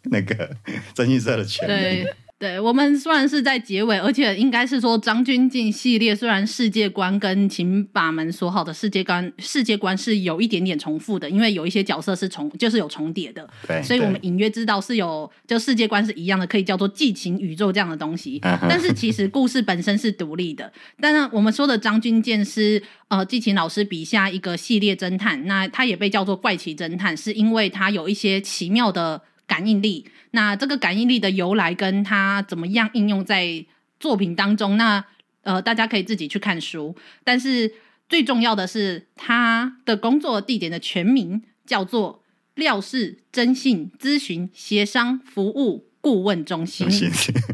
[0.05, 0.51] 那个
[0.95, 2.07] 征信社的全名。
[2.39, 18.39] 对，我们虽然是在结尾，而且应该是说张军健系列虽然世界观跟请把门锁好的世界观世界观是有一点点重复的，因为有一些角色是重就是有重叠的，对，所以我们隐约知道是有就世界观是一样的，可以叫做寄情宇宙这样的东西。
[18.69, 20.73] 但是其实故事本身是独立的。
[21.01, 29.23] 但是我们说的张军健是呃寄情老师笔下一个系列侦探，那他也被叫做怪奇侦探，是因为他有一些奇妙的。
[29.49, 33.65] 感应力，那这个感应力的由来跟它怎么样应用在
[33.99, 34.77] 作品当中？
[34.77, 35.05] 那
[35.43, 36.95] 呃，大家可以自己去看书。
[37.25, 37.73] 但是
[38.09, 42.23] 最重要的是，他的工作地点的全名叫做
[42.55, 46.87] 廖氏征信咨询协商服务顾问中心。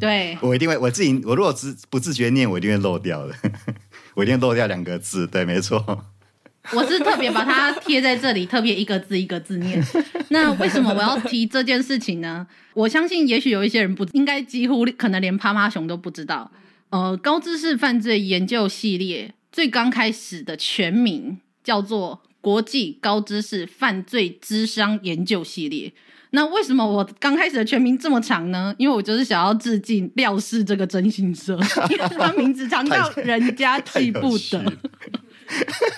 [0.00, 3.34] 对， 我一定会，我自己，我如果自不自觉念，我一定会漏掉的，
[4.14, 5.26] 我一定会漏掉两个字。
[5.26, 6.06] 对，没错。
[6.72, 9.82] 我是特别把它贴在这里，特别一个字一个字念。
[10.28, 12.46] 那为什么我要提这件事情呢？
[12.72, 16.50] 我相信，也许有一些人不应该，几乎可能连趴趴熊都不知道。
[16.90, 25.92] 呃，高知识犯罪研究系列最刚开始的全名叫做国际高知识犯罪智商研究系列。
[26.30, 28.74] 那为什么我刚开始的全名这么长呢？
[28.76, 31.56] 因为我就是想要致敬廖氏这个征信社，
[31.90, 34.72] 因为他名字长到人家记不得。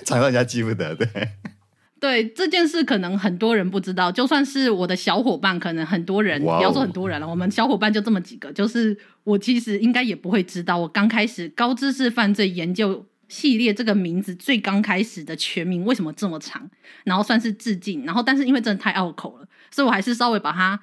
[0.05, 1.09] 常让人家记不得，对
[1.99, 16.71] 对，这件事可能很多人不知道，就算是我的小伙伴，可能很多人，不要说很多人了，我们小伙伴就这么几个，就是我其实应该也不会知道，我刚开始高知识犯罪研究系列这个名字最刚开始的全名为什么这么长，
[17.05, 20.81] 然后算是致敬，然后但是因为真的太拗口了，所以我还是稍微把它。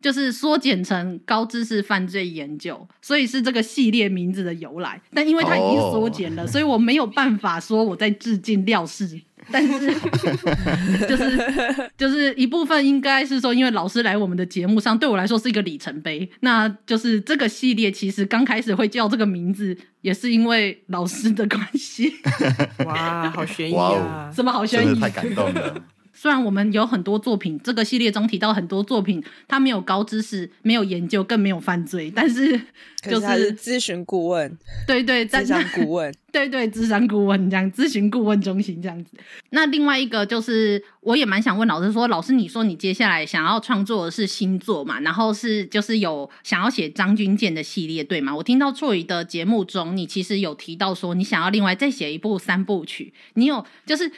[0.00, 5.00] 就是缩减成高知识犯罪研究，所以是这个系列名字的由来。
[5.12, 6.50] 但因为它已经缩减了，oh.
[6.50, 9.20] 所以我没有办法说我在致敬廖氏。
[9.50, 9.94] 但是，
[11.08, 16.28] 就是就是一部分应该是说，因为老师来我们的节目上，对我来说是一个里程碑。
[16.40, 22.12] 那就是这个系列其实刚开始会叫这个名字，也是因为老师的关系。
[22.84, 25.00] 哇，好悬疑啊什么好悬疑？
[25.00, 25.82] 太感动了。
[26.20, 32.60] 虽然我们有很多作品，这个系列中提到很多作品，它没有高知识，没有研究，更没有犯罪，但是
[33.08, 39.16] 就是咨询顾问，对对，咨商顾问，对 对，咨商顾问这样，咨询顾问中心这样子。
[39.50, 44.98] 那另外一个就是，我也蛮想问老师说，老师你说你接下来想要创作的是新作嘛？
[44.98, 48.34] 然后是就是有想要写张军健的系列对吗？
[48.34, 54.10] 我听到错语的节目中，你其实有提到说你想要另外再写一部三部曲，你有就是。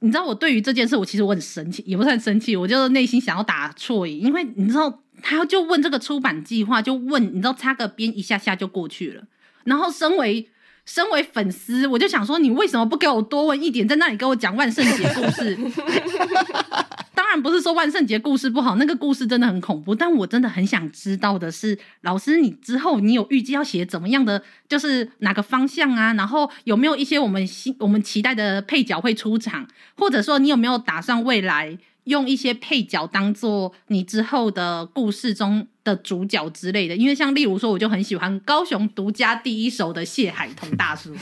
[0.00, 9.24] 你知道我对于这件事，我其实我很生气，也不算生气，我就是内心想要打错意，因为你知道，他就问这个出版计划，就问，你知道插个边一下下就过去了，
[9.64, 10.48] 然后身为
[10.88, 15.54] 身为粉丝，我就想说，你为什么不给我多问一点，在那里给我讲万圣节故事？
[17.14, 19.94] 当然不是说万圣节故事不好，那个故事真的很恐怖。
[19.94, 26.14] 但我真的很想知道的是，老师，你之后你有预计要写怎么样的，就是哪个方向啊？
[26.14, 31.76] 然后有没有一些我们新我们期待的配角会出场，或者说你有没有打算未来？
[32.08, 41.14] 用一些配角当做你之后的故事中的主角之类的，因为像例如说，我就很喜欢高雄独家第一手的谢海彤大叔，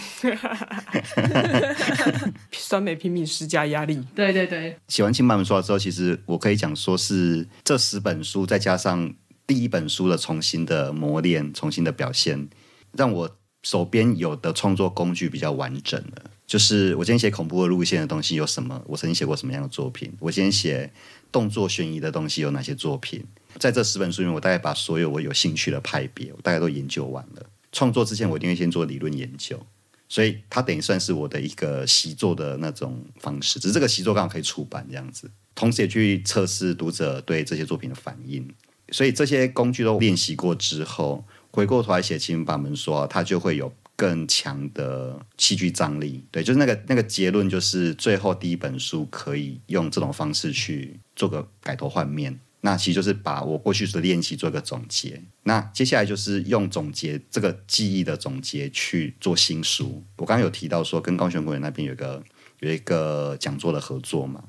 [2.52, 4.02] 酸梅拼命施加压力。
[4.14, 9.14] 对对对，写完《请把门锁好》之后，其实我可以讲说是这十本书再加上
[9.46, 12.48] 第一本书的重新的磨练、重新的表现，
[12.92, 16.30] 让我手边有的创作工具比较完整了。
[16.46, 18.80] 就是我今天写恐怖的路线的东西有什么？
[18.86, 20.12] 我曾经写过什么样的作品？
[20.20, 20.92] 我今天写
[21.32, 23.24] 动作悬疑的东西有哪些作品？
[23.58, 27.46] 在这十本书里面，我大概把所有我有兴趣的派别，我大概都研究完了。
[27.72, 29.60] 创作之前，我一定会先做理论研究，
[30.08, 33.58] 所以它等于算是我的一个习作的那种方式。
[33.58, 38.48] 只是这个习作刚好可以出版这样子，同时也去测试读者对这些作品的反应。
[38.92, 43.74] 所以这些工具都练习过之后，回过头来写《请把门说》，它就会有。
[43.96, 52.38] 更强的戏剧张力，对，就是那个那个结论，就是最后第一本书可以用这种方式去做个改头换面。
[52.60, 55.22] 那其实就是把我过去的练习做一个总结。
[55.44, 60.02] 那接下来就是用总结这个记忆的总结去做新书。
[60.16, 62.24] 我刚刚有提到说，跟高雄公园那边有一个
[62.58, 64.42] 有一个讲座的合作嘛。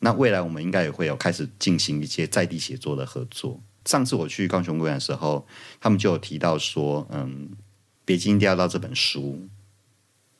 [0.00, 3.62] 那未来我们应该也会有开始进行一些在地写作的合作。
[3.84, 5.46] 上次我去高雄公园的时候，
[5.80, 7.50] 他们就有提到说，嗯，
[8.04, 9.48] 北京一定要到这本书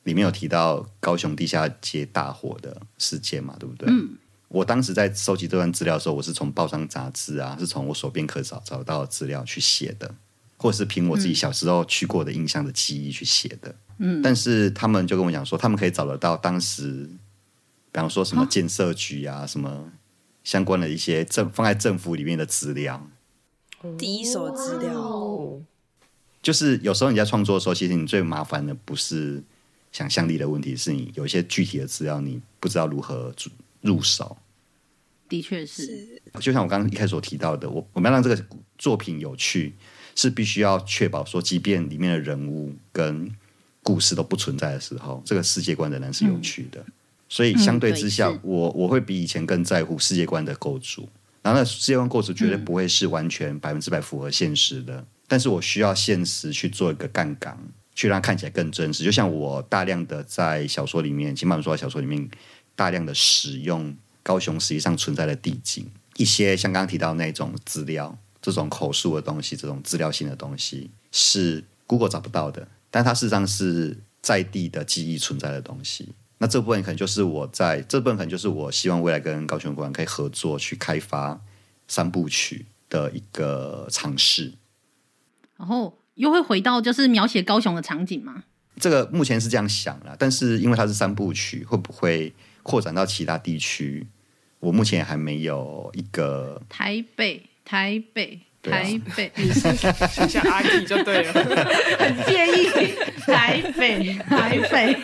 [0.03, 3.87] 里面有提到高雄地下街大火的事件嘛，对不对？
[3.89, 4.17] 嗯。
[4.47, 10.13] 我当时在收集这段资料的时候，我是从报章杂志啊，是从我手边可找找到的资料去写的，
[10.57, 13.73] 或是凭我自己小时候去过的印象的记忆去写的。
[13.99, 17.09] 嗯，但是他们就跟我讲说，他们可以找得到当时，
[17.93, 19.89] 比方说什么建设局啊，什么
[20.43, 23.07] 相关的一些政放在政府里面的资料，
[23.97, 25.61] 第一手资料。
[26.41, 29.41] 就是有时候你在创作的时候，其实你最麻烦的不是
[29.91, 33.33] 想象力的问题，是你有一些具体的资料，你不知道如何
[33.81, 34.37] 入手。
[35.29, 38.45] 的确是，就像我刚刚一开始所提到的，我我们要让这个
[38.77, 39.73] 作品有趣，
[40.13, 43.33] 是必须要确保说，即便里面的人物跟
[43.81, 46.81] 故事都不存在的时候，这个世界观仍然是有趣的。
[46.81, 46.91] 嗯、
[47.29, 51.07] 所以相对之下，嗯、我我会比以前更在乎世界观的构筑。
[51.41, 57.57] 然后，那世界观构筑绝对不会是完全百分之百符合现实的，嗯、但是我需要现实去做一个杠杆，
[57.95, 59.01] 去让它看起来更真实。
[59.01, 62.29] 就像我大量的在小说里面，金马说的小说里面，
[62.75, 63.95] 大量的使用。
[64.23, 76.09] 高雄实际上存在的地景，一些像刚刚提到那种资料，这种口述的东西，这种资料性的东西，是 Google 找不到的，但它事实上是在地的记忆存在的东西。
[76.37, 81.41] 那这部分可能就是我在这部分可能就是我希望未来跟高雄馆可以合作去开发
[81.87, 84.53] 三部曲的一个尝试。
[85.61, 88.43] 然后又会回到就是描写高雄的场景吗？
[88.79, 92.33] 这个目前是这样想了，但是因为它是三部曲，会不会？
[92.63, 94.05] 扩展到其他地区，
[94.59, 101.33] 我目前还没有一个台北、台北、台北， 你是想像阿姨就对了，
[101.97, 102.93] 很介意
[103.25, 104.95] 台北、台北。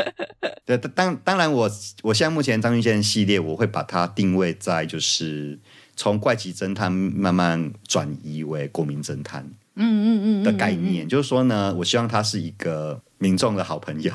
[0.64, 1.70] 对，当当然我，我
[2.04, 5.58] 我现在目前张俊宪系列，我会把它定位在就是
[5.96, 14.12] 从怪奇侦探慢慢转移为国民侦探，嗯嗯嗯的概念，就是说呢，我希望他是一个民众的好朋友。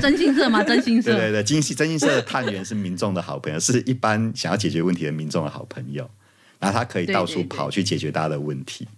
[0.00, 0.62] 真心社吗？
[0.62, 1.10] 真心社。
[1.16, 6.08] 对对对，征信征信社的探员是民众的好朋友，是一般想要解决问题的民众的好朋友。
[6.58, 8.94] 然后他可以到处跑去解决大家的问题，对对对，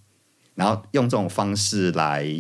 [0.56, 2.30] 然后用这种方式来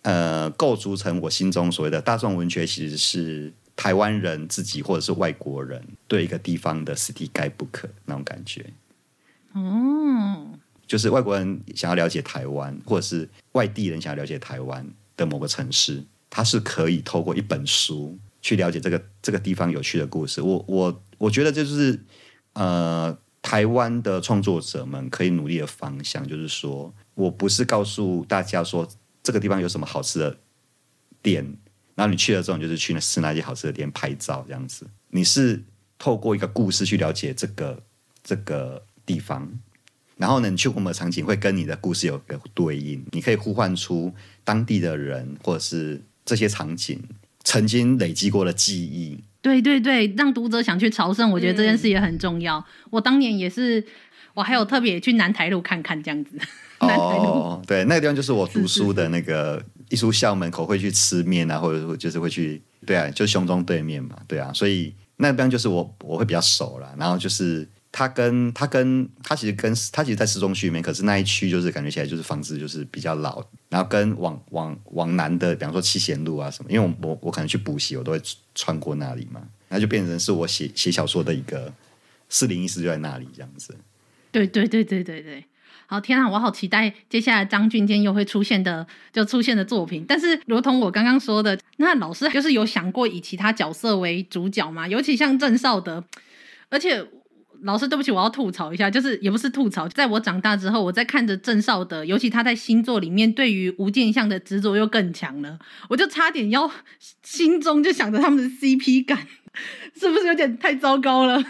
[0.00, 8.64] 呃构筑成我心中所谓的大众文学，其实是台湾人自己或者是外国人对一个地方的 city guidebook 那种感觉。
[9.52, 10.58] 哦，
[10.90, 14.84] 就是外国人想要了解台湾，或者是外地人想要了解台湾
[15.16, 16.02] 的某个城市。
[16.28, 20.42] 它是可以透过一本书去了解这个这个地方有趣的故事。
[20.42, 22.00] 我我我觉得这就是
[22.54, 28.88] 呃台湾的创作者们可以努力的方向，就是说我不是告诉大家说
[29.22, 30.38] 这个地方有什么好吃的
[31.22, 31.44] 店，
[31.94, 34.86] 然后你去了之后就是去吃那些好吃的店拍照这样子。
[35.10, 35.62] 你是
[35.98, 37.80] 透过一个故事去了解这个
[38.24, 39.48] 这个地方，
[40.20, 44.12] 然后呢，你去过的场景会跟你的故事有个对应，你可以呼唤出
[44.44, 46.00] 当地的人或者是。
[46.22, 47.02] 这些场景
[47.42, 52.58] 曾经累积过的记忆，对对对，让读者想去朝圣，我觉得这件事也很重要。
[52.58, 53.84] 嗯、我当年也是，
[54.34, 56.38] 我还有特别去南台路看看这样子。
[56.78, 67.66] 哦，对，那个地方就是我读书的那个艺术校门口会去吃面啊，或者说就是会去，对啊，就胸中对面嘛，对啊，所以那个地方就是我我会比较熟了，然后就是。
[67.92, 78.22] 他跟他跟他其实跟他其实，在市中区里面，可是那一区就是感觉起来就是房子就是比较老，然后跟往往往南的，比方说七贤路啊什么，因为我我我可能去补习，我都会
[78.54, 81.72] 穿过那里嘛，那就变成是我写写小说的一个
[82.28, 83.76] 四零一室就在那里这样子。
[84.30, 85.44] 对对对对对对，
[85.86, 94.86] 好天啊，我好期待接下来张俊坚又会出现的就出现的作品，但是如同我刚刚说的，那老师就是有想过以其他角色为主角吗？
[94.86, 96.04] 尤其像郑少德，
[96.68, 97.04] 而且。
[97.62, 105.58] 老师，对不起，我要吐槽一下，就是也不是吐槽，在我长大之后，我在看着郑少德，尤其他在星座里面对于吴建相的执着又更强了，
[105.88, 106.70] 我就差点要
[107.22, 109.26] 心中就想着他们的 CP 感，
[109.98, 111.42] 是不是有点太糟糕了？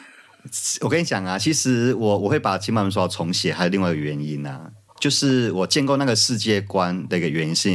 [0.81, 7.71] 我跟你讲啊，其实我我会把《金马文说重写，还有另外一个原因啊，就是我建构那个世界观的一个原因，是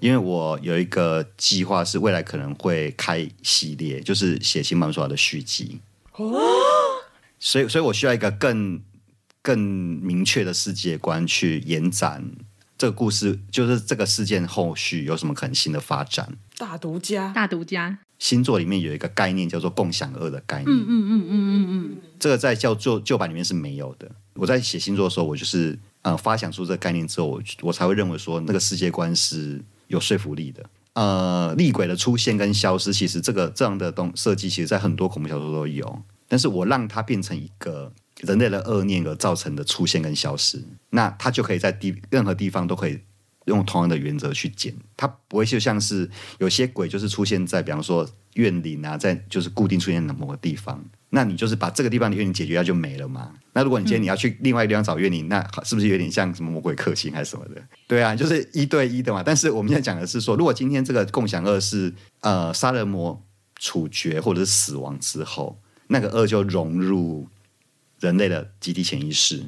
[0.00, 5.80] 因为我有一个计划，是未来可能会开系列，就是写《金马文说的续集。
[6.12, 6.40] 哦。
[7.44, 8.80] 所以，所以我需要一个更
[9.42, 12.24] 更明确的世界观去延展
[12.78, 16.38] 这个故事，就是这个事件后续有什么可能性的发展。
[16.56, 20.70] 大独家，大独家，星座里面有一个概念叫做共享二的概念。
[20.74, 24.10] 嗯嗯嗯嗯嗯嗯，这个在叫旧旧版里面是没有的。
[24.36, 30.64] 我在写星座的时候，我就是呃发想出这个概念之后，我我才会认为说那个世界观是有说服力的。
[30.94, 36.02] 呃，厉鬼的出现跟消失，其实这个这样的东设计，其实在很多恐怖小说都有。
[36.28, 43.00] 但是我让它变成一个人类的恶念而造成的出现跟消失，那它就可以在地任何地方都可以。
[43.46, 53.34] 用同样的原则去剪，它不会就像是有些鬼就是出现在，比方说怨灵啊，在就是固定出现在某个地方，那你就是把这个地方的怨灵解决掉就没了嘛。
[53.52, 57.62] 那如果你今天你要去另外一个地方找怨灵，那是不是有点像什么魔鬼克星还是什么的？
[57.86, 59.22] 对啊，就是一对一的嘛。
[59.22, 63.22] 但是我们现在讲的是说，如果今天这个共享恶是呃杀人魔
[63.56, 65.60] 处决或者是死亡之后，
[65.94, 67.28] 那个恶就融入
[68.00, 69.44] 人类的集体潜意识。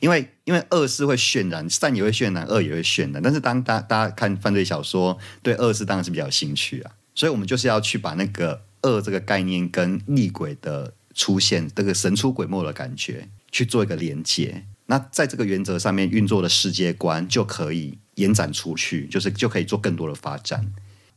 [0.00, 3.22] 因为因为恶是会渲染，善也会渲染，恶也会渲染。
[3.22, 6.90] 但是当大大家看犯罪小说，对恶是当然是比较有兴趣啊。
[7.14, 14.66] 所以我们就是要去把那个恶这个概念跟厉鬼的出现，这个神出鬼没的感觉去做一个连接。
[14.84, 20.72] 那在这个原则上面运作的世界观就可以延展出去，就是就可以做更多的发展。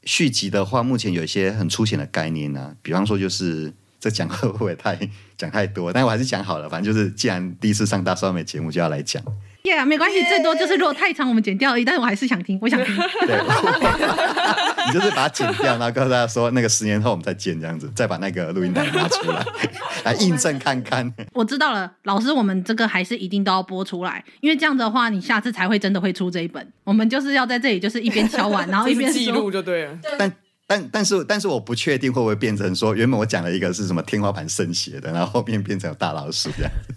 [0.05, 3.73] 续集的话，目前有一些很粗浅的概念呢、比方说就是。
[3.99, 4.97] 这讲会不会太
[5.37, 5.91] 讲太多？
[5.91, 9.21] 但我还是讲好了，反正就是既然第一次上大酸梅节目，就要来讲。
[9.63, 11.83] 耶，yeah, 没关系，最多就是如果太长，我们剪掉而已。
[11.83, 12.95] 但是我还是想听，我想听。
[13.27, 13.37] 对，
[14.87, 19.45] 你就是把它剪掉，然后告诉大家说，那个十年后我们再见，这样子，再把那个录音带拿出来，
[20.05, 21.13] 来印证看看。
[21.33, 26.65] 我知道了，老师，我们这个还是一定都要播出来，因为这样的话，你下次才会真的会出这一本。
[26.85, 29.99] 我们就是要在这里，就是一边敲完， 然后一边记录就对了。
[30.17, 30.31] 但
[30.69, 36.93] 但但是但是我不确定会不会变成说，原本我讲了一个是什么天花板渗血的，然后后面变成大老鼠这样子。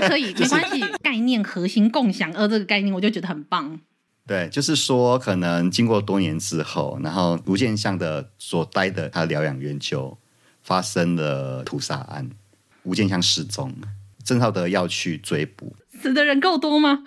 [0.00, 3.78] 那可以没关系，概念核心共享二这个概念，我就觉得很棒。
[4.26, 10.16] 对，就是说可能经过多年之后，然后吴建相的所待的他的疗养院就
[10.62, 12.30] 发生了屠杀案，
[12.84, 13.74] 吴建相失踪，
[14.24, 17.04] 郑浩德要去追捕，死的人够多吗？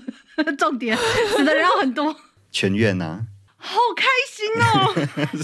[0.56, 0.96] 重点，
[1.36, 2.16] 死的人要很多，
[2.50, 3.26] 全院呢、啊？
[3.62, 4.94] 好开心哦！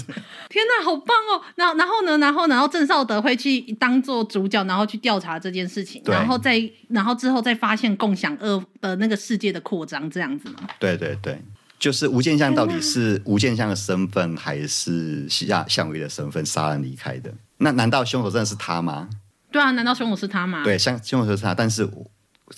[0.49, 1.41] 天哪，好棒哦！
[1.55, 2.17] 然后，然后呢？
[2.17, 10.67] 然后，然后郑少德会去当做主角，然后去调查这件事情，然后再，然后之后再发现共享二的那个世界的扩张，这样子吗？
[10.79, 11.39] 对对对，
[11.77, 17.31] 就是吴建相到底是吴建相的身份，还是夏项羽的身份杀人离开的？
[17.57, 19.07] 那难道凶手真的是他吗？
[19.51, 20.63] 对啊，难道凶手是他吗？
[20.63, 21.87] 对，像凶手是他，但是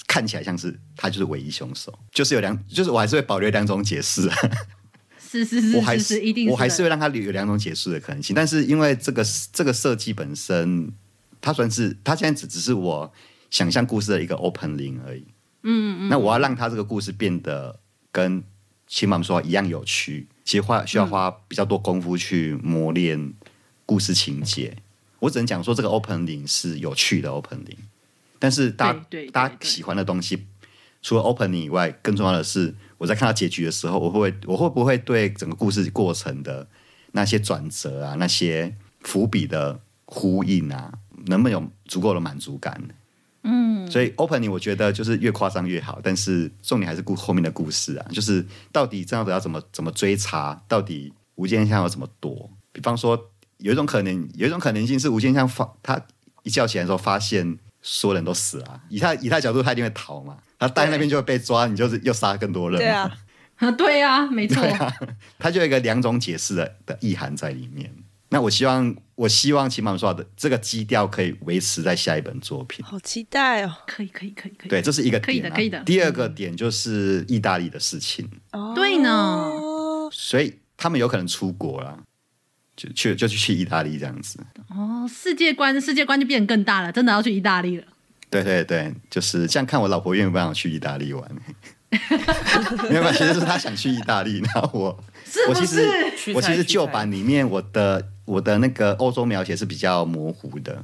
[0.07, 4.29] 看起来像是他就是唯一凶手，就是有两，就是我还是会保留两种解释。
[5.29, 8.35] 是是是，我还是一定，我还是会让他有两种解释的可能性。
[8.35, 9.23] 但是因为这个
[9.53, 10.91] 这个设计本身，
[11.39, 13.13] 它算是它现在只只是我
[13.51, 15.23] 想象故事的一个 opening 而已。
[15.61, 16.09] 嗯嗯。
[16.09, 17.79] 那我要让他这个故事变得
[18.11, 18.43] 跟
[18.87, 23.31] 起码说一样有趣，其实花需要花比较多功夫去磨练
[23.85, 24.73] 故事情节。
[24.75, 24.81] 嗯、
[25.19, 27.77] 我只能讲说这个 opening 是有趣的 opening，
[28.39, 30.45] 但是大家大家喜欢的东西，
[31.03, 32.73] 除了 opening 以外，更重要的是。
[32.99, 36.67] 我在看到结局的时候，我会我会不会对整个故事过程的
[37.13, 40.93] 那些转折啊、那些伏笔的呼应啊，
[41.25, 42.79] 能不能有足够的满足感？
[43.43, 52.51] 嗯，所以 opening 我觉得就是越夸张越好，但是重点还是故后面的故事啊，就是到底这样子要怎么怎么追查，到底吴建相要怎么躲？
[52.73, 56.05] 比方说，有一种可能，有一种可能性是吴建相发他
[56.43, 60.37] 一觉起来的时候，发现所有人都死了，以他以他角度，他一定会逃嘛。
[60.57, 62.77] 他待在那边就会被抓，你就是又杀更多人。
[62.77, 63.17] 对啊，
[63.77, 64.61] 对啊，没错。
[64.61, 64.93] 啊、
[65.37, 67.93] 他就有一个两种解释的的意涵在里面。
[68.31, 72.85] 那我希望，我希望起码说的这个基调可以维持在下一本作品。
[72.85, 73.73] 好期待哦！
[73.87, 74.69] 可以，可以，可以，可以。
[74.69, 75.83] 对，这是一个点、啊、可以的，可以的。
[75.83, 78.29] 第二个点就是意大利的事情。
[78.51, 79.49] 哦，对呢。
[80.11, 81.97] 所以他们有可能出国了，
[82.79, 84.39] 就去就去去意大利这样子。
[84.69, 87.83] 哦，世界观世界观就变更大了，真的要去意大利了。
[88.29, 91.29] 对对对，就是这样看我老婆愿不愿意去意大利玩？
[92.89, 100.83] 没有，其实是他想去意大利，然后我 是是我其实我其实旧版里面我的我的那个欧洲描写是比较模糊的，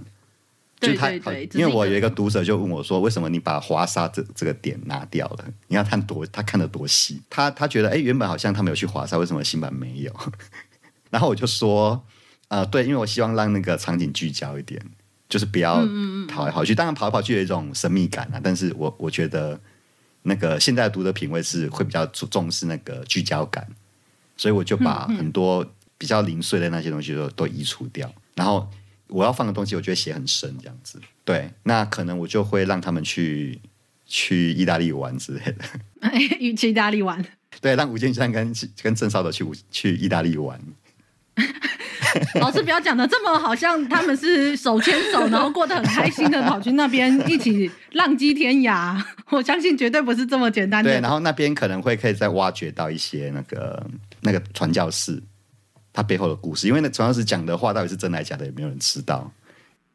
[0.79, 5.45] 对对对，因为我有一个读者就问我说，为什么你把华沙这这个点拿掉了？
[5.67, 10.11] 你要看多他看得多细，他他觉得哎，原本好像他没有去华沙，为什么新版没有？
[11.09, 12.05] 然后我就说，
[12.47, 14.81] 呃，对，因为我希望让那个场景聚焦一点。
[15.27, 15.77] 就是不要
[16.27, 18.39] 跑来跑去，当然跑来跑去有一种神秘感啊。
[18.41, 19.59] 但是我我觉得
[20.21, 23.67] 那个现在的读者品味是会比较重视那个聚焦感，
[24.37, 25.65] 所以我就把很多
[25.97, 28.09] 比较零碎的那些东西都都移除掉。
[28.35, 28.69] 然后
[29.07, 31.01] 我要放的东西，我觉得写很深这样子。
[31.25, 33.59] 对，那可能我就会让他们去
[34.05, 35.65] 去意大利玩之类的。
[36.55, 37.25] 去意大利玩？
[37.59, 38.53] 对，让吴建山跟
[38.83, 40.61] 跟郑少德去去意大利玩。
[42.39, 48.97] 老师不要讲的这么好像他们是手牵手，然后过得很开心的跑去那边一起浪迹天涯。
[49.31, 50.89] 我相信绝对不是这么简单的。
[50.89, 53.85] 对，然后那边可能会可以再挖掘到一些那个
[54.21, 55.21] 那个传教士
[55.91, 59.29] 他背后的故事，因为那传教士讲的话到底是真的还是假的，也没有人知道。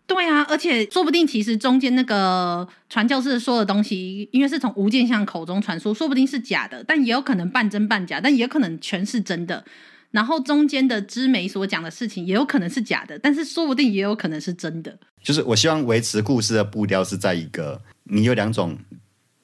[0.06, 9.64] 对啊，而且说不定其实中间那个传教士说的东西，因为是从吴建相口中传说，说不定是假的，但也有可能半真半假，但也可能全是真的。
[10.10, 14.98] 然后中间的知梅所讲的事情，也有可能是假的，但是说不定也有可能是真的。
[15.22, 18.78] 就是我希望维持故事的步调是在一个你有两种，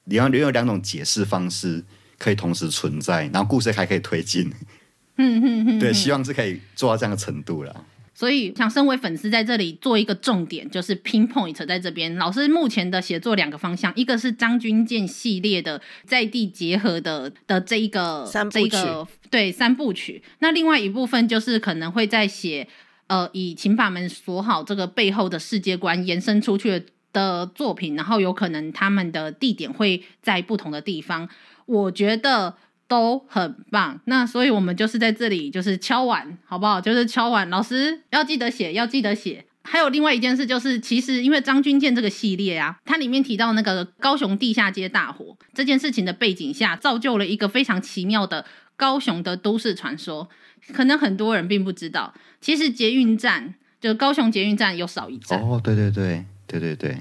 [0.05, 1.83] 你要你有两种解释方式
[2.17, 4.51] 可以同时存在，然后故事还可以推进。
[5.17, 7.85] 嗯嗯嗯，对，希望是可以做到这样的程度了。
[8.17, 12.15] 所以，想身为粉丝在这里做一个重点，就是 pinpoint 在这边。
[12.15, 20.23] 老师目前的写作两个方向，一个是张军健系列的在地结合的的这一个三部曲，这个对三部曲。
[20.39, 22.67] 那另外一部分就是可能会在写
[23.05, 31.29] 呃以请把门锁好这个背后的世界观延伸出去的作品，然后有可能他们的地点会在不同的地方。
[31.67, 32.55] 我觉得。
[32.87, 36.79] 都很棒，那所以我们就是在这里就是敲碗，好不好？
[36.79, 39.45] 就是敲碗，老师要记得写，要记得写。
[39.63, 48.45] 还有另外一件事，就是其实因为张君健这个系列啊，它里面提到那个高雄地下街大火这件事情的背景下，造就了一个非常奇妙的
[48.77, 50.29] 高雄的都市传说。
[50.73, 55.41] 可能很多人并不知道，其实捷运站就高雄捷运站有少一站。
[55.41, 56.97] 哦，对对对，对对对。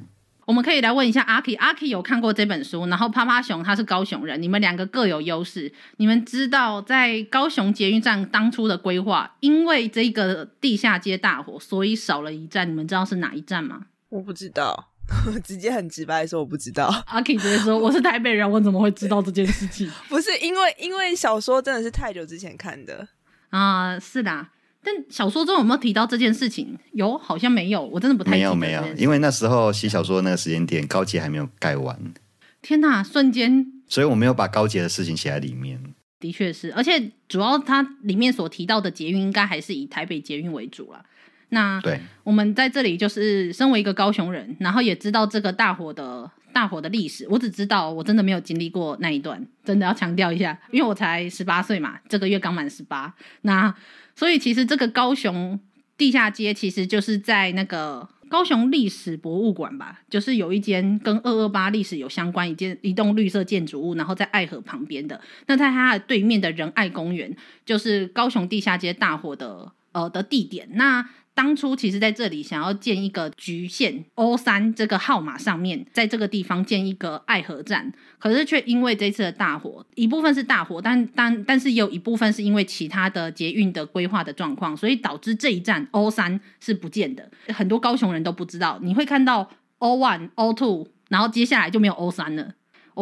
[0.47, 5.71] 我们可以来问一下阿 K，阿 K 有看过这本书，然后趴趴熊他是高雄人，你们两个各有优势。
[5.97, 13.87] 你们知道在高雄捷运站当初的规划，因为这个地下街大火，所以少了一站，你们知道是哪一站吗？
[14.09, 14.91] 我不知道，
[15.43, 16.87] 直接很直白说我不知道。
[17.09, 19.91] 阿 K 直接说我是台北人，我怎么会知道这件事情？
[20.09, 23.09] 不是因为因为小说真的是太久之前看的
[23.51, 24.47] 啊，是的。
[24.87, 26.79] 但小说中有没有提到这件事情？
[26.93, 27.85] 有，好像没有。
[27.85, 28.31] 我真的不太。
[28.31, 31.99] 没有没有，因为那时候写小说那个时间点，高捷还没有盖完。
[32.63, 33.67] 天哪，瞬间！
[33.89, 35.81] 所以我没有把高捷的事情写在里面。
[36.21, 41.05] 的确是，而且主要它里面所提到的捷运，应该还是以台北捷运为主了。
[41.51, 47.27] 那对，我们在这里就是身为一个高雄人，然后也知道这个大火的大火的历史。
[47.31, 53.15] 我只知道，我真的没有经历过那一段，真的要强调一下，因为我才十八岁嘛，这个月刚满十八。
[53.43, 53.73] 那
[54.17, 55.61] 所以其实这个高雄
[55.97, 65.21] 地下街其实就是在那个高雄历史博物馆吧，就是有一间跟二二八历史有相关一间一栋绿色建筑物，然后在爱河旁边的。
[65.47, 70.69] 那在它的对面的仁爱公园，就是高雄地下街大火的呃的地点。
[70.73, 87.31] 那当初其实在这里想要建一个局限 O 三这个号码上面，在这个地方建一个爱河站，可是却因为这次的大火，一部分是大火，但但但是有一部分是因为其他的捷运的规划的状况，所以导致这一站 O 三是不见的。
[87.49, 92.55] 很多高雄人都不知道，你会看到 O one O two，然后接下来就没有 O 三了。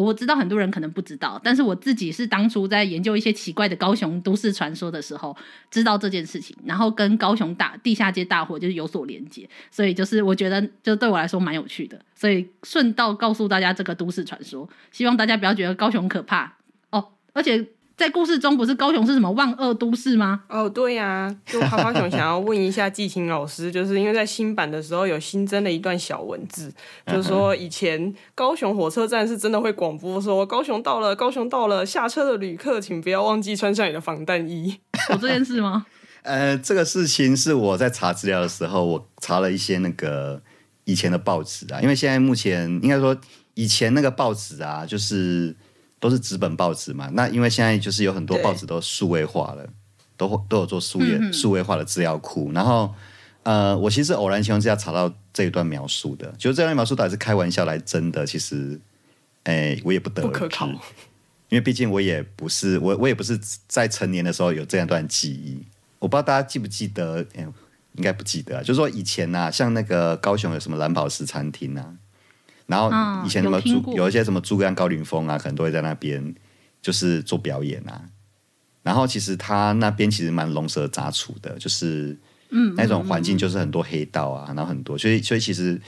[0.03, 5.37] 我知道很多人可能不知道，但是我自己是当初在研究一些奇怪的高雄都市传说的时候，
[5.71, 16.57] 知道这件事情，然后跟高雄大地下街大火就是有所连接，所以就是我觉得就对我来说蛮有趣的，所以顺道告诉大家这个都市传说，希望大家不要觉得高雄可怕
[16.91, 17.67] 哦，而且。
[17.97, 20.43] 在故事中，不是高雄是什么万恶都市吗？
[20.49, 26.73] 哦，对呀、啊，就趴趴熊想要问一下季晴老师，就是因为在新版的时候有新增了一段小文字，
[27.07, 34.77] 就是说以前高雄火车站是真的会广播说高雄到了，高雄到了，下车的旅客请不要忘记穿上你的防弹衣。
[35.11, 35.87] 有这件事吗？
[36.23, 40.43] 呃，这个事情是我在查资料的时候，我查了一些那个
[40.85, 43.17] 以前的报纸啊，因为现在目前应该说
[43.55, 45.55] 以前那个报纸啊，就是。
[46.05, 49.67] 都是纸本报纸嘛，那因为现在就是有很多报纸都数位化了，
[50.19, 52.53] 都都有做数位数位化的资料库。
[52.53, 52.95] 然后，
[53.43, 58.79] 呃，我其实偶然情况之下查到这一段描述的，就是这段描述到底是开玩笑来真的，其实，
[59.45, 60.67] 哎，我也不得而知，不可考。
[60.69, 65.65] 因为毕竟我也不是我，我也不是在成年的时候有这样一段记忆。
[66.01, 67.49] 我不知道大家记不记得，哎，
[67.95, 68.61] 应该不记得啊。
[68.61, 71.95] 就是说以前呐、啊，像那个高雄有什么蓝宝石餐厅啊。
[72.67, 72.91] 然后
[73.27, 76.35] 以前什么诸、嗯、有，有一些什么诸葛亮、高凌风啊，可能都会在那边
[76.81, 78.09] 就是做表演啊。
[78.83, 82.19] 然后其实他那边其实蛮龙蛇杂处的，就是
[82.51, 85.81] 嗯那种环境就是很多黑道啊，然后很多，所以所以其实，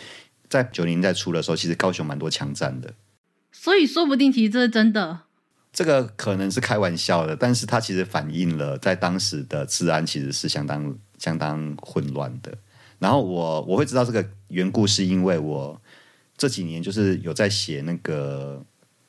[0.48, 2.92] 在九零年代初的时候，其实高雄蛮多枪战的。
[3.52, 5.20] 所以说不定其实这是真的。
[5.72, 12.56] 这个可能是开玩笑的，但是它其实反映了在当时的治安其实是相当相当混乱的。
[12.98, 15.80] 然后我我会知道这个缘故，是因为我。
[16.36, 18.64] 这几年就是有在写那个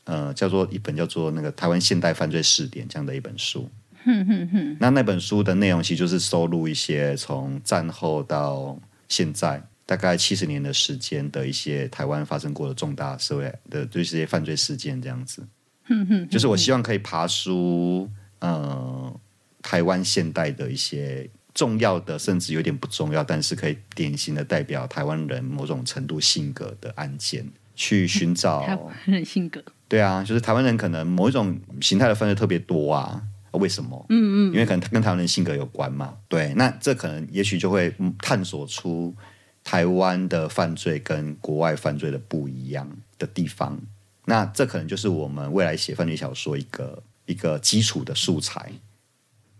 [0.06, 3.70] 呃，叫做一本叫做那个台湾现代犯罪试点这样的一本书。
[4.06, 4.78] 哼哼哼。
[4.80, 8.80] 那那本书的内容其实就是收录一些从战后到
[9.10, 15.46] 现在大概七十年的时间的一些台湾发生过的重大社会的这些犯罪事件，这样子。
[15.84, 16.30] 哼哼。
[16.30, 18.10] 就是我希望可以爬梳，
[18.40, 19.20] 呃，
[19.62, 27.44] 台湾现代的一些重要的，甚至有点不重要，但是可以典型的代表台湾人某种程度性格的案件，
[27.76, 29.64] 去寻找台湾人性格。
[29.88, 33.24] 对啊，就是台湾人可能某一种形态的犯罪特别多啊。
[33.54, 34.06] 为什么？
[34.10, 36.14] 嗯嗯，因为可能跟台湾人性格有关嘛。
[36.28, 39.16] 对，那这可能也许就会探索出
[39.64, 43.80] 台湾的犯罪跟国外犯罪的不一样的地方。
[44.26, 48.72] 那这可能就是我们未来写犯罪小说一个一个基础的素材。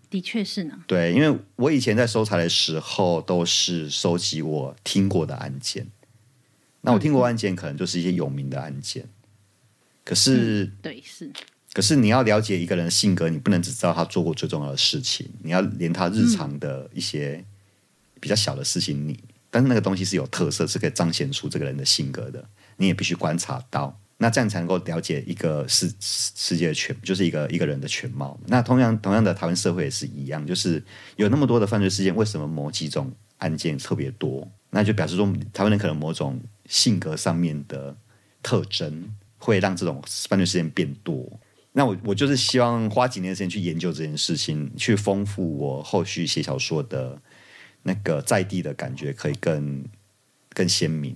[0.10, 0.80] 的确是呢。
[0.88, 5.88] 对，因为我以前在收材的时候，都是收集我听过的案件。
[6.82, 9.10] 那我听过案件，可能就是一些有名的案件。
[10.06, 11.32] 可是，嗯、对是。
[11.74, 17.44] 可是你要了解一个人的性格，你不能只知道他做过最重要的事情，你要连他日常的一些
[18.20, 22.48] 比较小的事情你，你、嗯、但是那个东西是有特色，是可以彰显出这个人的性格的，
[22.78, 28.40] 你也必须观察到，那这样才能够了解一个世世界的全，就是一个一个人的全貌。
[28.48, 30.84] 那同样同样的，台湾社会也是一样，就是
[31.16, 34.50] 有那么多的犯罪事件，为什么某几种案件特别多？
[34.72, 37.96] 那就表示说，台湾人可能某种性格上面的
[38.42, 41.40] 特征，会让这种犯罪事件变多。
[41.74, 47.22] 那我我就是希望花几年的时间去研究这件事情，去丰富我后续写小说的
[47.84, 49.86] 那个在地的感觉，可以更
[50.50, 51.16] 更鲜明。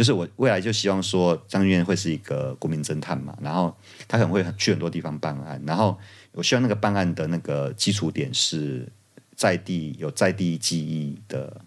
[0.00, 3.76] 就是我未来就希望说，张俊会是一个国民侦探嘛，然后
[4.08, 5.98] 他可能会去很多地方办案，然后
[6.32, 8.88] 我希望那个办案的那个基础点是
[9.36, 11.60] 在地有在地记忆的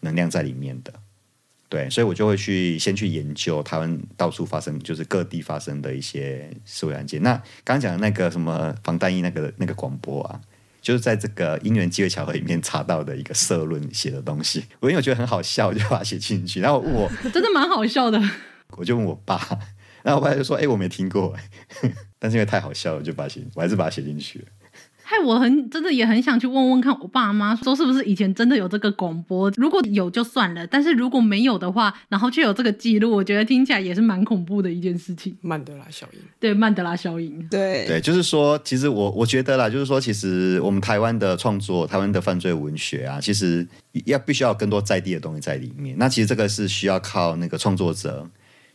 [0.00, 0.92] 能量在里面的。
[1.70, 7.22] 对，所以我就会去先去研究台湾到处发生，就是各地发生的一些社会案件。
[7.22, 7.32] 那
[7.64, 10.38] 刚刚讲的那个什么防弹衣那个那个广播啊，
[10.80, 14.64] 就是在这个因缘机会巧合里面查到的一个社论写的东西。
[14.80, 16.60] 我因为我觉得很好笑，我就把它写进去。
[16.60, 18.20] 然后我 真的蛮好笑的，
[18.76, 19.38] 我就问我爸，
[20.02, 21.34] 然后我爸就说：“哎，我没听过。”
[22.18, 24.44] 但是因为太好笑了，就把它写，我还是把它写进去了。
[25.10, 35.36] 害我很真的也很想去问问看我爸妈说是不是以前真的有这个广播，如果有就算了，但是如果没有的话，然后却有这个记录，我觉得听起来也是蛮恐怖的一件事情。
[35.40, 43.66] 曼德拉效应，对，曼德拉效应，对对，就是说，其实我我觉得啦，就是说，其实我们台湾的创作，台湾的犯罪文学啊，其实
[44.04, 45.96] 要必须要更多在地的东西在里面。
[45.98, 48.30] 那其实这个是需要靠那个创作者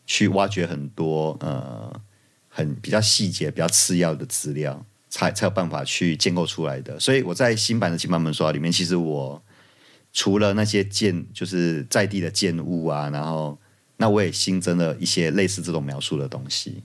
[0.05, 1.93] 去挖掘很多呃
[2.49, 4.85] 很比较细节、比较次要的资料。
[5.15, 9.41] 才才有办法去建构出来的，所以我在新版的《情报门说》里面，其实我
[10.11, 13.57] 除了那些建就是在地的建物啊，然后
[13.95, 16.83] 那我也新增了一些类似这种描述的东西，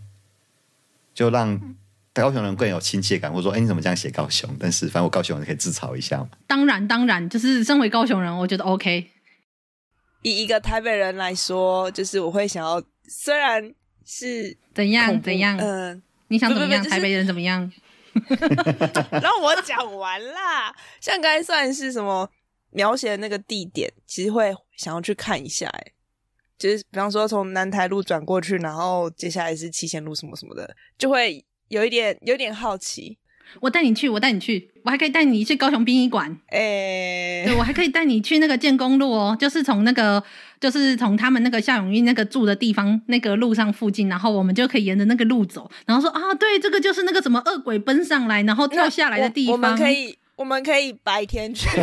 [1.12, 1.74] 就让
[2.12, 4.48] 高雄人更有亲切感，或者说，哎，你怎么这样写高雄？
[4.61, 6.28] 但是反正我高雄人可以自嘲一下嘛。
[6.47, 9.11] 当然，当然，就是身为高雄人，我觉得 OK。
[10.23, 13.74] 以一个台北人来说，就是我会想要，虽然
[14.07, 16.81] 是怎样怎样，嗯、呃，你想怎么样？
[16.81, 17.73] 不不不台北人怎么样？
[19.10, 20.74] 然后我讲完啦。
[21.01, 22.28] 像刚才算是什么
[22.70, 25.68] 描写的那个地点，其实会想要去看一下。
[25.68, 25.92] 哎，
[26.59, 33.18] 就是比方说从南台路转过去，然后接下来是七贤路什么什么的，就会有一点有点好奇。
[33.61, 36.37] 我带你去，我带你去，我还可以带你去高雄殡仪馆。
[36.49, 40.23] 哎、欸，对，我还可以带你去那个建工路哦，就是从那个，
[40.61, 49.53] 就是从他们那个夏永玉那个住的地方那个路上附近，然后我们就可以沿着那个路走，然后说啊，对，这个就是那个什么恶鬼奔上来，然后跳下来的地方。
[49.53, 51.69] 我，我们可以，我们可以白天去。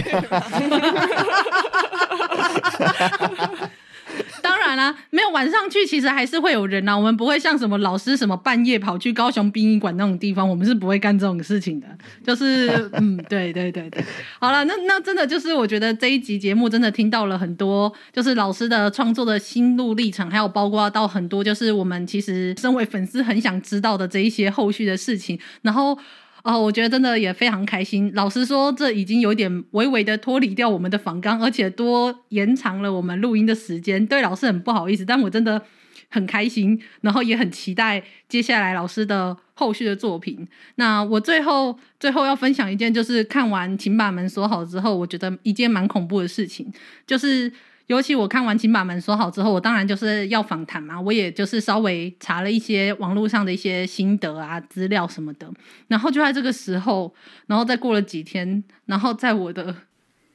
[5.09, 6.87] 没有晚上去，其实还是会有人。
[6.87, 11.87] 我们不会像什么老师什么半夜跑去高雄殡仪馆那种地方，我们是不会干这种事情的。
[12.25, 14.03] 就是， 嗯，对对对对。
[14.39, 25.97] 好了，那那真的就是，我觉得这一集节目真的听到了很多，就是老师的创作的心路历程，还有包括到很多，就是我们其实身为粉丝很想知道的这一些后续的事情，然后。
[26.43, 28.11] 哦，我觉得真的也非常开心。
[28.13, 34.05] 老实说，这已经有点微微的脱离掉我们的访纲，而且多延长了我们录音的时间。
[34.05, 35.61] 对老师很不好意思，但我真的
[36.09, 40.47] 很开心，然后也很期待接下来老师的后续的作品。
[40.75, 46.71] 那我最后最后要分享一件，就是看完《请把门锁好》之后，我觉得一件蛮恐怖的事情，
[47.05, 47.51] 就是。
[47.87, 55.49] 尤其我看完《请把门锁好》之后，我当然就是要访谈嘛，我也就是稍微查了一些网络上的一些心得啊、资料什么的。
[55.87, 57.13] 然后就在这个时候，
[57.47, 59.73] 然后再过了几天，然后在我的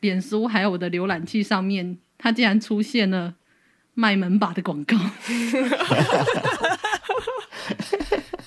[0.01, 3.35] 脸书还有我的浏览器上面，它竟然出现了
[3.93, 4.97] 卖门把的广告。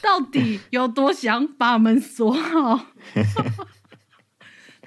[0.01, 2.87] 到底有多想把门锁好？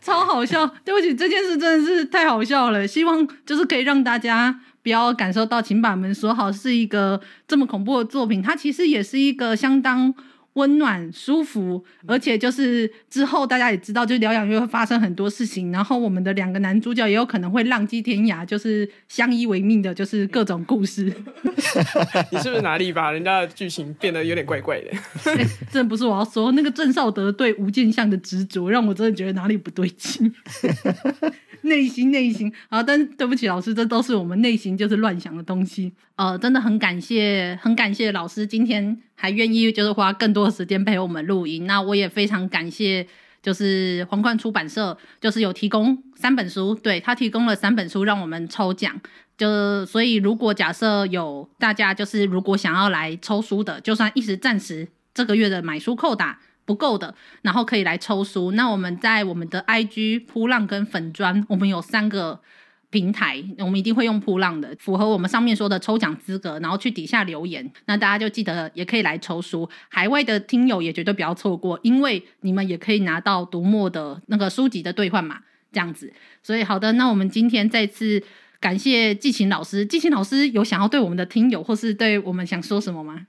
[0.08, 0.66] 超好笑。
[0.84, 2.86] 对不起，这件事真的是太好笑了。
[2.86, 8.42] 希望就是可以让大家不要感受到，请把门锁好是一个这么恐怖的作品。
[8.42, 10.14] 它其实也是一个相当。
[10.58, 21.04] 温暖舒服，而且就是之后大家也知道，就是疗养院会发生很多事情，然后我们的两个男主角也有可能会浪迹天涯，就是相依为命的，就是各种故事。
[22.32, 24.90] 你是不是哪里把人家的剧情变得有点怪怪的？
[25.32, 30.34] 欸、 真的不是我要说，那个郑少德对吴建相的执着，让我真的觉得哪里不对劲。
[31.62, 35.92] 内心内心啊，但是对不起老师，这都是我们内心就是乱想的东西。
[36.14, 41.66] 呃，真的很感谢，很感谢老师今天还愿意就是花更多时间陪我们录音。
[41.66, 43.06] 那我也非常感谢，
[43.42, 49.00] 就是皇冠出版社，就是有提供三本书，对，他提供了三本书让我们抽奖。
[49.36, 56.38] 就所以如果假设有大家就是如果想要来抽书的，就算一时暂时这个月的买书扣打。
[56.68, 58.52] 不够的，然后可以来抽书。
[58.52, 62.42] 那我们在我们的 IG 噗浪跟粉砖，我们有三个
[62.90, 67.70] 平台，我们一定会用噗浪的，符合我们上面说的抽奖资格，然后去底下留言。
[67.84, 75.40] 那大家就记得也可以来抽书，海外的听友也绝对不要错过，因为你们也可以拿到读墨的那个书籍的兑换码，
[75.70, 76.12] 这样子。
[76.42, 78.22] 所以好的，那我们今天再次
[78.58, 79.84] 感谢季晴老师。
[79.84, 83.26] 季晴老师有想要对我们的听友或是对我们想说什么吗？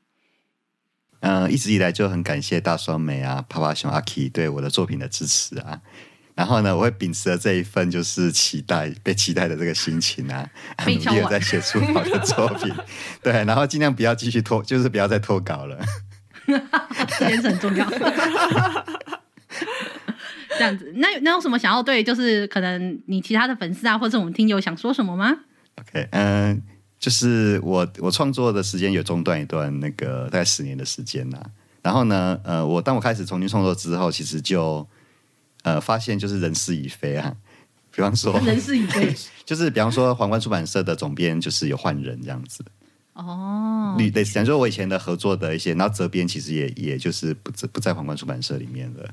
[1.19, 5.81] 嗯、呃，一直以来就很感谢大双美啊、趴趴熊阿 K 对我的作品的支持啊。
[6.39, 10.49] 然后呢，我会秉持着这一份就是期待、被期待的这个心情啊，
[10.87, 12.73] 努力的在写出好的作品。
[13.21, 15.77] 对，然后尽量不要继续拖，就是不要再拖稿了。
[17.19, 17.85] 这件事很重要。
[20.57, 25.35] 这样子，那那有什么想要对，就是可能你其他的粉丝啊，或者我们听友想说什么吗
[25.75, 26.57] ？OK，嗯、呃。
[26.97, 31.37] 就是我我创作的时间有中断一段，那个大概十年的时间呐。
[31.81, 34.87] 然后呢，呃，我当我开始重新创作之后，其实就
[35.63, 37.35] 呃发现就是人事已非啊。
[37.91, 39.13] 比方说人事已非，
[39.45, 42.63] 就是比方说皇冠出版社的总编就是有换人这样子。
[43.13, 49.09] 哦，类似讲说我以前的合作的一些，然后责编其实也也就是不不在皇冠出版社里面了。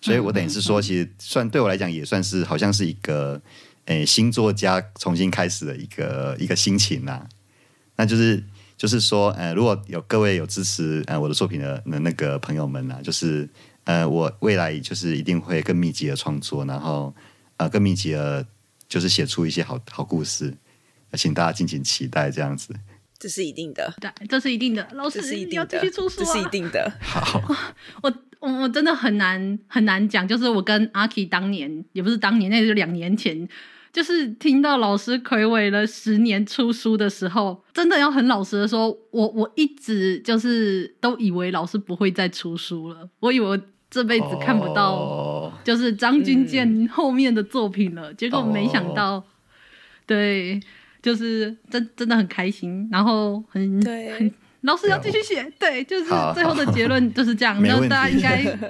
[0.00, 3.40] 所以我等于是说，其实算对我来讲也算是好像是一个。
[3.88, 7.28] 诶，新作家重新开始的一个一个心情啦、啊，
[7.96, 8.44] 那就是
[8.76, 13.48] 就是说，呃，如果有各位有支持呃我的作品的那那个朋友们呐、啊，就是
[13.88, 17.14] 呃，我未来就是一定会更密集的创作，然后
[17.56, 18.46] 呃更密集的，
[18.86, 20.54] 就是写出一些好好故事，
[21.14, 22.74] 请大家敬请期待这样子。
[23.18, 26.92] 这是一定的，对，这是一定的，老师一定要继续出书、啊、这是一定的。
[27.00, 27.42] 好，
[28.02, 33.48] 我我我真的很难很难讲，就是我跟阿 K 当年也不是当年，那是两年前。
[33.90, 43.58] 就是听到老师睽违了十年出书的时候，真的要很老实的说，我我一直就是都以为老师不会再出书了，我以为我
[43.90, 49.24] 这辈子看不到就是张君健后面的作品了，结果没想到，
[50.06, 50.60] 对，
[51.00, 54.12] 就是真真的很开心，然后很对。
[54.12, 54.32] 很
[54.62, 58.44] 老师要继续写，对，就是最后的结论就是这样， 那大家应该。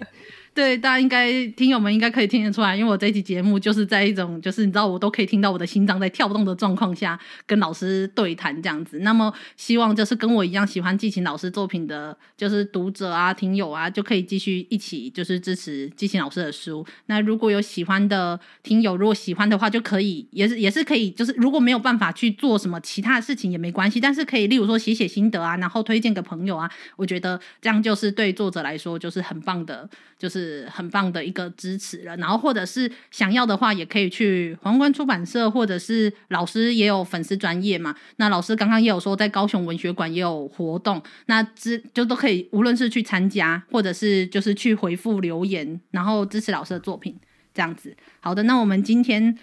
[0.59, 7.17] 对，大家应该听友们应该可以听得出来，因为我这期节目就是在一种就是你知道我都可以听到我的心脏在跳动的状况下
[7.47, 8.99] 跟老师对谈这样子。
[8.99, 16.85] 那么希望就是跟我一样喜欢季琴老师作品的，就是读者啊、听友啊，就可以继续一起就是支持季琴老师的书。
[17.07, 30.48] 那如果有喜欢的听友，如果喜欢的话，就可以也是也是可以，就是如果没有办法去做什么其他的事情也没关系，但是可以例如说写写心得啊，然后推荐给朋友啊，我觉得这样就是对作者来说就是很棒的，就是。
[30.71, 37.95] 很棒的一个支持了，然后或者是想要的话，也可以去皇冠出版社，或者是老师也有粉丝专业嘛。
[38.17, 47.17] 那老师刚刚也有说，在高雄文学馆也有活动，那支就都可以，无论是去参加，或者是就是去回复留言，然后支持老师的作品，
[47.53, 47.97] 这样子。
[48.21, 49.37] 好的，那我们今天。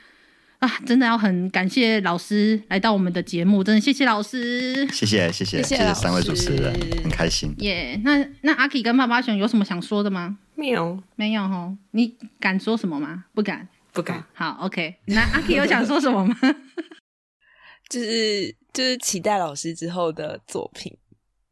[0.59, 6.73] 啊，真的要很感谢老师来到我们的节目，真的谢谢老师，谢谢谢谢谢谢三位主持人，
[7.03, 7.53] 很开心。
[7.59, 10.37] 耶、yeah，那那阿 K 跟爸爸熊有什么想说的吗？
[10.55, 11.77] 没有，没有哦。
[11.91, 13.25] 你敢说什么吗？
[13.33, 14.23] 不敢，不敢。
[14.33, 14.95] 好，OK。
[15.05, 16.35] 那阿 K 有想说什么吗？
[17.89, 20.97] 就是就是期待老师之后的作品，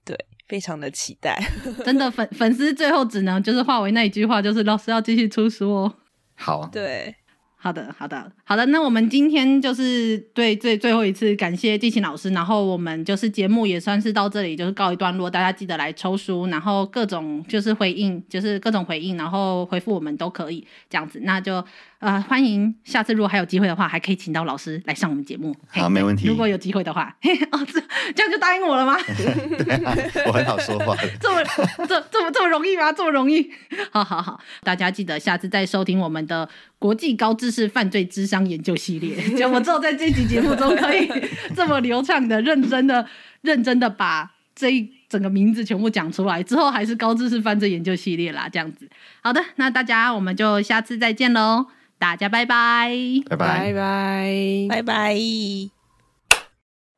[0.03, 0.17] 对，
[0.47, 1.39] 非常的期待。
[1.85, 5.95] 真的粉粉丝最后只能就是化为那一句话，就是老师要继续出书哦。
[6.35, 7.15] 好，对。
[7.55, 8.63] 好的，好的，好的。
[8.67, 15.27] 那我们今天就是对最最后一次感谢季晴老师，然后我们就是节目也算是到这里就是告一段落。
[15.27, 21.19] 大家记得来抽书，然后各种就是回应，就是各种回应，然后回复我们都可以这样子。
[21.23, 21.65] 那就
[21.97, 25.55] 呃欢迎下次如果还有机会的话，还可以请到老师来上我们节目。
[25.69, 26.27] 好，没问题。
[26.27, 27.81] 如果有机会的话，嘿哦，这
[28.13, 28.95] 这样就答应我了吗？
[29.65, 29.97] 对啊，
[30.27, 31.09] 我很好说话的。
[31.19, 31.43] 这么
[31.88, 32.93] 这这么这么容易吗？
[32.93, 33.49] 这么容易？
[33.89, 36.47] 好好好，大家记得下次再收听我们的。
[36.84, 39.15] 国际高知识犯罪智商研究系列。
[39.38, 41.10] 就我只有在这集节目中可以
[41.56, 43.06] 这么流畅的、认真的、
[43.41, 48.90] 认真的把这一整个名字全部讲出来，之后还是高知识犯罪研究系列啦，这样子。
[49.22, 51.68] 好的，那大家我们就下次再见喽，
[51.98, 52.91] 大家拜拜，
[53.30, 55.15] 拜拜，拜拜，拜拜。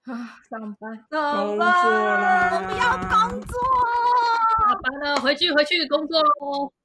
[0.06, 3.58] 啊，上班，工作啦，我不要工作，
[4.60, 6.76] 下班了，回去回去工作喽。